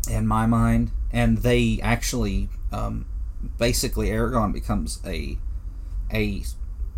[0.09, 3.05] in my mind and they actually um
[3.59, 5.38] basically eragon becomes a
[6.13, 6.41] a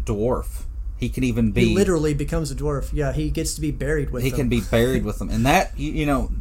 [0.04, 0.64] dwarf
[0.98, 2.90] he can even be He literally becomes a dwarf.
[2.92, 4.26] Yeah, he gets to be buried with them.
[4.26, 4.40] he them.
[4.40, 6.32] can be buried with them and that you, you know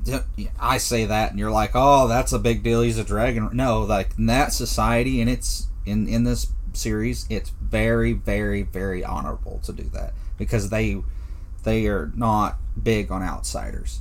[0.59, 3.83] i say that and you're like oh that's a big deal he's a dragon no
[3.83, 9.61] like in that society and it's in in this series it's very very very honorable
[9.65, 11.01] to do that because they
[11.65, 14.01] they are not big on outsiders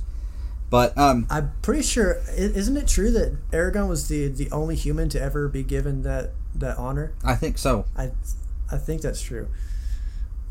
[0.68, 2.20] but um I'm pretty sure.
[2.36, 6.32] Isn't it true that Eragon was the the only human to ever be given that
[6.56, 7.14] that honor?
[7.24, 8.10] i think so I
[8.70, 9.46] I think that's true.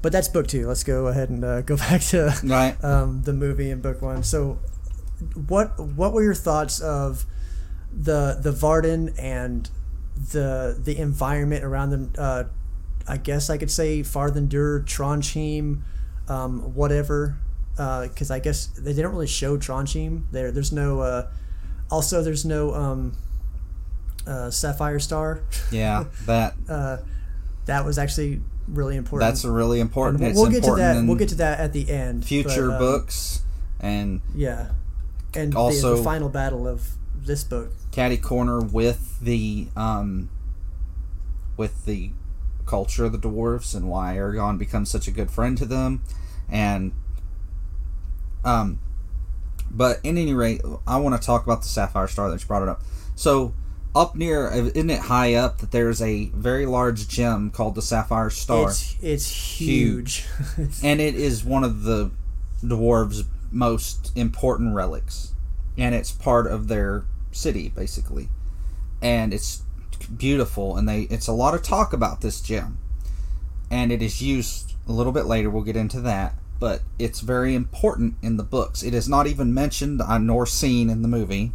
[0.05, 0.67] But that's book two.
[0.67, 4.21] Let's go ahead and uh, go back to right um, the movie in book one.
[4.21, 4.59] So,
[5.47, 7.25] what what were your thoughts of
[7.91, 9.67] the the Varden and
[10.31, 12.13] the the environment around them?
[12.15, 12.43] Uh,
[13.07, 15.81] I guess I could say Farthendur, Tronjheim,
[16.27, 17.39] um, whatever.
[17.75, 20.51] Because I guess they didn't really show Tronjheim there.
[20.51, 20.99] There's no.
[20.99, 21.31] Uh,
[21.89, 23.17] also, there's no um,
[24.27, 25.41] uh, Sapphire Star.
[25.71, 26.97] yeah that Uh,
[27.65, 29.27] that was actually really important.
[29.29, 31.05] that's a really important And it's we'll get to that.
[31.05, 32.25] We'll get to that at the end.
[32.25, 33.41] future but, um, books
[33.79, 34.69] and Yeah,
[35.33, 36.87] and the- Also- the, final battle of
[37.23, 37.71] this book.
[37.91, 40.29] catty corner with the um
[41.57, 42.11] with the
[42.65, 46.01] culture of the dwarves and why Eragon becomes such a good friend to them
[46.49, 46.91] and
[48.43, 48.79] um
[49.71, 52.63] but in any rate I want to talk about the sapphire star that you brought
[52.63, 52.81] it up
[53.15, 53.53] so
[53.95, 58.29] up near isn't it high up that there's a very large gem called the sapphire
[58.29, 60.25] star It's it's huge.
[60.83, 62.11] and it is one of the
[62.61, 65.33] dwarves' most important relics,
[65.77, 68.29] and it's part of their city basically,
[69.01, 69.63] and it's
[70.17, 72.77] beautiful, and they it's a lot of talk about this gem,
[73.71, 75.49] and it is used a little bit later.
[75.49, 78.83] We'll get into that, but it's very important in the books.
[78.83, 81.53] It is not even mentioned uh, nor seen in the movie,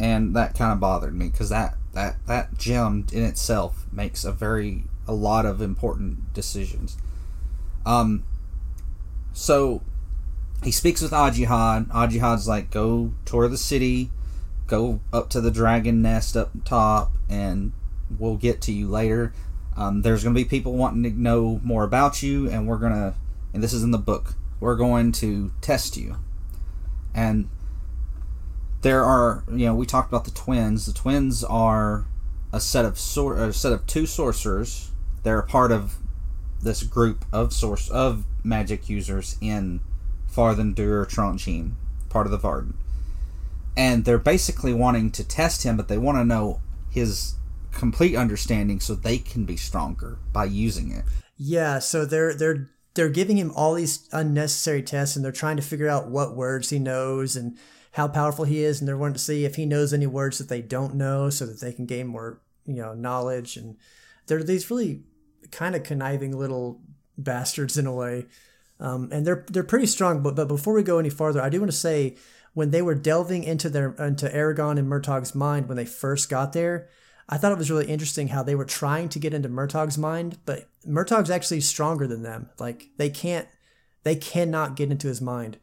[0.00, 4.32] and that kind of bothered me because that that that gem in itself makes a
[4.32, 6.96] very a lot of important decisions.
[7.84, 8.24] Um,
[9.32, 9.82] so
[10.64, 11.88] he speaks with Ajihad.
[11.88, 14.10] Ajihad's like, go tour the city,
[14.66, 17.72] go up to the dragon nest up top, and
[18.18, 19.34] we'll get to you later.
[19.76, 22.92] Um, there's going to be people wanting to know more about you, and we're going
[22.92, 23.14] to,
[23.52, 26.16] and this is in the book, we're going to test you.
[27.14, 27.48] And
[28.82, 30.86] there are, you know, we talked about the twins.
[30.86, 32.06] The twins are
[32.52, 34.90] a set of sor- a set of two sorcerers.
[35.22, 35.96] They're a part of
[36.62, 39.80] this group of source of magic users in
[40.30, 41.72] Farthendur Tronjheim,
[42.08, 42.74] part of the Varden.
[43.76, 47.34] And they're basically wanting to test him, but they want to know his
[47.72, 51.04] complete understanding so they can be stronger by using it.
[51.36, 55.62] yeah, so they're they're they're giving him all these unnecessary tests, and they're trying to
[55.62, 57.56] figure out what words he knows and
[57.92, 60.48] how powerful he is, and they're wanting to see if he knows any words that
[60.48, 63.56] they don't know, so that they can gain more you know knowledge.
[63.56, 63.76] And
[64.26, 65.02] they're these really
[65.50, 66.80] kind of conniving little
[67.18, 68.26] bastards in a way.
[68.78, 70.22] Um, and they're they're pretty strong.
[70.22, 72.16] But but before we go any farther, I do want to say
[72.54, 76.52] when they were delving into their into Eragon and Murtagh's mind when they first got
[76.52, 76.88] there,
[77.28, 80.38] I thought it was really interesting how they were trying to get into Murtagh's mind,
[80.44, 82.50] but Murtagh's actually stronger than them.
[82.58, 83.46] Like they can't,
[84.02, 85.58] they cannot get into his mind.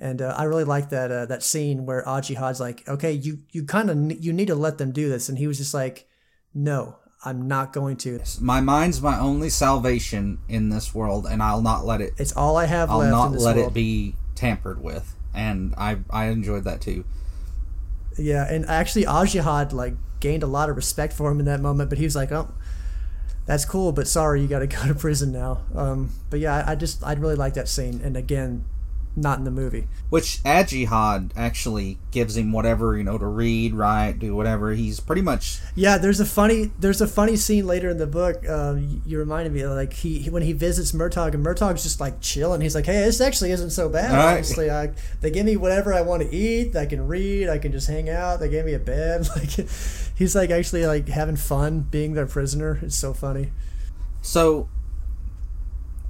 [0.00, 3.64] And uh, I really like that uh, that scene where Ajihad's like, okay, you you
[3.64, 6.08] kind of you need to let them do this, and he was just like,
[6.54, 8.18] no, I'm not going to.
[8.40, 12.14] My mind's my only salvation in this world, and I'll not let it.
[12.16, 13.10] It's all I have I'll left.
[13.10, 13.72] not in this let world.
[13.72, 17.04] it be tampered with, and I I enjoyed that too.
[18.18, 21.90] Yeah, and actually, Ajihad like gained a lot of respect for him in that moment,
[21.90, 22.54] but he was like, "Oh,
[23.44, 26.72] that's cool, but sorry, you got to go to prison now." Um, but yeah, I,
[26.72, 28.64] I just I really like that scene, and again,
[29.16, 29.88] not in the movie.
[30.08, 34.72] Which Ajihad actually gives him whatever you know to read, write, do whatever.
[34.72, 38.48] He's pretty much Yeah, there's a funny there's a funny scene later in the book.
[38.48, 42.20] Um, you reminded me like he, he when he visits Murtagh and Murtagh's just like
[42.20, 42.60] chilling.
[42.60, 44.12] He's like, "Hey, this actually isn't so bad.
[44.12, 44.34] Right.
[44.34, 46.76] Honestly, I, they give me whatever I want to eat.
[46.76, 47.48] I can read.
[47.48, 48.40] I can just hang out.
[48.40, 49.28] They gave me a bed.
[49.40, 49.68] Like,
[50.14, 52.78] he's like actually like having fun being their prisoner.
[52.82, 53.52] It's so funny.
[54.22, 54.68] so.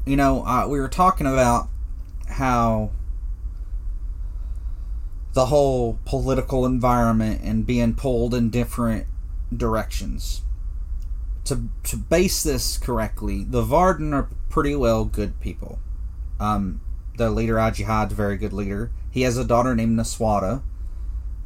[0.06, 1.68] You know, uh, we were talking about
[2.32, 2.90] how
[5.32, 9.06] the whole political environment and being pulled in different
[9.54, 10.42] directions.
[11.44, 15.78] To to base this correctly, the Varden are pretty well good people.
[16.38, 16.80] Um,
[17.16, 18.90] the leader Ajihad's a very good leader.
[19.10, 20.62] He has a daughter named Nasuada,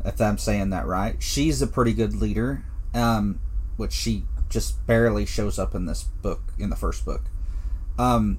[0.05, 1.17] if I'm saying that right.
[1.23, 3.41] She's a pretty good leader, um,
[3.77, 7.23] which she just barely shows up in this book, in the first book.
[7.99, 8.39] Um,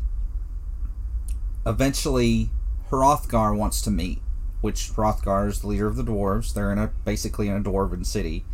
[1.65, 2.49] eventually,
[2.89, 4.21] Hrothgar wants to meet,
[4.61, 6.53] which Hrothgar is the leader of the dwarves.
[6.53, 8.45] They're in a basically in a dwarven city.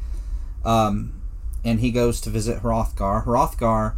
[0.63, 1.21] Um,
[1.63, 3.25] and he goes to visit Hrothgar.
[3.25, 3.95] Hrothgar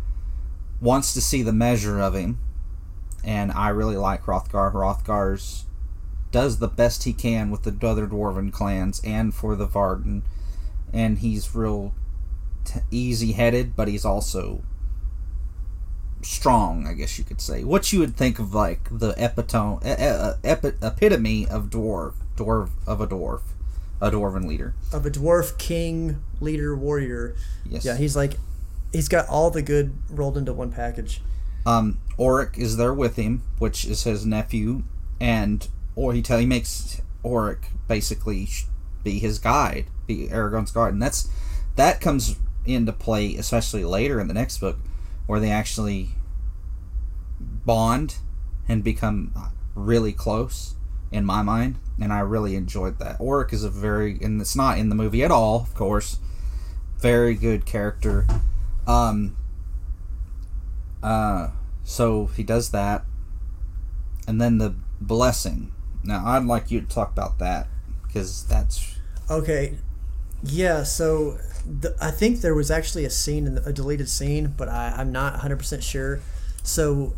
[0.81, 2.39] wants to see the measure of him,
[3.23, 4.73] and I really like Hrothgar.
[4.73, 5.65] Hrothgar's
[6.31, 10.23] does the best he can with the other dwarven clans and for the Varden,
[10.91, 11.93] and he's real
[12.65, 14.63] t- easy-headed, but he's also
[16.23, 17.63] strong, I guess you could say.
[17.63, 23.01] What you would think of like the epitome, e- epi- epitome of dwarf, dwarf of
[23.01, 23.41] a dwarf,
[24.01, 24.73] a dwarven leader.
[24.91, 27.35] Of a dwarf king, leader, warrior.
[27.65, 27.85] Yes.
[27.85, 28.33] Yeah, he's like,
[28.91, 31.21] he's got all the good rolled into one package.
[31.65, 34.83] Um, Oric is there with him, which is his nephew,
[35.19, 38.49] and or he tell he makes Oric basically
[39.03, 41.29] be his guide, be Eragon's guide, and that's
[41.75, 44.77] that comes into play especially later in the next book,
[45.25, 46.09] where they actually
[47.39, 48.17] bond
[48.67, 49.33] and become
[49.75, 50.75] really close
[51.11, 53.19] in my mind, and I really enjoyed that.
[53.19, 56.19] Oric is a very, and it's not in the movie at all, of course,
[56.99, 58.25] very good character.
[58.87, 59.37] Um,
[61.01, 61.49] uh,
[61.83, 63.05] so he does that,
[64.27, 65.71] and then the blessing.
[66.03, 67.67] Now, I'd like you to talk about that
[68.05, 68.97] because that's
[69.29, 69.77] Okay,
[70.43, 70.83] yeah.
[70.83, 74.67] So the, I think there was actually a scene, in the, a deleted scene, but
[74.67, 76.19] I, I'm not 100 percent sure.
[76.63, 77.13] So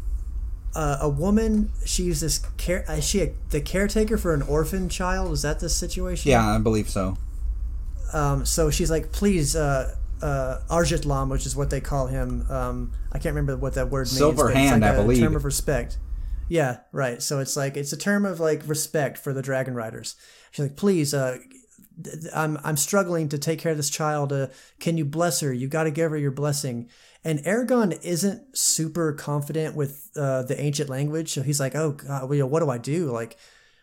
[0.76, 5.32] uh, a woman, she's this care, is she a, the caretaker for an orphan child?
[5.32, 6.32] Is that the situation?
[6.32, 7.18] yeah, I believe so.
[8.14, 12.50] Um, so she's like, please, uh, uh, Argetlam, which is what they call him.
[12.50, 14.18] Um, I can't remember what that word means.
[14.18, 15.20] Silver hand, like I a believe.
[15.20, 15.98] Term of respect.
[16.48, 17.22] Yeah, right.
[17.22, 20.16] So it's like it's a term of like respect for the dragon riders.
[20.52, 21.38] She's like, please, uh,
[22.34, 24.34] I'm I'm struggling to take care of this child.
[24.34, 24.48] Uh,
[24.80, 25.54] can you bless her?
[25.54, 26.90] You got to give her your blessing.
[27.24, 32.24] And Eragon isn't super confident with uh, the ancient language, so he's like, oh God,
[32.24, 33.12] well, you know, what do I do?
[33.12, 33.38] Like,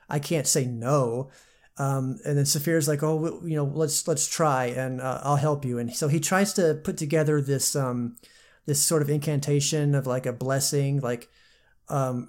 [0.09, 1.31] I can't say no.
[1.79, 5.65] Um, and then Saphira's like, oh, you know, let's let's try, and uh, I'll help
[5.65, 5.79] you.
[5.79, 8.17] And so he tries to put together this um,
[8.67, 11.29] this sort of incantation of like a blessing, like
[11.89, 12.29] um,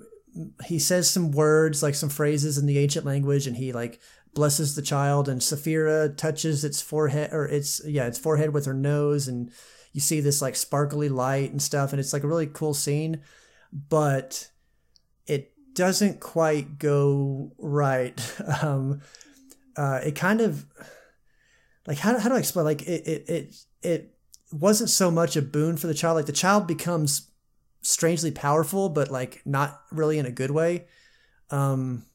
[0.66, 4.00] he says some words, like some phrases in the ancient language, and he like
[4.34, 5.30] blesses the child.
[5.30, 9.52] And Saphira touches its forehead, or its yeah, its forehead with her nose, and
[9.92, 13.22] you see this like sparkly light and stuff, and it's like a really cool scene,
[13.72, 14.50] but
[15.28, 18.20] it doesn't quite go right.
[18.62, 19.02] Um,
[19.76, 20.68] uh, it kind of
[21.88, 22.66] like how, how do I explain?
[22.66, 24.18] Like it, it it it
[24.52, 26.16] wasn't so much a boon for the child.
[26.16, 27.32] Like the child becomes
[27.82, 30.86] strangely powerful, but like not really in a good way.
[31.50, 32.06] Um,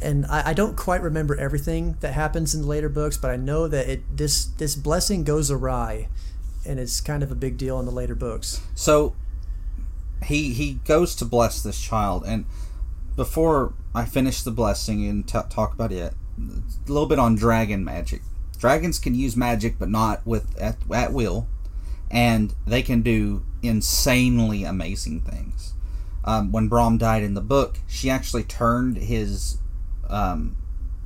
[0.00, 3.36] and I, I don't quite remember everything that happens in the later books, but I
[3.36, 6.08] know that it this this blessing goes awry,
[6.66, 8.60] and it's kind of a big deal in the later books.
[8.74, 9.14] So
[10.24, 12.46] he he goes to bless this child, and
[13.16, 17.84] before I finish the blessing and t- talk about it, a little bit on dragon
[17.84, 18.22] magic.
[18.58, 21.48] Dragons can use magic, but not with at, at will,
[22.10, 25.74] and they can do insanely amazing things.
[26.24, 29.58] Um, when Brom died in the book, she actually turned his
[30.08, 30.56] um,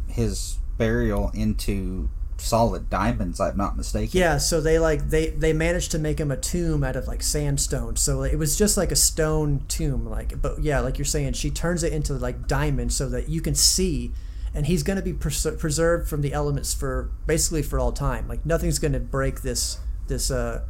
[0.09, 2.09] his burial into
[2.43, 3.41] solid diamonds.
[3.41, 4.19] I'm not mistaken.
[4.19, 7.23] Yeah, so they like they they managed to make him a tomb out of like
[7.23, 7.97] sandstone.
[7.97, 10.41] So it was just like a stone tomb, like.
[10.43, 13.55] But yeah, like you're saying, she turns it into like diamond so that you can
[13.55, 14.13] see,
[14.55, 18.29] and he's gonna be pres- preserved from the elements for basically for all time.
[18.29, 20.65] Like nothing's gonna break this this uh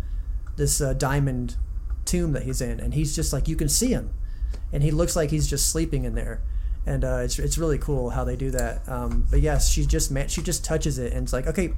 [0.57, 1.57] this uh, diamond
[2.05, 4.13] tomb that he's in, and he's just like you can see him,
[4.73, 6.43] and he looks like he's just sleeping in there
[6.87, 8.89] and uh, it's, it's really cool how they do that.
[8.89, 11.75] Um, but yes, she just man, she just touches it and it's like, okay,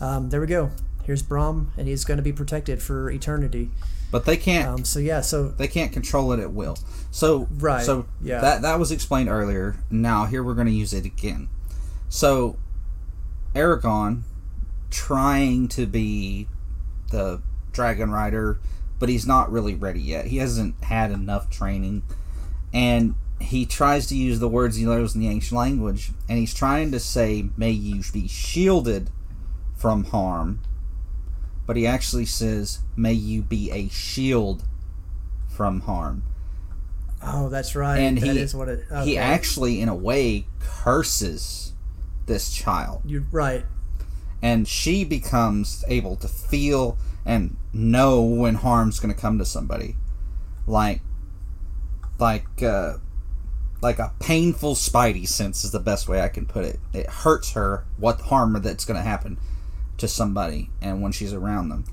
[0.00, 0.70] um, there we go.
[1.04, 3.70] Here's Brom, and he's going to be protected for eternity.
[4.10, 4.68] But they can't.
[4.68, 6.76] Um, so yeah, so they can't control it at will.
[7.10, 9.76] So right, So yeah, that that was explained earlier.
[9.90, 11.48] Now here we're going to use it again.
[12.08, 12.56] So
[13.54, 14.22] Eragon
[14.90, 16.48] trying to be
[17.10, 17.42] the
[17.72, 18.58] dragon rider,
[18.98, 20.26] but he's not really ready yet.
[20.26, 22.02] He hasn't had enough training,
[22.72, 26.54] and he tries to use the words he knows in the ancient language, and he's
[26.54, 29.10] trying to say, "May you be shielded
[29.76, 30.60] from harm,"
[31.66, 34.64] but he actually says, "May you be a shield
[35.48, 36.22] from harm."
[37.22, 37.98] Oh, that's right.
[37.98, 38.84] And that he is what it.
[38.90, 39.04] Okay.
[39.04, 41.72] he actually, in a way, curses
[42.26, 43.64] this child, You're right.
[44.42, 49.96] and she becomes able to feel and know when harm's going to come to somebody,
[50.66, 51.00] like,
[52.18, 52.94] like, uh,
[53.82, 56.80] like a painful spidey sense is the best way I can put it.
[56.92, 59.38] It hurts her what harm that's going to happen
[59.98, 61.84] to somebody, and when she's around them.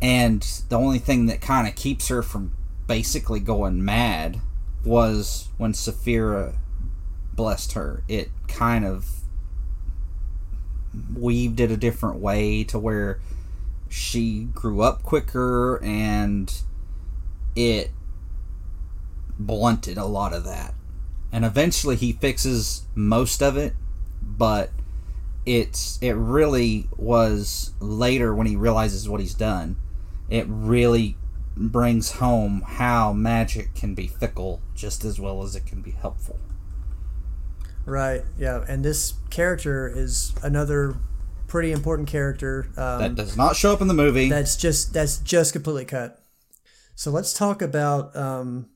[0.00, 2.54] And the only thing that kind of keeps her from
[2.86, 4.40] basically going mad
[4.84, 6.56] was when Saphira
[7.34, 8.02] blessed her.
[8.08, 9.08] It kind of
[11.14, 13.20] weaved it a different way to where
[13.88, 16.52] she grew up quicker and
[17.54, 17.90] it
[19.46, 20.74] blunted a lot of that.
[21.30, 23.74] And eventually he fixes most of it,
[24.20, 24.70] but
[25.44, 29.76] it's it really was later when he realizes what he's done.
[30.28, 31.16] It really
[31.56, 36.38] brings home how magic can be fickle just as well as it can be helpful.
[37.84, 38.22] Right.
[38.38, 38.64] Yeah.
[38.68, 40.96] And this character is another
[41.48, 42.68] pretty important character.
[42.76, 44.28] Um, that does not show up in the movie.
[44.28, 46.22] that's just that's just completely cut.
[46.94, 48.14] So let's talk about.
[48.16, 48.68] Um,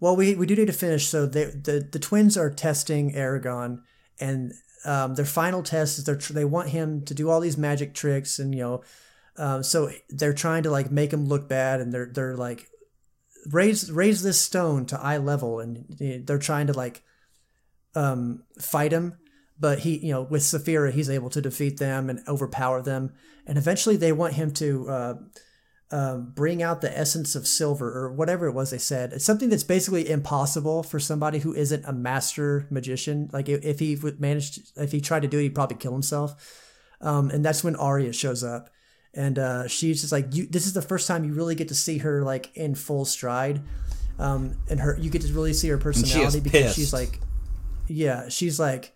[0.00, 1.08] well, we, we do need to finish.
[1.08, 3.82] So they, the the twins are testing Eragon,
[4.18, 4.52] and
[4.84, 7.94] um, their final test is they are they want him to do all these magic
[7.94, 8.82] tricks, and you know,
[9.36, 12.68] um, so they're trying to like make him look bad, and they're they're like
[13.50, 15.84] raise raise this stone to eye level, and
[16.26, 17.02] they're trying to like
[17.94, 19.16] um, fight him.
[19.58, 23.12] But he, you know, with Saphira, he's able to defeat them and overpower them.
[23.46, 25.14] And eventually, they want him to uh,
[25.92, 29.12] um, bring out the essence of silver or whatever it was they said.
[29.12, 33.28] It's something that's basically impossible for somebody who isn't a master magician.
[33.32, 35.92] Like if, if he would managed, if he tried to do it, he'd probably kill
[35.92, 36.66] himself.
[37.00, 38.70] Um, and that's when Arya shows up,
[39.14, 41.74] and uh, she's just like, "You." This is the first time you really get to
[41.74, 43.62] see her like in full stride,
[44.18, 46.76] um, and her you get to really see her personality because pissed.
[46.76, 47.18] she's like,
[47.88, 48.94] yeah, she's like,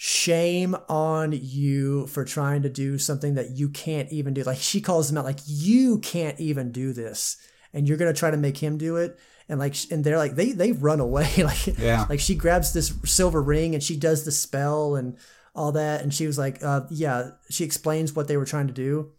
[0.00, 4.44] shame on you for trying to do something that you can't even do.
[4.44, 7.36] Like she calls him out, like you can't even do this,
[7.74, 9.18] and you're gonna try to make him do it.
[9.48, 11.28] And like, and they're like, they they run away.
[11.38, 12.06] like, Yeah.
[12.08, 15.16] like she grabs this silver ring and she does the spell and
[15.54, 16.02] all that.
[16.02, 17.30] And she was like, uh, yeah.
[17.50, 19.10] She explains what they were trying to do,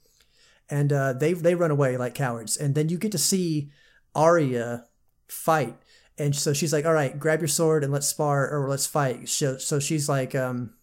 [0.69, 2.55] and uh, they they run away like cowards.
[2.55, 3.71] And then you get to see
[4.15, 4.85] Arya
[5.27, 5.75] fight.
[6.19, 9.29] And so she's like, "All right, grab your sword and let's spar or let's fight."
[9.29, 10.73] So, so she's like, um,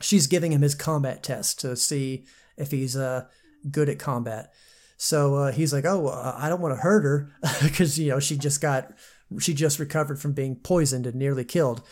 [0.00, 2.26] she's giving him his combat test to see
[2.56, 3.24] if he's uh,
[3.70, 4.52] good at combat.
[4.98, 7.32] So uh, he's like, "Oh, uh, I don't want to hurt her
[7.62, 8.92] because you know she just got
[9.38, 11.82] she just recovered from being poisoned and nearly killed,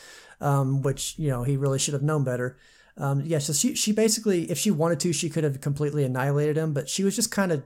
[0.41, 2.57] um, which you know he really should have known better."
[2.97, 6.57] Um, yeah, so she she basically, if she wanted to, she could have completely annihilated
[6.57, 7.65] him, but she was just kind of,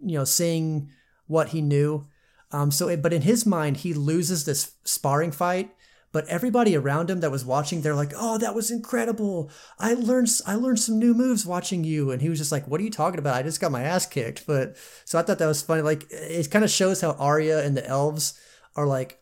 [0.00, 0.90] you know, seeing
[1.26, 2.06] what he knew.
[2.50, 5.74] Um, so, it, but in his mind, he loses this sparring fight.
[6.10, 9.50] But everybody around him that was watching, they're like, "Oh, that was incredible!
[9.78, 12.80] I learned I learned some new moves watching you." And he was just like, "What
[12.80, 13.36] are you talking about?
[13.36, 15.82] I just got my ass kicked." But so I thought that was funny.
[15.82, 18.40] Like it kind of shows how Arya and the elves
[18.74, 19.20] are like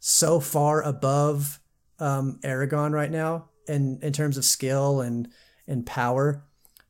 [0.00, 1.60] so far above
[2.00, 5.28] um, Eragon right now in in terms of skill and
[5.68, 6.44] and power.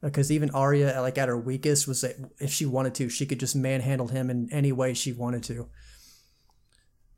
[0.05, 2.05] Because even Arya, like at her weakest, was
[2.39, 5.69] if she wanted to, she could just manhandle him in any way she wanted to.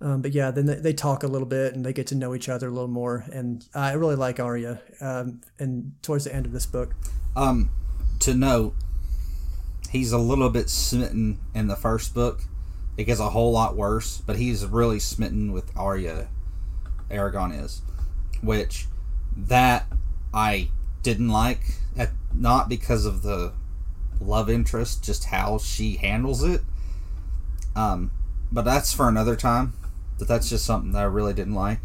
[0.01, 2.35] Um, but yeah, then they, they talk a little bit and they get to know
[2.35, 4.81] each other a little more, and I really like Arya.
[5.01, 6.95] Um, and towards the end of this book,
[7.35, 7.71] Um,
[8.21, 8.75] to note,
[9.91, 12.43] he's a little bit smitten in the first book.
[12.97, 16.29] It gets a whole lot worse, but he's really smitten with Arya.
[17.11, 17.83] Eragon is,
[18.43, 18.87] which
[19.37, 19.87] that
[20.33, 20.69] I
[21.07, 21.61] didn't like
[21.97, 23.53] at not because of the
[24.21, 26.63] love interest, just how she handles it.
[27.77, 28.11] Um,
[28.51, 29.75] but that's for another time.
[30.19, 31.79] But that's just something that I really didn't like.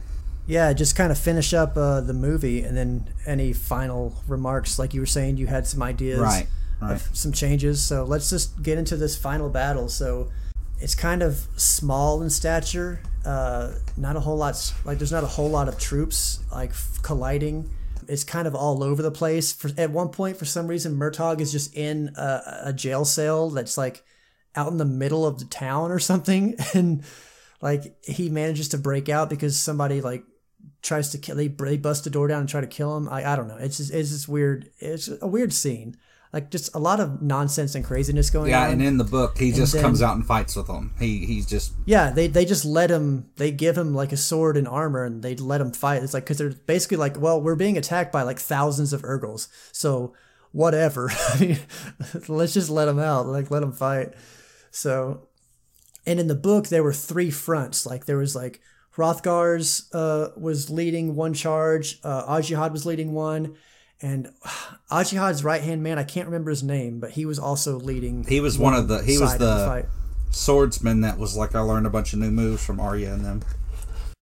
[0.47, 4.93] Yeah, just kind of finish up uh, the movie, and then any final remarks, like
[4.95, 6.47] you were saying, you had some ideas, Right,
[6.81, 6.93] right.
[6.93, 7.83] of some changes.
[7.83, 9.87] So let's just get into this final battle.
[9.87, 10.31] So
[10.79, 13.01] it's kind of small in stature.
[13.23, 14.73] Uh, not a whole lot.
[14.83, 17.69] Like there's not a whole lot of troops like f- colliding.
[18.11, 19.53] It's kind of all over the place.
[19.53, 23.49] For at one point, for some reason, Murtagh is just in a, a jail cell
[23.49, 24.03] that's like
[24.53, 27.03] out in the middle of the town or something, and
[27.61, 30.25] like he manages to break out because somebody like
[30.81, 31.37] tries to kill.
[31.37, 33.07] They, they bust the door down and try to kill him.
[33.07, 33.57] I I don't know.
[33.57, 34.69] It's just it's just weird.
[34.79, 35.95] It's a weird scene.
[36.33, 38.67] Like just a lot of nonsense and craziness going Yeah, on.
[38.67, 40.93] Yeah, and in the book, he just then- comes out and fights with them.
[40.97, 43.29] He he's just Yeah, they they just let him.
[43.35, 46.03] They give him like a sword and armor, and they let him fight.
[46.03, 49.49] It's like because they're basically like, well, we're being attacked by like thousands of Urgals,
[49.73, 50.13] so
[50.53, 51.11] whatever.
[51.33, 51.59] I mean,
[52.29, 53.25] let's just let him out.
[53.27, 54.13] Like let him fight.
[54.71, 55.27] So,
[56.05, 57.85] and in the book there were three fronts.
[57.85, 58.61] Like there was like
[58.95, 61.99] Hrothgar's uh, was leading one charge.
[62.05, 63.55] Uh, Ajihad was leading one.
[64.01, 64.29] And
[64.91, 68.23] Ajihad's right hand man, I can't remember his name, but he was also leading.
[68.25, 69.85] he was one of the he was of the
[70.31, 73.41] swordsman that was like I learned a bunch of new moves from Arya and them.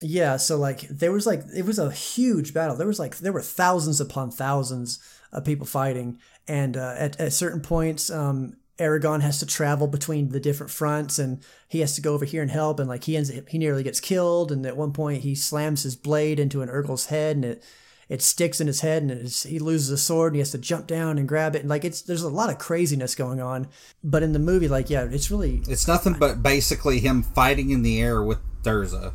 [0.01, 2.77] Yeah, so like there was like it was a huge battle.
[2.77, 5.01] There was like there were thousands upon thousands
[5.33, 10.29] of people fighting, and uh, at at certain points, um, Eragon has to travel between
[10.29, 12.79] the different fronts, and he has to go over here and help.
[12.79, 15.97] And like he ends, he nearly gets killed, and at one point he slams his
[15.97, 17.65] blade into an Urgal's head, and it
[18.09, 20.59] it sticks in his head, and it's, he loses a sword, and he has to
[20.59, 21.61] jump down and grab it.
[21.61, 23.69] And like it's there's a lot of craziness going on,
[24.03, 27.83] but in the movie, like yeah, it's really It's nothing but basically him fighting in
[27.83, 29.13] the air with Durza.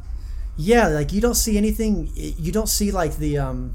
[0.55, 2.11] Yeah, like you don't see anything.
[2.15, 3.73] You don't see like the um,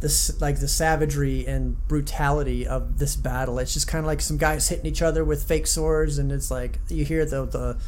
[0.00, 3.58] this like the savagery and brutality of this battle.
[3.58, 6.50] It's just kind of like some guys hitting each other with fake swords, and it's
[6.50, 7.78] like you hear the the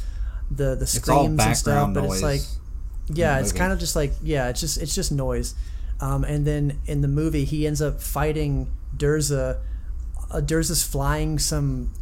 [0.51, 1.95] the, the screams and stuff.
[1.95, 2.15] But noise.
[2.15, 2.41] it's like
[3.17, 5.55] yeah, it's kind of just like yeah, it's just it's just noise.
[6.01, 9.61] Um, and then in the movie, he ends up fighting Durza.
[10.31, 11.93] Uh, Durza's flying some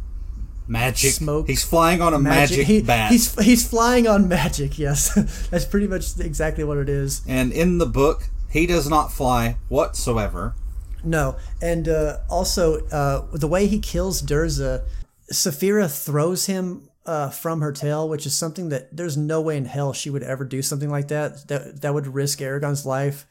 [0.67, 1.13] magic.
[1.13, 1.47] Smoke.
[1.47, 3.11] He's flying on a magic, He- bat.
[3.11, 4.79] He's he's flying on magic.
[4.79, 5.13] Yes,
[5.51, 7.21] that's pretty much exactly what it is.
[7.27, 10.55] and in the book, he does not fly whatsoever.
[11.03, 14.83] No, and uh, also uh, the way he kills Durza,
[15.31, 19.65] Saphira throws him uh, from her tail, which is something that there's no way in
[19.65, 21.47] hell she would ever do something like that.
[21.49, 23.25] That that would risk Eragon's life.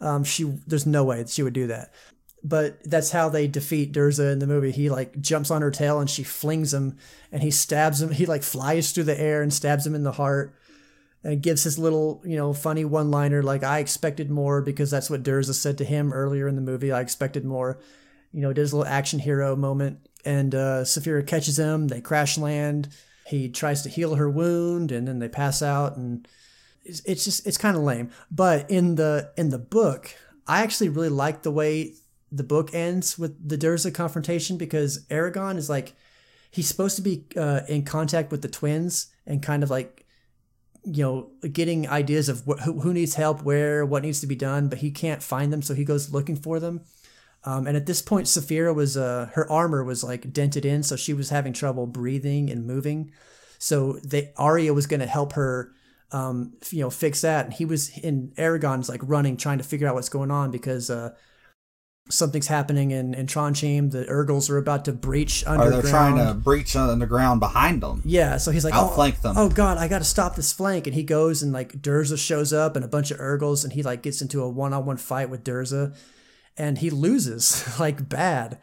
[0.00, 1.92] Um, she there's no way she would do that.
[2.44, 4.70] But that's how they defeat Durza in the movie.
[4.70, 6.96] He like jumps on her tail and she flings him,
[7.32, 8.10] and he stabs him.
[8.10, 10.54] He like flies through the air and stabs him in the heart
[11.24, 15.10] and gives his little, you know, funny one liner like, I expected more because that's
[15.10, 16.92] what Durza said to him earlier in the movie.
[16.92, 17.78] I expected more.
[18.32, 19.98] You know, does a little action hero moment.
[20.24, 21.88] And uh, Saphira catches him.
[21.88, 22.88] They crash land.
[23.26, 25.96] He tries to heal her wound and then they pass out.
[25.96, 26.26] And
[26.88, 28.10] it's, it's just, it's kind of lame.
[28.30, 30.14] But in the, in the book,
[30.46, 31.94] I actually really like the way
[32.32, 35.94] the book ends with the Durza confrontation because Eragon is like,
[36.50, 40.06] he's supposed to be uh, in contact with the twins and kind of like
[40.84, 44.68] you know getting ideas of wh- who, needs help where what needs to be done
[44.68, 46.80] but he can't find them so he goes looking for them
[47.44, 50.96] um, and at this point Saphira was uh, her armor was like dented in so
[50.96, 53.12] she was having trouble breathing and moving
[53.58, 55.72] so they Arya was going to help her
[56.12, 59.86] um, you know fix that and he was in Eragon's like running trying to figure
[59.86, 61.14] out what's going on because uh,
[62.08, 66.34] something's happening in, in Tronjheim the Urgals are about to breach Or they're trying to
[66.34, 68.02] breach underground behind them.
[68.04, 69.34] yeah, so he's like, Outflank oh, them.
[69.36, 72.52] Oh god, I got to stop this flank, and he goes and like Durza shows
[72.52, 75.44] up and a bunch of Urgals, and he like gets into a one-on-one fight with
[75.44, 75.94] Durza,
[76.56, 78.58] and he loses like bad.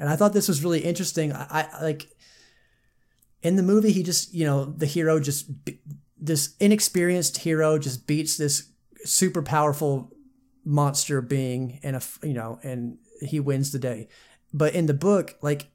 [0.00, 1.32] And I thought this was really interesting.
[1.32, 2.08] I, I like
[3.42, 5.80] in the movie, he just you know the hero just be-
[6.20, 8.70] this inexperienced hero just beats this
[9.04, 10.12] super powerful
[10.64, 14.08] monster being and a you know and he wins the day.
[14.52, 15.70] But in the book, like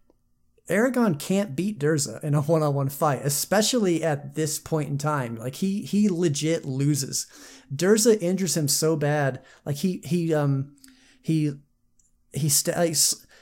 [0.70, 5.36] Eragon can't beat Durza in a one-on-one fight, especially at this point in time.
[5.36, 7.28] Like he he legit loses.
[7.74, 10.76] Durza injures him so bad, like he he um
[11.22, 11.54] he
[12.34, 12.78] he st-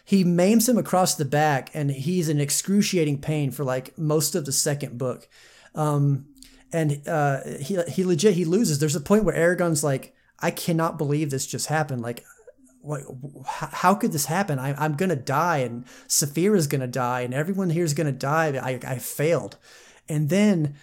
[0.04, 4.46] he maims him across the back, and he's in excruciating pain for like most of
[4.46, 5.30] the second book.
[5.76, 6.26] Um,
[6.74, 8.80] and uh, he he legit he loses.
[8.80, 12.02] There's a point where Eragon's like, I cannot believe this just happened.
[12.02, 12.24] Like
[12.82, 13.04] what,
[13.46, 14.60] how, could this happen?
[14.60, 18.58] I, I'm gonna die, and Saphira's gonna die, and everyone here's gonna die.
[18.58, 19.58] I, I failed,
[20.10, 20.76] and then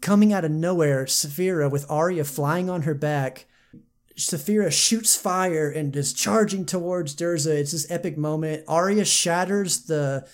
[0.00, 3.46] coming out of nowhere, Saphira with Arya flying on her back,
[4.16, 7.54] Saphira shoots fire and is charging towards Durza.
[7.54, 8.64] It's this epic moment.
[8.68, 10.28] Arya shatters the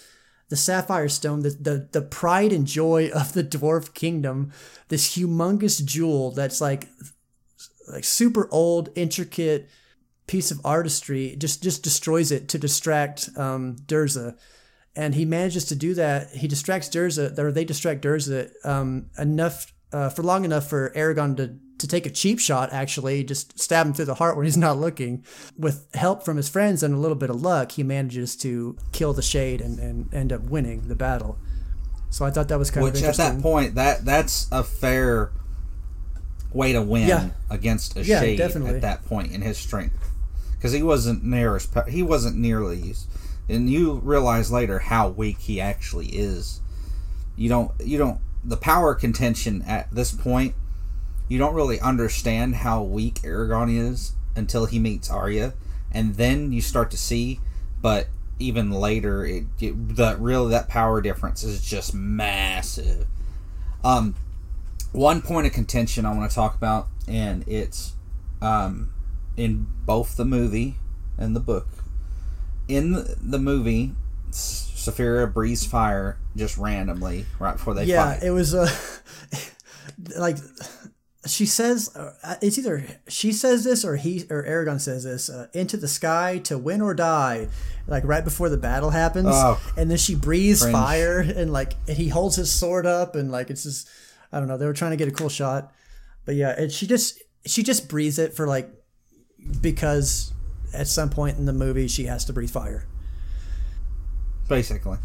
[0.50, 4.52] the sapphire stone, the, the the pride and joy of the dwarf kingdom,
[4.88, 6.88] this humongous jewel that's like
[7.90, 9.68] like super old, intricate
[10.26, 14.36] piece of artistry, just just destroys it to distract um, Durza.
[14.96, 16.30] And he manages to do that.
[16.30, 21.36] He distracts Durza, or they distract Durza um, enough uh, for long enough for Eragon
[21.36, 24.56] to to take a cheap shot, actually, just stab him through the heart when he's
[24.56, 25.24] not looking.
[25.58, 29.12] With help from his friends and a little bit of luck, he manages to kill
[29.12, 31.38] the shade and, and end up winning the battle.
[32.10, 33.36] So I thought that was kind Which of at interesting.
[33.36, 35.32] that point, that that's a fair
[36.52, 37.30] way to win Yeah.
[37.48, 38.74] against a Yeah, shade definitely.
[38.76, 40.10] at that point in his strength,
[40.56, 42.94] because he wasn't near as he wasn't nearly,
[43.48, 46.60] and you realize later how weak he actually is.
[47.36, 50.54] You don't you don't the power contention at this point.
[51.30, 55.54] You don't really understand how weak Eragon is until he meets Arya,
[55.92, 57.38] and then you start to see.
[57.80, 58.08] But
[58.40, 63.06] even later, it, it the really that power difference is just massive.
[63.84, 64.16] Um,
[64.90, 67.92] one point of contention I want to talk about, and it's
[68.42, 68.90] um,
[69.36, 70.74] in both the movie
[71.16, 71.68] and the book.
[72.66, 73.92] In the, the movie,
[74.32, 78.24] Saphira breathes fire just randomly right before they yeah, fight.
[78.24, 78.68] it was uh,
[80.18, 80.38] like
[81.30, 85.46] she says uh, it's either she says this or he or Eragon says this uh,
[85.54, 87.48] into the sky to win or die
[87.86, 89.60] like right before the battle happens Oh.
[89.76, 90.72] and then she breathes Cringe.
[90.74, 93.88] fire and like and he holds his sword up and like it's just
[94.32, 95.72] I don't know they were trying to get a cool shot
[96.24, 98.70] but yeah and she just she just breathes it for like
[99.60, 100.32] because
[100.74, 102.86] at some point in the movie she has to breathe fire
[104.48, 104.98] basically.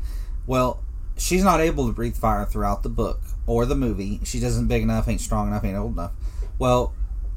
[0.48, 0.84] Well,
[1.18, 4.20] she's not able to breathe fire throughout the book or the movie.
[4.24, 6.12] She doesn't big enough, ain't strong enough, ain't old enough.
[6.58, 6.94] Well,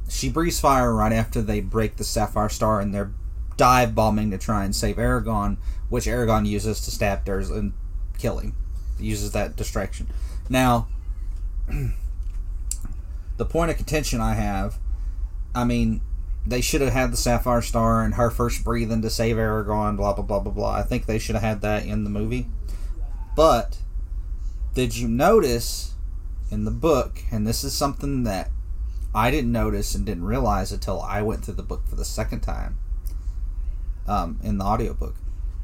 [0.09, 3.13] she breathes fire right after they break the Sapphire Star and they're
[3.57, 5.59] dive bombing to try and save Eragon,
[5.89, 7.75] which Eragon uses to stab Durz and
[8.17, 8.55] kill him.
[8.99, 10.09] He uses that distraction.
[10.49, 10.89] Now,
[13.37, 14.79] the point of contention I have,
[15.55, 16.01] I mean,
[16.47, 20.15] they should have had the Sapphire Star and her first breathing to save Eragon, blah
[20.15, 20.75] blah blah blah blah.
[20.75, 22.49] I think they should have had that in the movie.
[23.37, 23.79] But
[24.75, 25.95] did you notice
[26.51, 28.51] in the book, and this is something that
[29.15, 32.41] I didn't notice and didn't realize until I went through the book for the second
[32.41, 32.79] time
[34.07, 35.17] um, in the audiobook.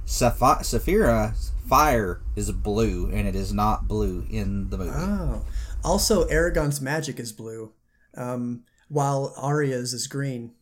[0.06, 4.90] Saphi- Saphira's fire is blue, and it is not blue in the movie.
[4.94, 5.44] Oh.
[5.82, 7.73] Also, Eragon's magic is blue,
[8.16, 10.52] um, while Arya's is green.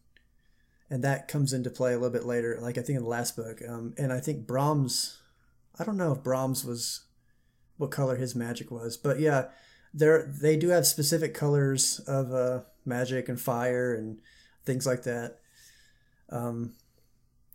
[0.90, 3.34] And that comes into play a little bit later, like I think in the last
[3.34, 3.62] book.
[3.66, 5.20] Um, and I think Brom's,
[5.78, 7.06] I don't know if Brom's was
[7.78, 9.46] what color his magic was, but yeah,
[9.94, 14.18] they they do have specific colors of uh, magic and fire and
[14.64, 15.38] things like that.
[16.30, 16.74] Um,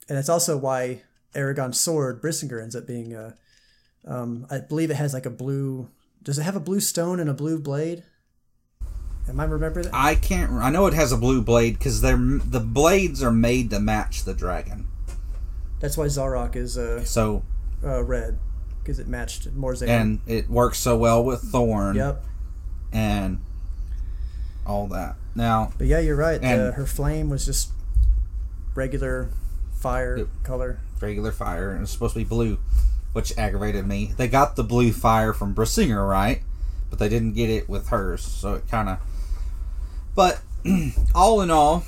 [0.07, 1.01] and it's also why
[1.33, 3.35] Eragon's sword, Brisingr, ends up being a.
[4.05, 5.89] Um, I believe it has like a blue.
[6.23, 8.03] Does it have a blue stone and a blue blade?
[9.27, 9.93] Am I remembering that?
[9.93, 10.51] I can't.
[10.53, 14.23] I know it has a blue blade because they're the blades are made to match
[14.23, 14.87] the dragon.
[15.79, 17.43] That's why Zar'roc is uh, So
[17.83, 18.39] uh, red
[18.87, 19.89] because it matched Morzan.
[19.89, 22.23] and it works so well with Thorn yep.
[22.93, 23.39] and
[24.65, 25.17] all that.
[25.35, 26.39] Now But yeah, you're right.
[26.41, 27.71] And- uh, her flame was just
[28.75, 29.29] regular
[29.75, 30.27] fire Yep.
[30.43, 30.79] color.
[31.01, 32.59] regular fire and it's supposed to be blue,
[33.11, 34.13] which aggravated me.
[34.15, 36.41] They got the blue fire from Brisingr, right?
[36.89, 38.99] But they didn't get it with hers, so it kind of.
[40.15, 40.41] But
[41.13, 41.83] all in all,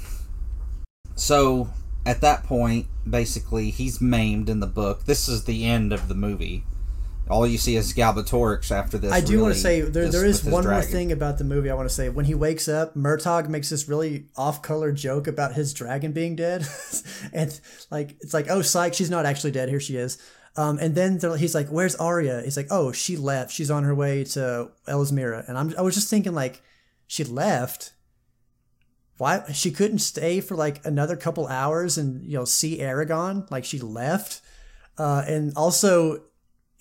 [1.16, 1.70] so
[2.06, 5.06] at that point, basically, he's maimed in the book.
[5.06, 6.66] This is the end of the movie.
[7.30, 9.12] All you see is Galbatorix after this.
[9.12, 11.70] I do want to say there, just there is one more thing about the movie
[11.70, 12.10] I want to say.
[12.10, 16.66] When he wakes up, Murtagh makes this really off-color joke about his dragon being dead,
[17.34, 17.60] and
[17.92, 19.70] like it's like, oh, psych, she's not actually dead.
[19.70, 20.18] Here she is.
[20.58, 23.52] Um, and then he's like, "Where's Arya?" He's like, "Oh, she left.
[23.52, 26.62] She's on her way to Ellesméra." And I'm, I was just thinking, like,
[27.06, 27.94] she left.
[29.18, 33.50] Why she couldn't stay for like another couple hours and you know see Eragon?
[33.52, 34.42] Like she left,
[34.98, 36.24] uh, and also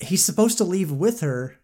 [0.00, 1.58] he's supposed to leave with her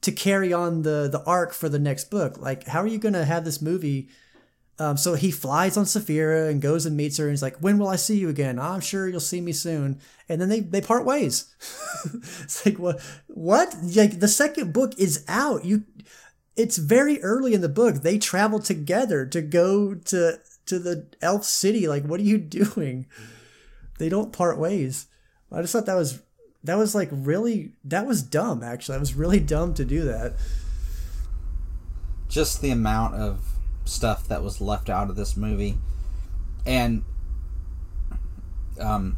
[0.00, 2.38] to carry on the the arc for the next book.
[2.38, 4.08] Like, how are you going to have this movie?
[4.80, 7.78] Um, so he flies on Saphira and goes and meets her, and he's like, "When
[7.78, 8.60] will I see you again?
[8.60, 11.52] I'm sure you'll see me soon." And then they they part ways.
[12.14, 15.64] it's like what what like the second book is out.
[15.64, 15.84] You,
[16.56, 17.96] it's very early in the book.
[17.96, 21.88] They travel together to go to to the elf city.
[21.88, 23.06] Like, what are you doing?
[23.98, 25.06] They don't part ways.
[25.50, 26.20] I just thought that was
[26.64, 28.62] that was like really that was dumb.
[28.62, 30.34] Actually, that was really dumb to do that.
[32.28, 33.40] just the amount of
[33.84, 35.78] stuff that was left out of this movie
[36.66, 37.02] and
[38.80, 39.16] um,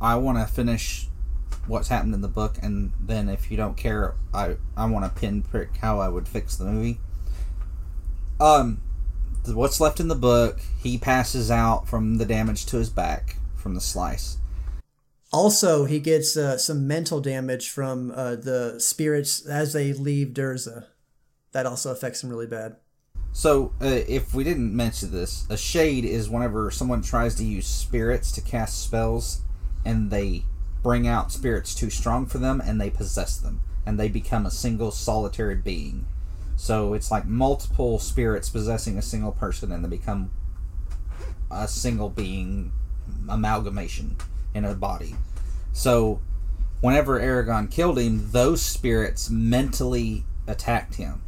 [0.00, 1.08] I want to finish
[1.66, 5.20] what's happened in the book, and then if you don't care, I I want to
[5.20, 7.00] pinprick how I would fix the movie.
[8.40, 8.80] Um,
[9.46, 10.60] what's left in the book?
[10.82, 14.38] He passes out from the damage to his back from the slice.
[15.32, 20.86] Also, he gets uh, some mental damage from uh, the spirits as they leave Durza.
[21.52, 22.76] That also affects him really bad.
[23.32, 27.66] So, uh, if we didn't mention this, a shade is whenever someone tries to use
[27.66, 29.42] spirits to cast spells
[29.84, 30.44] and they
[30.82, 34.50] bring out spirits too strong for them and they possess them and they become a
[34.50, 36.06] single solitary being.
[36.56, 40.32] So, it's like multiple spirits possessing a single person and they become
[41.52, 42.72] a single being
[43.28, 44.16] amalgamation
[44.54, 45.14] in a body.
[45.72, 46.20] So,
[46.80, 51.22] whenever Eragon killed him, those spirits mentally attacked him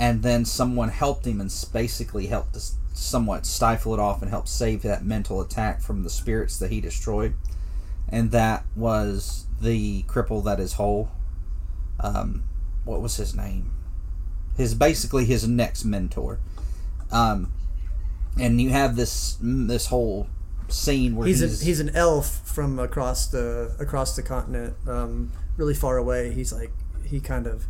[0.00, 2.60] and then someone helped him and basically helped to
[2.94, 6.80] somewhat stifle it off and help save that mental attack from the spirits that he
[6.80, 7.34] destroyed.
[8.08, 11.10] And that was the cripple that is whole.
[12.00, 12.44] Um,
[12.84, 13.72] what was his name?
[14.56, 16.40] His basically his next mentor.
[17.12, 17.52] Um,
[18.38, 20.28] and you have this this whole
[20.72, 25.32] scene where he's he's, a, he's an elf from across the across the continent, um,
[25.56, 26.32] really far away.
[26.32, 26.72] He's like
[27.04, 27.66] he kind of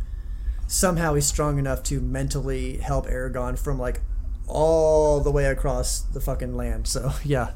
[0.67, 4.01] somehow he's strong enough to mentally help Eragon from like
[4.47, 6.87] all the way across the fucking land.
[6.87, 7.51] So yeah,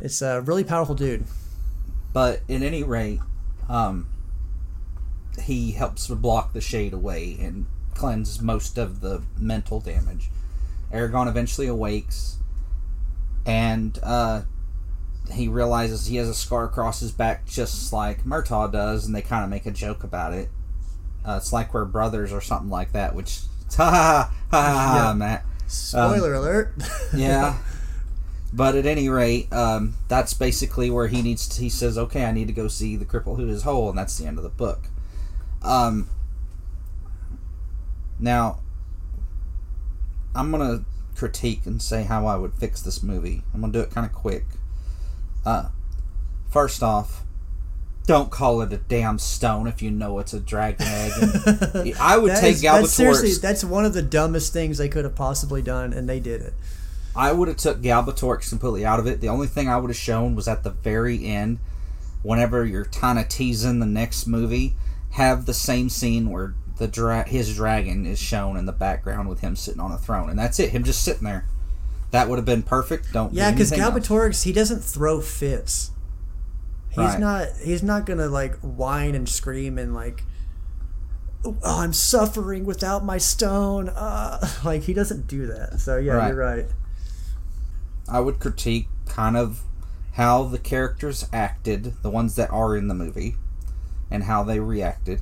[0.00, 1.24] it's a really powerful dude.
[2.12, 3.20] But at any rate,
[3.68, 4.08] um,
[5.42, 10.30] he helps to block the shade away and cleanse most of the mental damage.
[10.92, 12.37] Eragon eventually awakes,
[13.48, 14.42] and uh,
[15.32, 19.22] he realizes he has a scar across his back just like Murtagh does, and they
[19.22, 20.50] kind of make a joke about it.
[21.26, 23.40] Uh, it's like we're brothers or something like that, which
[23.76, 25.12] ha ha ha ha, Yeah.
[25.14, 25.44] Matt.
[25.66, 26.74] Spoiler alert.
[27.16, 27.58] Yeah.
[28.50, 31.46] But at any rate, um, that's basically where he needs.
[31.48, 33.98] To, he says, "Okay, I need to go see the cripple who is whole," and
[33.98, 34.84] that's the end of the book.
[35.60, 36.08] Um,
[38.18, 38.60] now,
[40.34, 40.82] I'm gonna
[41.18, 43.42] critique and say how I would fix this movie.
[43.52, 44.44] I'm gonna do it kind of quick.
[45.44, 45.68] Uh,
[46.50, 47.24] first off,
[48.06, 51.12] don't call it a damn stone if you know it's a dragon egg.
[51.74, 55.04] And I would take is- that's seriously that's one of the dumbest things they could
[55.04, 56.54] have possibly done, and they did it.
[57.16, 59.20] I would have took Galbatorix completely out of it.
[59.20, 61.58] The only thing I would have shown was at the very end,
[62.22, 64.76] whenever you're kind of teasing the next movie,
[65.12, 69.40] have the same scene where the dra- his dragon is shown in the background with
[69.40, 70.70] him sitting on a throne, and that's it.
[70.70, 71.44] Him just sitting there.
[72.10, 73.12] That would have been perfect.
[73.12, 73.70] Don't Yeah, because.
[73.70, 75.90] Galbatorix he doesn't throw fits.
[76.90, 77.20] He's Right.
[77.20, 77.48] not.
[77.62, 80.24] He's not gonna like whine and scream and like.
[81.44, 83.88] Oh, I'm suffering without my stone.
[83.94, 85.80] Uh, like he doesn't do that.
[85.80, 86.28] So yeah, Right.
[86.28, 86.66] you're right.
[88.08, 89.60] I would critique kind of
[90.12, 93.36] how the characters acted, the ones that are in the movie,
[94.10, 95.20] and how they reacted.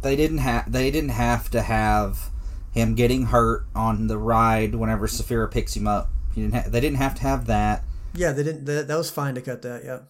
[0.00, 2.30] They didn't have they didn't have to have
[2.70, 6.10] him getting hurt on the ride whenever Saphira picks him up.
[6.34, 7.82] He didn't ha- they didn't have to have that.
[8.14, 8.64] Yeah, they didn't.
[8.66, 9.84] That, that was fine to cut that.
[9.84, 10.00] Yeah,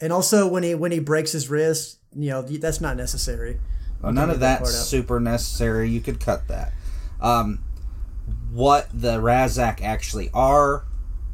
[0.00, 3.60] and also when he when he breaks his wrist, you know that's not necessary.
[4.02, 4.84] Well, none of that that's out.
[4.86, 5.88] super necessary.
[5.88, 6.72] You could cut that.
[7.20, 7.64] Um,
[8.52, 10.84] what the Ra'zac actually are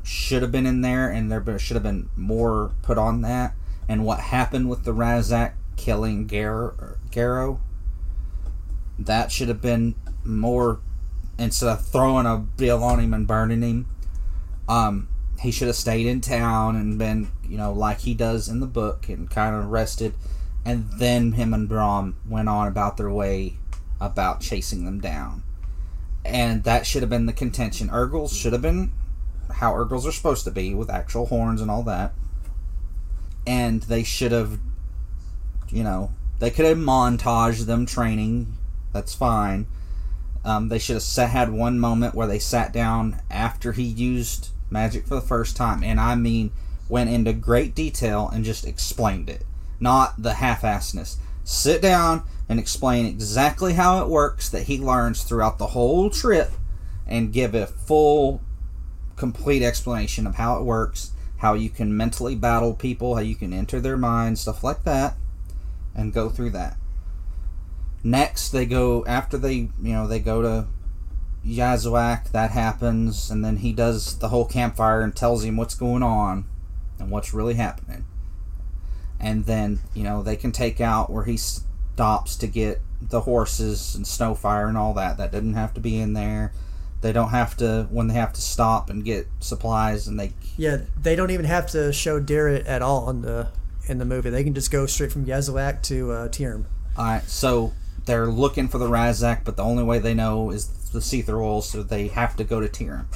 [0.03, 3.55] should have been in there, and there should have been more put on that.
[3.89, 7.61] And what happened with the Ra'zac killing Gar- Garrow,
[8.99, 9.95] that should have been
[10.25, 10.81] more
[11.39, 13.87] instead of throwing a bill on him and burning him.
[14.69, 15.09] Um,
[15.41, 18.67] he should have stayed in town and been, you know, like he does in the
[18.67, 20.15] book and kind of rested.
[20.65, 23.59] And then him and Brom went on about their way
[24.01, 25.43] about chasing them down.
[26.25, 27.91] And that should have been the contention.
[27.91, 28.93] Urgals should have been
[29.51, 32.13] how Urgals are supposed to be with actual horns and all that.
[33.47, 34.59] And they should have,
[35.69, 38.55] you know, they could have montaged them training.
[38.95, 39.67] That's fine.
[40.45, 45.07] Um, they should have had one moment where they sat down after he used magic
[45.07, 46.53] for the first time, and I mean
[46.89, 49.45] went into great detail and just explained it,
[49.81, 51.17] not the half-assedness.
[51.43, 56.53] Sit down and explain exactly how it works that he learns throughout the whole trip,
[57.07, 58.41] and give a full,
[59.17, 63.53] complete explanation of how it works, how you can mentally battle people, how you can
[63.53, 65.17] enter their minds, stuff like that,
[65.95, 66.77] and go through that.
[68.05, 70.67] Next, they go after they, you know, they go to
[71.45, 72.31] Yazuac.
[72.33, 76.45] That happens, and then he does the whole campfire and tells him what's going on
[76.99, 78.05] and what's really happening.
[79.19, 83.95] And then, you know, they can take out where he stops to get the horses
[83.95, 85.17] and Snowfire and all that.
[85.17, 86.53] That didn't have to be in there.
[87.01, 90.79] They don't have to when they have to stop and get supplies, and they Yeah,
[91.01, 93.49] they don't even have to show Daret at all in the
[93.87, 94.31] in the movie.
[94.31, 96.65] They can just go straight from Yazuac to uh, Teirm.
[96.97, 97.73] All right, so
[98.07, 101.63] they're looking for the Ra'zac, but the only way they know is the seithr oil,
[101.63, 103.07] so they have to go to Teirm.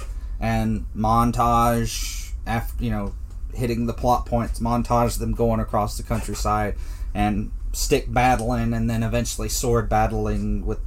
[0.41, 3.15] And montage, after you know,
[3.55, 6.77] hitting the plot points, montage them going across the countryside
[7.15, 10.81] and stick battling, and then eventually sword battling with,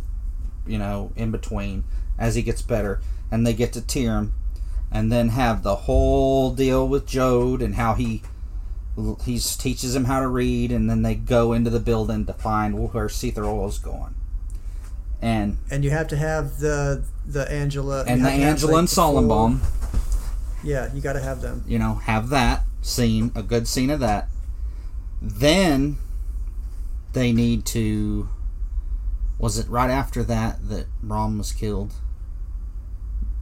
[0.65, 1.83] you know, in between
[2.17, 4.31] as he gets better, and they get to Teirm,
[4.91, 8.23] and then have the whole deal with Jeod and how he
[9.23, 12.93] he teaches him how to read, and then they go into the building to find
[12.93, 14.15] where seithr oil is going.
[15.21, 18.79] And And you have to have the the Angela and the have to have, Angela
[18.79, 19.59] and Solembum,
[20.63, 21.63] Yeah, you got to have them.
[21.67, 24.27] you know, have that scene, a good scene of that.
[25.21, 25.97] Then
[27.13, 28.29] they need to.
[29.37, 31.93] Was it right after that that Brom was killed?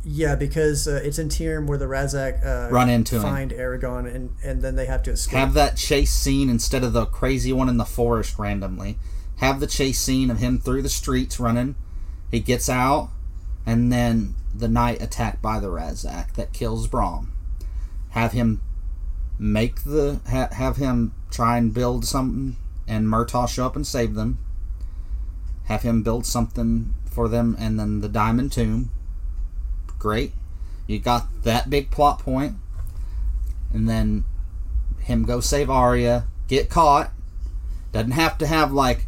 [0.06, 3.22] Yeah, because uh, it's in Teirm where the Ra'zac uh, Run into him.
[3.22, 5.38] find Eragon, and and then they have to escape.
[5.38, 8.98] Have that chase scene instead of the crazy one in the forest randomly.
[9.38, 11.76] Have the chase scene of him through the streets running.
[12.32, 13.10] He gets out,
[13.66, 17.32] and then the night attack by the Ra'zac that kills Brom.
[18.12, 18.62] Have him
[19.38, 22.56] make the ha, have him try and build something,
[22.88, 24.40] and Murtagh show up and save them.
[25.66, 28.92] Have him build something for them, and then the Diamond Tomb.
[30.00, 30.34] Great,
[30.88, 32.56] you got that big plot point,
[33.74, 34.24] and then
[35.02, 37.12] him go save Arya, get caught.
[37.92, 39.06] Doesn't have to have like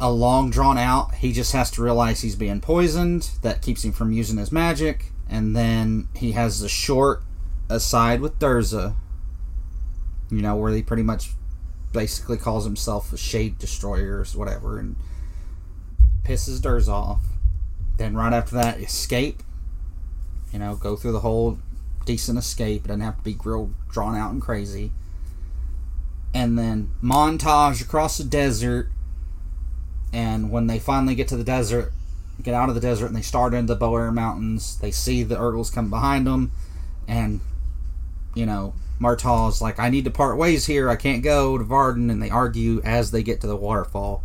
[0.00, 1.16] a long drawn out.
[1.16, 3.30] He just has to realize he's being poisoned.
[3.42, 5.12] That keeps him from using his magic.
[5.28, 7.22] And then he has the short
[7.68, 8.94] aside with Durza.
[10.30, 11.30] You know, where he pretty much
[11.92, 14.96] basically calls himself a shade destroyer or whatever and
[16.24, 17.22] pisses Durza off.
[17.96, 19.42] Then right after that, escape.
[20.52, 21.58] You know, go through the whole
[22.04, 22.84] decent escape.
[22.84, 24.92] It doesn't have to be real drawn out and crazy.
[26.32, 28.90] And then montage across the desert.
[30.12, 31.92] And when they finally get to the desert,
[32.42, 35.36] get out of the desert, and they start into the Beor Mountains, they see the
[35.36, 36.52] Urgals come behind them.
[37.08, 37.40] And,
[38.34, 40.88] you know, Murtagh's like, I need to part ways here.
[40.88, 42.10] I can't go to Varden.
[42.10, 44.22] And they argue as they get to the waterfall.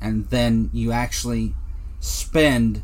[0.00, 1.54] And then you actually
[2.00, 2.82] spend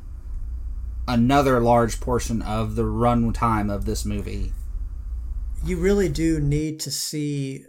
[1.09, 4.53] another large portion of the run time of this movie
[5.65, 7.65] you really do need to see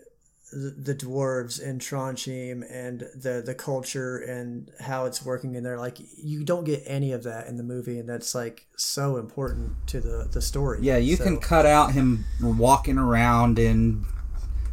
[0.52, 5.78] the, the dwarves in Tronjheim and the the culture and how it's working in there.
[5.78, 9.88] Like you don't get any of that in the movie, and that's like so important
[9.88, 10.80] to the the story.
[10.82, 14.06] Yeah, you So, can cut out him walking around and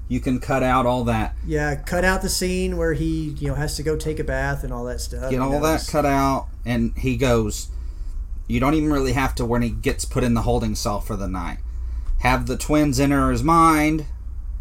[0.09, 1.35] you can cut out all that.
[1.47, 4.65] yeah cut out the scene where he you know has to go take a bath
[4.65, 5.31] and all that stuff.
[5.31, 7.71] Get all that cut out and he goes
[8.51, 11.17] you don't even really have to when he gets put in the holding cell for
[11.17, 11.59] the night.
[12.19, 14.07] Have the twins enter his mind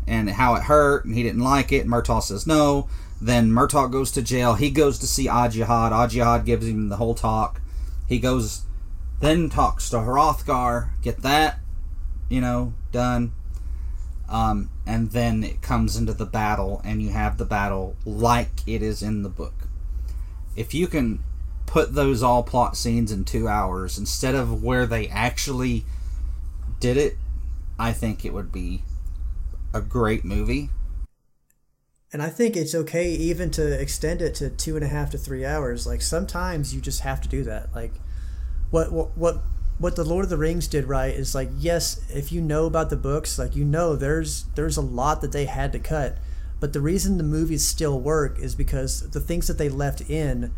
[0.07, 1.87] and how it hurt and he didn't like it.
[1.87, 2.87] Murtagh says no.
[3.19, 4.53] Then Murtagh goes to jail.
[4.53, 5.91] He goes to see Ajihad.
[5.91, 7.61] Ajihad gives him the whole talk.
[8.07, 8.63] He goes
[9.19, 10.89] then talks to Hrothgar.
[11.01, 11.59] Get that,
[12.29, 13.33] you know, done.
[14.29, 18.83] Um, and then it comes into the battle, and you have the battle like it
[18.83, 19.67] is in the book.
[20.55, 21.23] If you can
[21.69, 25.85] put those all plot scenes in two hours instead of where they actually
[26.79, 27.15] did it,
[27.77, 28.81] I think it would be
[29.71, 30.71] a great movie.
[32.11, 35.17] And I think it's okay even to extend it to two and a half to
[35.19, 35.85] three hours.
[35.85, 37.69] Like sometimes you just have to do that.
[37.75, 37.93] Like
[38.71, 39.41] what what what
[39.77, 42.89] what the Lord of the Rings did right is like yes, if you know about
[42.89, 46.17] the books, like you know there's there's a lot that they had to cut.
[46.59, 50.51] But the reason the movies still work is because the things that they left in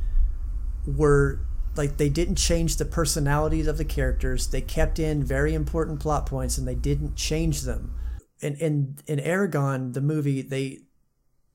[0.86, 1.40] were
[1.76, 4.48] like they didn't change the personalities of the characters.
[4.48, 7.94] They kept in very important plot points and they didn't change them.
[8.40, 10.80] In in in Eragon, the movie, they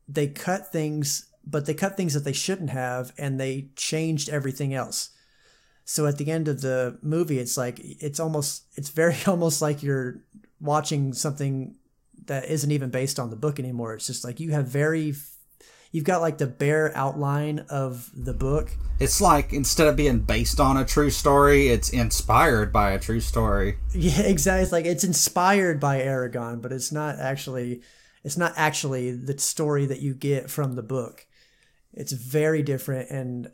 [0.08, 4.72] they cut things, but they cut things that they shouldn't have, and they changed everything
[4.72, 5.10] else.
[5.84, 9.82] So at the end of the movie, it's like it's almost it's very almost like
[9.82, 10.22] you're
[10.60, 11.76] watching something
[12.26, 13.94] that isn't even based on the book anymore.
[13.94, 15.14] It's just like you have very
[15.96, 18.68] you've got like the bare outline of the book.
[19.00, 23.20] It's like instead of being based on a true story, it's inspired by a true
[23.20, 23.78] story.
[23.94, 24.62] Yeah, exactly.
[24.62, 27.80] It's like it's inspired by Eragon, but it's not actually
[28.24, 31.26] it's not actually the story that you get from the book.
[31.94, 33.50] It's very different and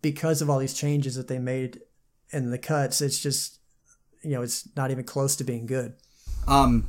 [0.00, 1.80] because of all these changes that they made
[2.30, 3.58] in the cuts, it's just
[4.22, 5.92] you know, it's not even close to being good.
[6.48, 6.88] Um,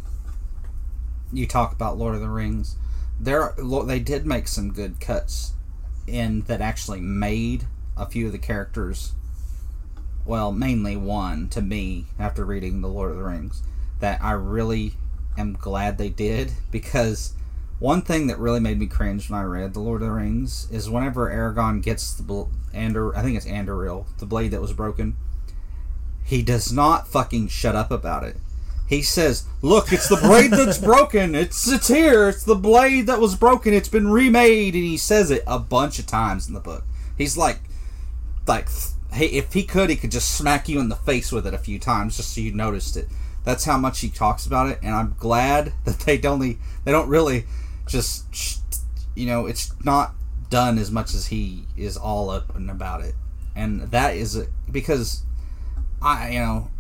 [1.34, 2.78] you talk about Lord of the Rings.
[3.20, 3.54] There,
[3.86, 5.54] they did make some good cuts
[6.08, 7.66] in that actually made
[7.96, 9.14] a few of the characters
[10.26, 13.62] well, mainly one to me after reading The Lord of the Rings
[14.00, 14.94] that I really
[15.38, 17.34] am glad they did because
[17.80, 20.70] one thing that really made me cringe when I read The Lord of the Rings
[20.72, 24.72] is whenever Aragorn gets the bl- Andor, I think it's Andoril, the blade that was
[24.72, 25.18] broken,
[26.24, 28.38] he does not fucking shut up about it.
[28.88, 31.36] He says, "Look, it's the blade that's broken.
[31.36, 32.30] It's it's here.
[32.30, 33.74] It's the blade that was broken.
[33.74, 36.84] It's been remade." And he says it a bunch of times in the book.
[37.18, 37.60] He's like,
[38.48, 38.68] like,
[39.12, 41.60] hey, if he could, he could just smack you in the face with it a
[41.60, 43.08] few times just so you noticed it.
[43.44, 47.10] That's how much he talks about it, and I'm glad that they don't they don't
[47.10, 47.46] really
[47.88, 48.62] just
[49.16, 50.14] you know it's not
[50.50, 53.16] done as much as he is all up and about it,
[53.56, 55.24] and that is because
[56.02, 56.72] I you know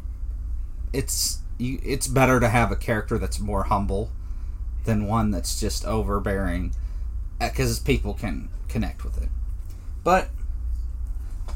[0.92, 4.12] it's you, it's better to have a character that's more humble
[4.86, 6.74] than one that's just overbearing
[7.40, 9.30] because people can connect with it.
[10.04, 10.30] But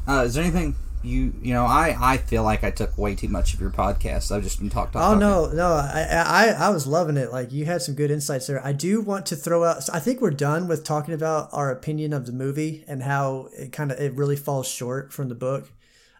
[0.06, 3.28] uh, is there anything you you know I I feel like I took way too
[3.28, 4.34] much of your podcast.
[4.34, 7.30] I've just been talk, talk, Oh no, no, I, I I was loving it.
[7.30, 8.64] Like you had some good insights there.
[8.64, 9.88] I do want to throw out.
[9.92, 13.72] I think we're done with talking about our opinion of the movie and how it
[13.72, 15.70] kind of it really falls short from the book.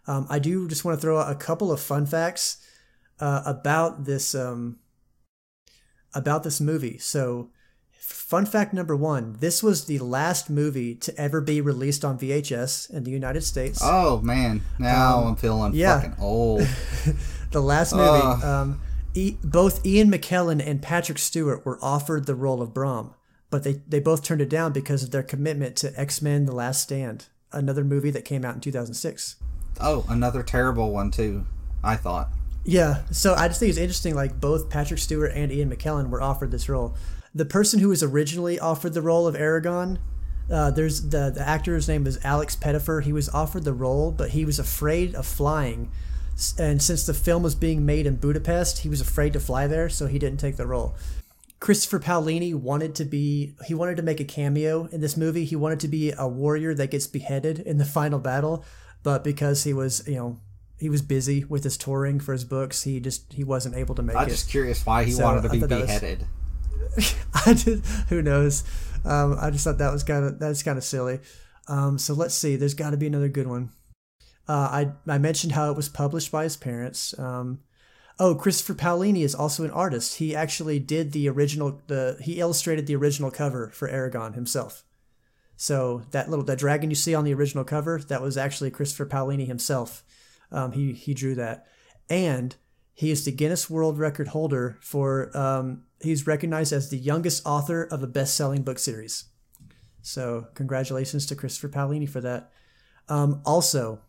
[0.06, 2.64] Um, I do just want to throw out a couple of fun facts
[3.20, 4.78] uh, about this um,
[6.15, 6.99] about this movie.
[6.99, 7.51] So,
[8.01, 12.90] fun fact number one: this was the last movie to ever be released on VHS
[12.90, 13.81] in the United States.
[13.82, 16.01] Oh man, now I'm feeling Um, yeah.
[16.01, 16.61] fucking old.
[17.53, 18.20] the last movie.
[18.23, 18.45] Ugh.
[18.45, 18.81] um,
[19.15, 23.15] e- both Ian McKellen and Patrick Stewart were offered the role of Brom,
[23.51, 26.53] but they, they both turned it down because of their commitment to X Men: The
[26.53, 29.36] Last Stand, another movie that came out in 2006.
[29.81, 31.47] Oh, another terrible one too.
[31.85, 32.31] I thought.
[32.69, 34.15] Yeah, so I just think it's interesting.
[34.15, 36.95] Like both Patrick Stewart and Ian McKellen were offered this role.
[37.35, 39.97] The person who was originally offered the role of Eragon,
[40.53, 43.03] uh, there's the the actor's name is Alex Pettyfer.
[43.03, 45.90] He was offered the role, but he was afraid of flying,
[46.59, 49.89] and since the film was being made in Budapest, he was afraid to fly there,
[49.89, 50.95] so he didn't take the role.
[51.61, 55.47] Christopher Paolini wanted to be he wanted to make a cameo in this movie.
[55.47, 58.62] He wanted to be a warrior that gets beheaded in the final battle,
[59.03, 60.40] but because he was, you know,
[60.78, 64.02] he was busy with his touring for his books, he just he wasn't able to
[64.02, 64.18] make it.
[64.18, 66.26] I'm just curious why he So, wanted to be that was- beheaded.
[67.46, 67.80] I did.
[68.09, 68.64] Who knows?
[69.05, 71.20] Um, I just thought that was kind of that's kind of silly.
[71.68, 72.56] Um, so let's see.
[72.56, 73.70] There's got to be another good one.
[74.48, 74.52] Uh,
[75.06, 77.16] I I mentioned how it was published by his parents.
[77.18, 77.60] Um,
[78.18, 80.16] oh, Christopher Paolini is also an artist.
[80.16, 81.80] He actually did the original.
[81.88, 84.84] The he illustrated the original cover for Eragon himself.
[85.56, 89.06] So that little that dragon you see on the original cover that was actually Christopher
[89.06, 90.02] Paolini himself.
[90.51, 91.66] Um, he he drew that,
[92.09, 92.55] and
[92.95, 95.37] he is the Guinness World Record holder for.
[95.37, 99.25] Um, he's recognized as the youngest author of a best-selling book series.
[100.01, 102.51] So congratulations to Christopher Paolini for that.
[103.09, 104.01] Um, also,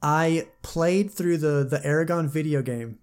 [0.00, 2.98] I played through the the Eragon video game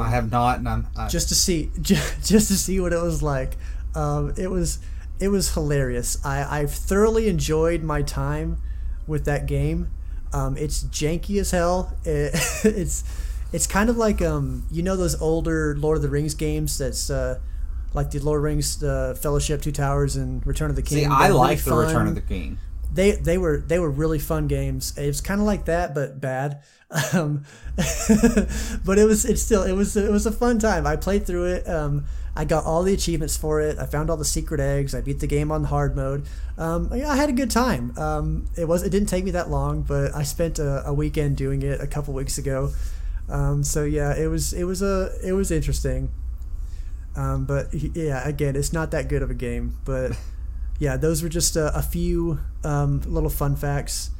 [0.00, 0.86] I have not, and I'm.
[0.96, 3.56] I, just to see just, just to see what it was like.
[3.94, 4.78] Um, it was
[5.20, 6.24] it was hilarious.
[6.24, 8.62] I I've thoroughly enjoyed my time
[9.06, 9.90] with that game.
[10.32, 11.96] Um, it's janky as hell.
[12.04, 12.32] It,
[12.64, 13.04] it's
[13.52, 17.10] it's kind of like um you know those older Lord of the Rings games that's
[17.10, 17.38] uh
[17.94, 20.98] like the Lord of the Rings, the Fellowship, Two Towers, and Return of the King.
[20.98, 22.58] see, They're I really like the Return of the King.
[22.92, 24.96] they they were they were really fun games.
[24.98, 26.62] It was kind of like that, but bad.
[27.12, 27.44] Um,
[27.76, 30.86] but it was it's still it was it was a fun time.
[30.86, 31.68] I played through it.
[31.68, 32.06] Um,
[32.38, 33.80] I got all the achievements for it.
[33.80, 34.94] I found all the secret eggs.
[34.94, 36.24] I beat the game on hard mode.
[36.56, 37.92] Um, yeah, I had a good time.
[37.98, 41.36] Um, it was it didn't take me that long, but I spent a, a weekend
[41.36, 42.70] doing it a couple weeks ago.
[43.28, 46.12] Um, so yeah, it was it was a it was interesting.
[47.16, 50.16] Um, but yeah, again, it's not that good of a game, but
[50.78, 54.10] yeah, those were just a, a few um, little fun facts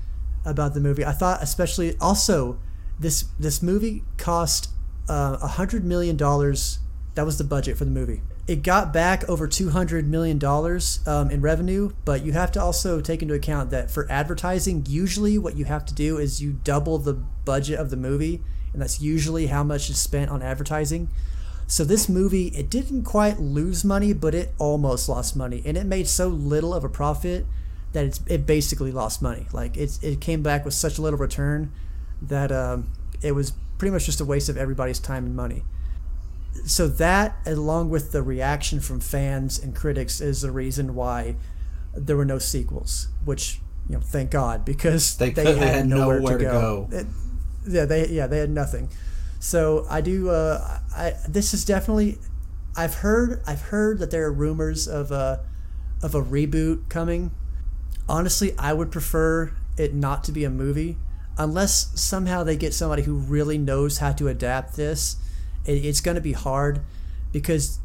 [0.44, 1.04] about the movie.
[1.04, 2.58] I thought, especially, also
[2.98, 4.70] this this movie cost
[5.08, 6.80] uh, a hundred million dollars.
[7.18, 8.22] That was the budget for the movie.
[8.46, 12.62] It got back over two hundred million dollars um, in revenue, but you have to
[12.62, 16.52] also take into account that for advertising, usually what you have to do is you
[16.62, 18.40] double the budget of the movie,
[18.72, 21.08] and that's usually how much is spent on advertising.
[21.66, 25.86] So this movie, it didn't quite lose money, but it almost lost money, and it
[25.86, 27.46] made so little of a profit
[27.94, 29.48] that it's it basically lost money.
[29.52, 31.72] Like it's it came back with such a little return
[32.22, 32.92] that um,
[33.22, 35.64] it was pretty much just a waste of everybody's time and money.
[36.64, 41.36] So that, along with the reaction from fans and critics, is the reason why
[41.94, 43.08] there were no sequels.
[43.24, 46.88] Which you know, thank God, because They they, had, had nowhere, nowhere to to go.
[46.90, 46.96] go.
[46.96, 47.06] It-
[47.66, 48.88] yeah, they yeah they had nothing.
[49.40, 50.30] So I do.
[50.30, 52.18] Uh, I this is definitely.
[52.76, 53.42] I've heard.
[53.46, 55.40] I've heard that there are rumors of a
[56.02, 57.30] of a reboot coming.
[58.08, 60.96] Honestly, I would prefer it not to be a movie.
[61.40, 65.16] unless somehow they get somebody who really knows how to adapt this,
[65.68, 66.80] it, it's going to be hard
[67.32, 67.78] because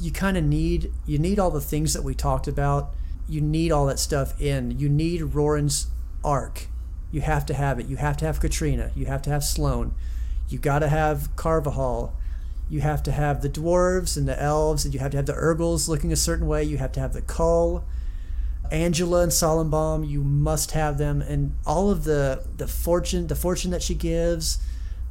[0.00, 2.94] you kind of need you need all the things that we talked about.
[3.28, 4.78] You need all that stuff in.
[4.78, 5.88] You need Roran's
[6.24, 6.68] arc.
[7.10, 7.86] You have to have it.
[7.86, 8.90] You have to have Katrina.
[8.94, 9.94] You have to have Sloan.
[10.48, 12.12] You got to have Carvahall.
[12.68, 15.34] You have to have the dwarves and the elves, and you have to have the
[15.34, 16.64] Urgals looking a certain way.
[16.64, 17.84] You have to have the Kull.
[18.70, 23.70] Angela and Solembum, you must have them, and all of the the fortune, the fortune
[23.70, 24.58] that she gives,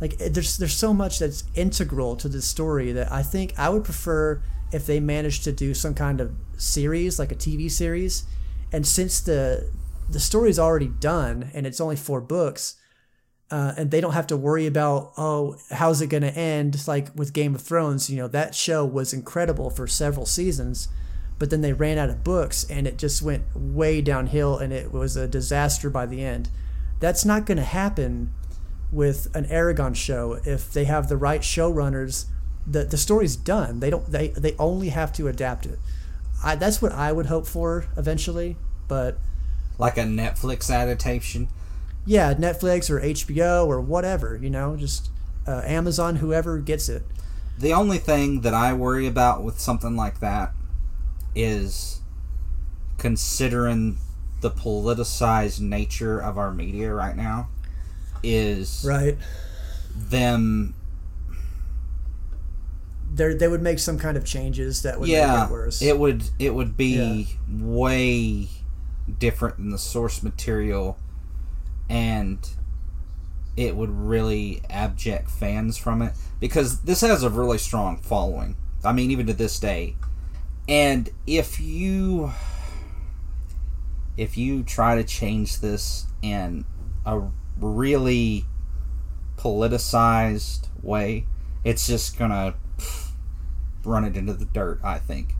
[0.01, 3.83] like there's there's so much that's integral to the story that I think I would
[3.83, 4.41] prefer
[4.71, 8.23] if they managed to do some kind of series, like a TV series,
[8.71, 9.71] and since the
[10.09, 12.75] the story's already done and it's only four books,
[13.49, 17.09] uh, and they don't have to worry about oh how's it going to end like
[17.15, 18.09] with Game of Thrones.
[18.09, 20.89] You know that show was incredible for several seasons
[21.39, 24.91] but then they ran out of books and it just went way downhill and it
[24.91, 26.49] was a disaster by the end.
[26.99, 28.33] That's not going to happen
[28.93, 32.25] with an Eragon show if they have the right showrunners.
[32.65, 33.79] The the story's done.
[33.79, 35.79] They don't they they only have to adapt it.
[36.43, 38.55] I that's what I would hope for eventually,
[38.87, 39.17] but
[39.77, 41.49] like a Netflix adaptation.
[42.05, 45.09] Yeah, Netflix or HBO or whatever, you know, just
[45.47, 47.03] uh, Amazon, whoever gets it.
[47.57, 50.51] The only thing that I worry about with something like that
[51.33, 52.01] is
[52.97, 53.97] considering
[54.41, 57.49] the politicized nature of our media right now
[58.23, 59.17] is right
[59.95, 60.73] them
[63.13, 65.81] they they would make some kind of changes that would yeah, make it worse.
[65.81, 67.65] It would it would be yeah.
[67.65, 68.49] way
[69.19, 70.97] different than the source material
[71.89, 72.49] and
[73.55, 78.55] it would really abject fans from it because this has a really strong following.
[78.83, 79.95] I mean even to this day
[80.67, 82.31] and if you
[84.17, 86.65] if you try to change this in
[87.05, 87.21] a
[87.63, 88.45] really
[89.37, 91.25] politicized way,
[91.63, 92.55] it's just gonna
[93.83, 95.35] run it into the dirt, I think.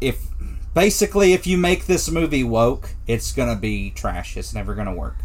[0.00, 0.26] If
[0.74, 4.36] basically if you make this movie woke, it's gonna be trash.
[4.36, 5.18] It's never gonna work.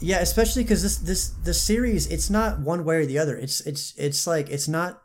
[0.00, 3.36] Yeah, especially because this this the series it's not one way or the other.
[3.36, 5.00] It's it's it's like it's not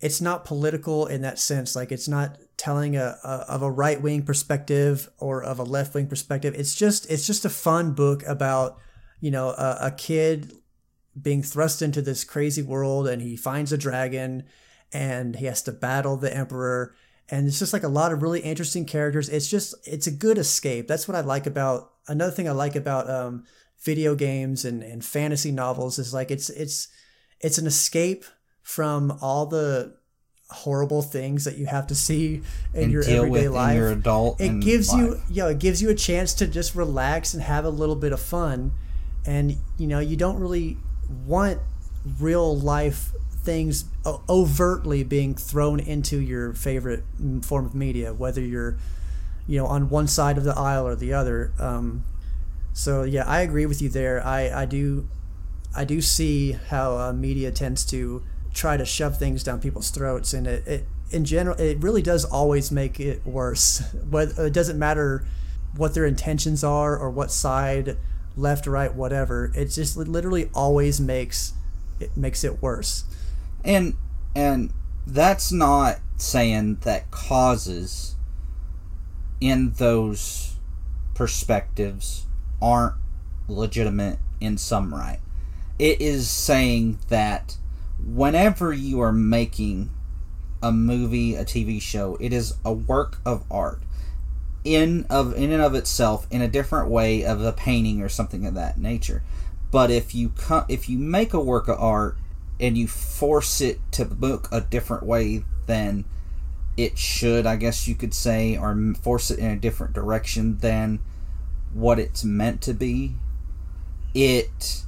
[0.00, 1.76] it's not political in that sense.
[1.76, 5.94] Like it's not telling a, a of a right wing perspective or of a left
[5.94, 6.54] wing perspective.
[6.56, 8.78] It's just it's just a fun book about
[9.22, 10.52] you know a, a kid
[11.20, 14.42] being thrust into this crazy world and he finds a dragon
[14.92, 16.94] and he has to battle the emperor.
[17.30, 19.28] And it's just like a lot of really interesting characters.
[19.28, 20.88] It's just it's a good escape.
[20.88, 23.44] That's what i like about another thing i like about um,
[23.80, 26.88] video games and, and fantasy novels is like it's it's
[27.40, 28.24] it's an escape
[28.60, 29.96] from all the
[30.50, 32.42] horrible things that you have to see
[32.74, 33.72] in and your everyday life.
[33.72, 36.74] In your adult it gives you, you know, it gives you a chance to just
[36.74, 38.72] relax and have a little bit of fun,
[39.26, 40.76] and you know, you don't really
[41.26, 41.58] want
[42.18, 43.12] real life
[43.42, 43.86] things
[44.28, 47.04] overtly being thrown into your favorite
[47.42, 48.76] form of media, whether you're,
[49.46, 51.52] you know, on one side of the aisle or the other.
[51.58, 52.04] Um,
[52.72, 54.24] so yeah, I agree with you there.
[54.24, 55.08] I I do,
[55.76, 58.22] I do see how uh, media tends to
[58.54, 62.24] try to shove things down people's throats, and it, it in general it really does
[62.24, 63.82] always make it worse.
[64.10, 65.26] Whether it doesn't matter
[65.76, 67.96] what their intentions are or what side,
[68.36, 69.52] left, right, whatever.
[69.54, 71.54] It just literally always makes
[72.00, 73.04] it makes it worse.
[73.64, 73.96] And
[74.34, 74.72] and
[75.06, 78.16] that's not saying that causes
[79.40, 80.56] in those
[81.14, 82.26] perspectives
[82.60, 82.94] aren't
[83.48, 85.20] legitimate in some right.
[85.78, 87.56] It is saying that
[88.04, 89.90] whenever you are making
[90.62, 93.82] a movie, a TV show, it is a work of art
[94.64, 98.46] in of in and of itself in a different way of a painting or something
[98.46, 99.22] of that nature.
[99.70, 102.16] But if you co- if you make a work of art
[102.60, 106.04] and you force it to look a different way than
[106.76, 111.00] it should, I guess you could say, or force it in a different direction than
[111.72, 113.14] what it's meant to be,
[114.14, 114.84] it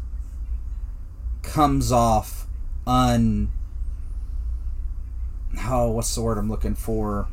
[1.42, 2.46] comes off
[2.86, 3.50] un
[5.60, 7.28] oh what's the word I'm looking for?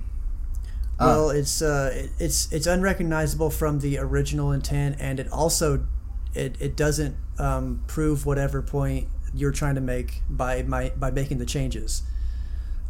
[1.02, 5.88] Uh, well, uh, it's uh, it's it's unrecognizable from the original intent, and it also
[6.36, 11.40] it, it doesn't um, prove whatever point you're trying to make by my by making
[11.40, 12.04] the changes.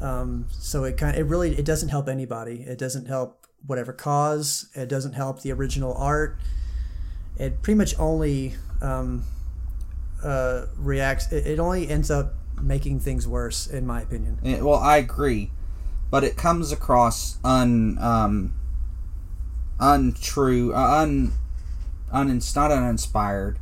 [0.01, 2.63] Um, so it kind of, it really it doesn't help anybody.
[2.67, 4.69] It doesn't help whatever cause.
[4.75, 6.37] It doesn't help the original art.
[7.37, 9.23] It pretty much only um,
[10.21, 11.31] uh, reacts.
[11.31, 14.37] It, it only ends up making things worse, in my opinion.
[14.43, 15.51] Well, I agree,
[16.11, 18.53] but it comes across un um,
[19.79, 21.31] untrue, uh, un
[22.11, 23.57] un not uninspired,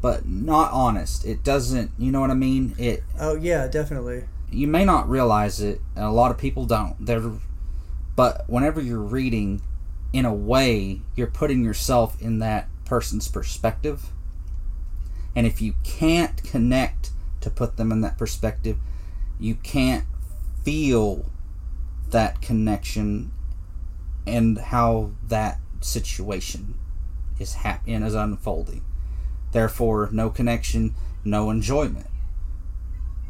[0.00, 1.24] but not honest.
[1.24, 2.74] It doesn't, you know what I mean?
[2.78, 4.24] It Oh yeah, definitely.
[4.50, 6.96] you may not realize it, and a lot of people don't.
[6.98, 7.22] They're,
[8.16, 9.62] but whenever you're reading,
[10.12, 14.06] in a way, you're putting yourself in that person's perspective.
[15.34, 17.10] And if you can't connect
[17.42, 18.78] to put them in that perspective,
[19.38, 20.06] you can't
[20.66, 21.24] feel
[22.10, 23.30] that connection
[24.26, 26.74] and how that situation
[27.38, 28.84] is happening and is unfolding.
[29.52, 32.08] Therefore, no connection, no enjoyment.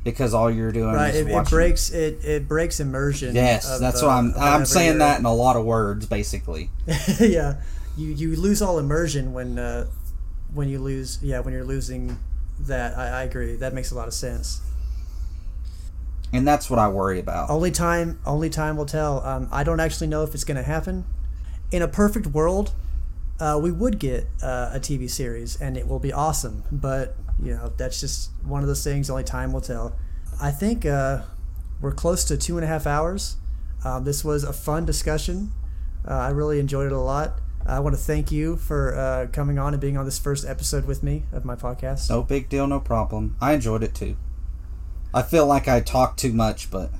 [0.02, 1.14] Because all you're doing Right.
[1.14, 3.34] is It, it breaks it, it breaks immersion.
[3.34, 4.32] Yes, of, that's uh, what I'm.
[4.38, 6.70] I'm saying that in a lot of words, basically.
[7.20, 7.56] yeah.
[7.98, 9.88] You you lose all immersion when uh,
[10.54, 12.18] when you lose yeah when you're losing
[12.60, 12.96] that.
[12.96, 13.56] I, I agree.
[13.56, 14.62] That makes a lot of sense.
[16.32, 17.50] And that's what I worry about.
[17.50, 19.24] Only time only time will tell.
[19.24, 21.04] Um, I don't actually know if it's going to happen.
[21.72, 22.72] In a perfect world,
[23.40, 26.64] uh, we would get uh, a TV series and it will be awesome.
[26.70, 29.10] But you know that's just one of those things.
[29.10, 29.96] Only time will tell.
[30.40, 31.22] I think uh,
[31.80, 33.36] we're close to two and a half hours.
[33.84, 35.52] Um, this was a fun discussion.
[36.06, 37.40] Uh, I really enjoyed it a lot.
[37.64, 40.84] I want to thank you for uh, coming on and being on this first episode
[40.84, 42.08] with me of my podcast.
[42.08, 43.36] No big deal, no problem.
[43.40, 44.16] I enjoyed it too.
[45.16, 46.90] I feel like I talked too much, but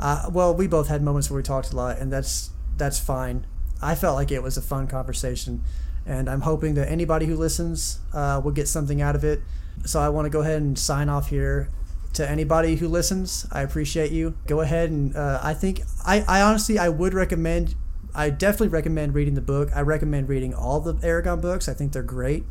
[0.00, 3.46] Uh, well, we both had moments where we talked a lot, and that's that's fine.
[3.82, 5.62] I felt like it was a fun conversation,
[6.06, 9.42] and I'm hoping that anybody who listens uh, will get something out of it.
[9.84, 11.68] So I want to go ahead and sign off here.
[12.14, 14.34] To anybody who listens, I appreciate you.
[14.46, 17.74] Go ahead and uh, I think I, I honestly I would recommend.
[18.14, 19.70] I definitely recommend reading the book.
[19.74, 21.68] I recommend reading all the Eragon books.
[21.68, 22.44] I think they're great.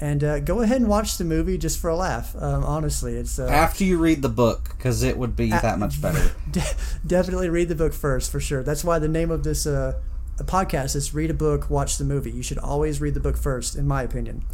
[0.00, 2.34] And uh, go ahead and watch the movie just for a laugh.
[2.38, 6.00] Um, honestly, it's uh, after you read the book, because it would be that much
[6.00, 6.32] better.
[6.50, 8.62] De- definitely read the book first for sure.
[8.62, 10.00] That's why the name of this uh,
[10.38, 13.74] podcast is "Read a Book, Watch the Movie." You should always read the book first,
[13.74, 14.44] in my opinion.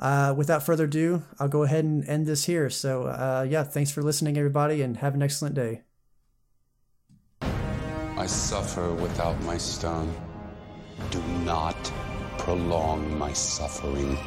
[0.00, 2.70] Uh, without further ado, I'll go ahead and end this here.
[2.70, 5.82] So, uh, yeah, thanks for listening, everybody, and have an excellent day.
[7.42, 10.12] I suffer without my stone.
[11.10, 11.76] Do not
[12.38, 14.18] prolong my suffering.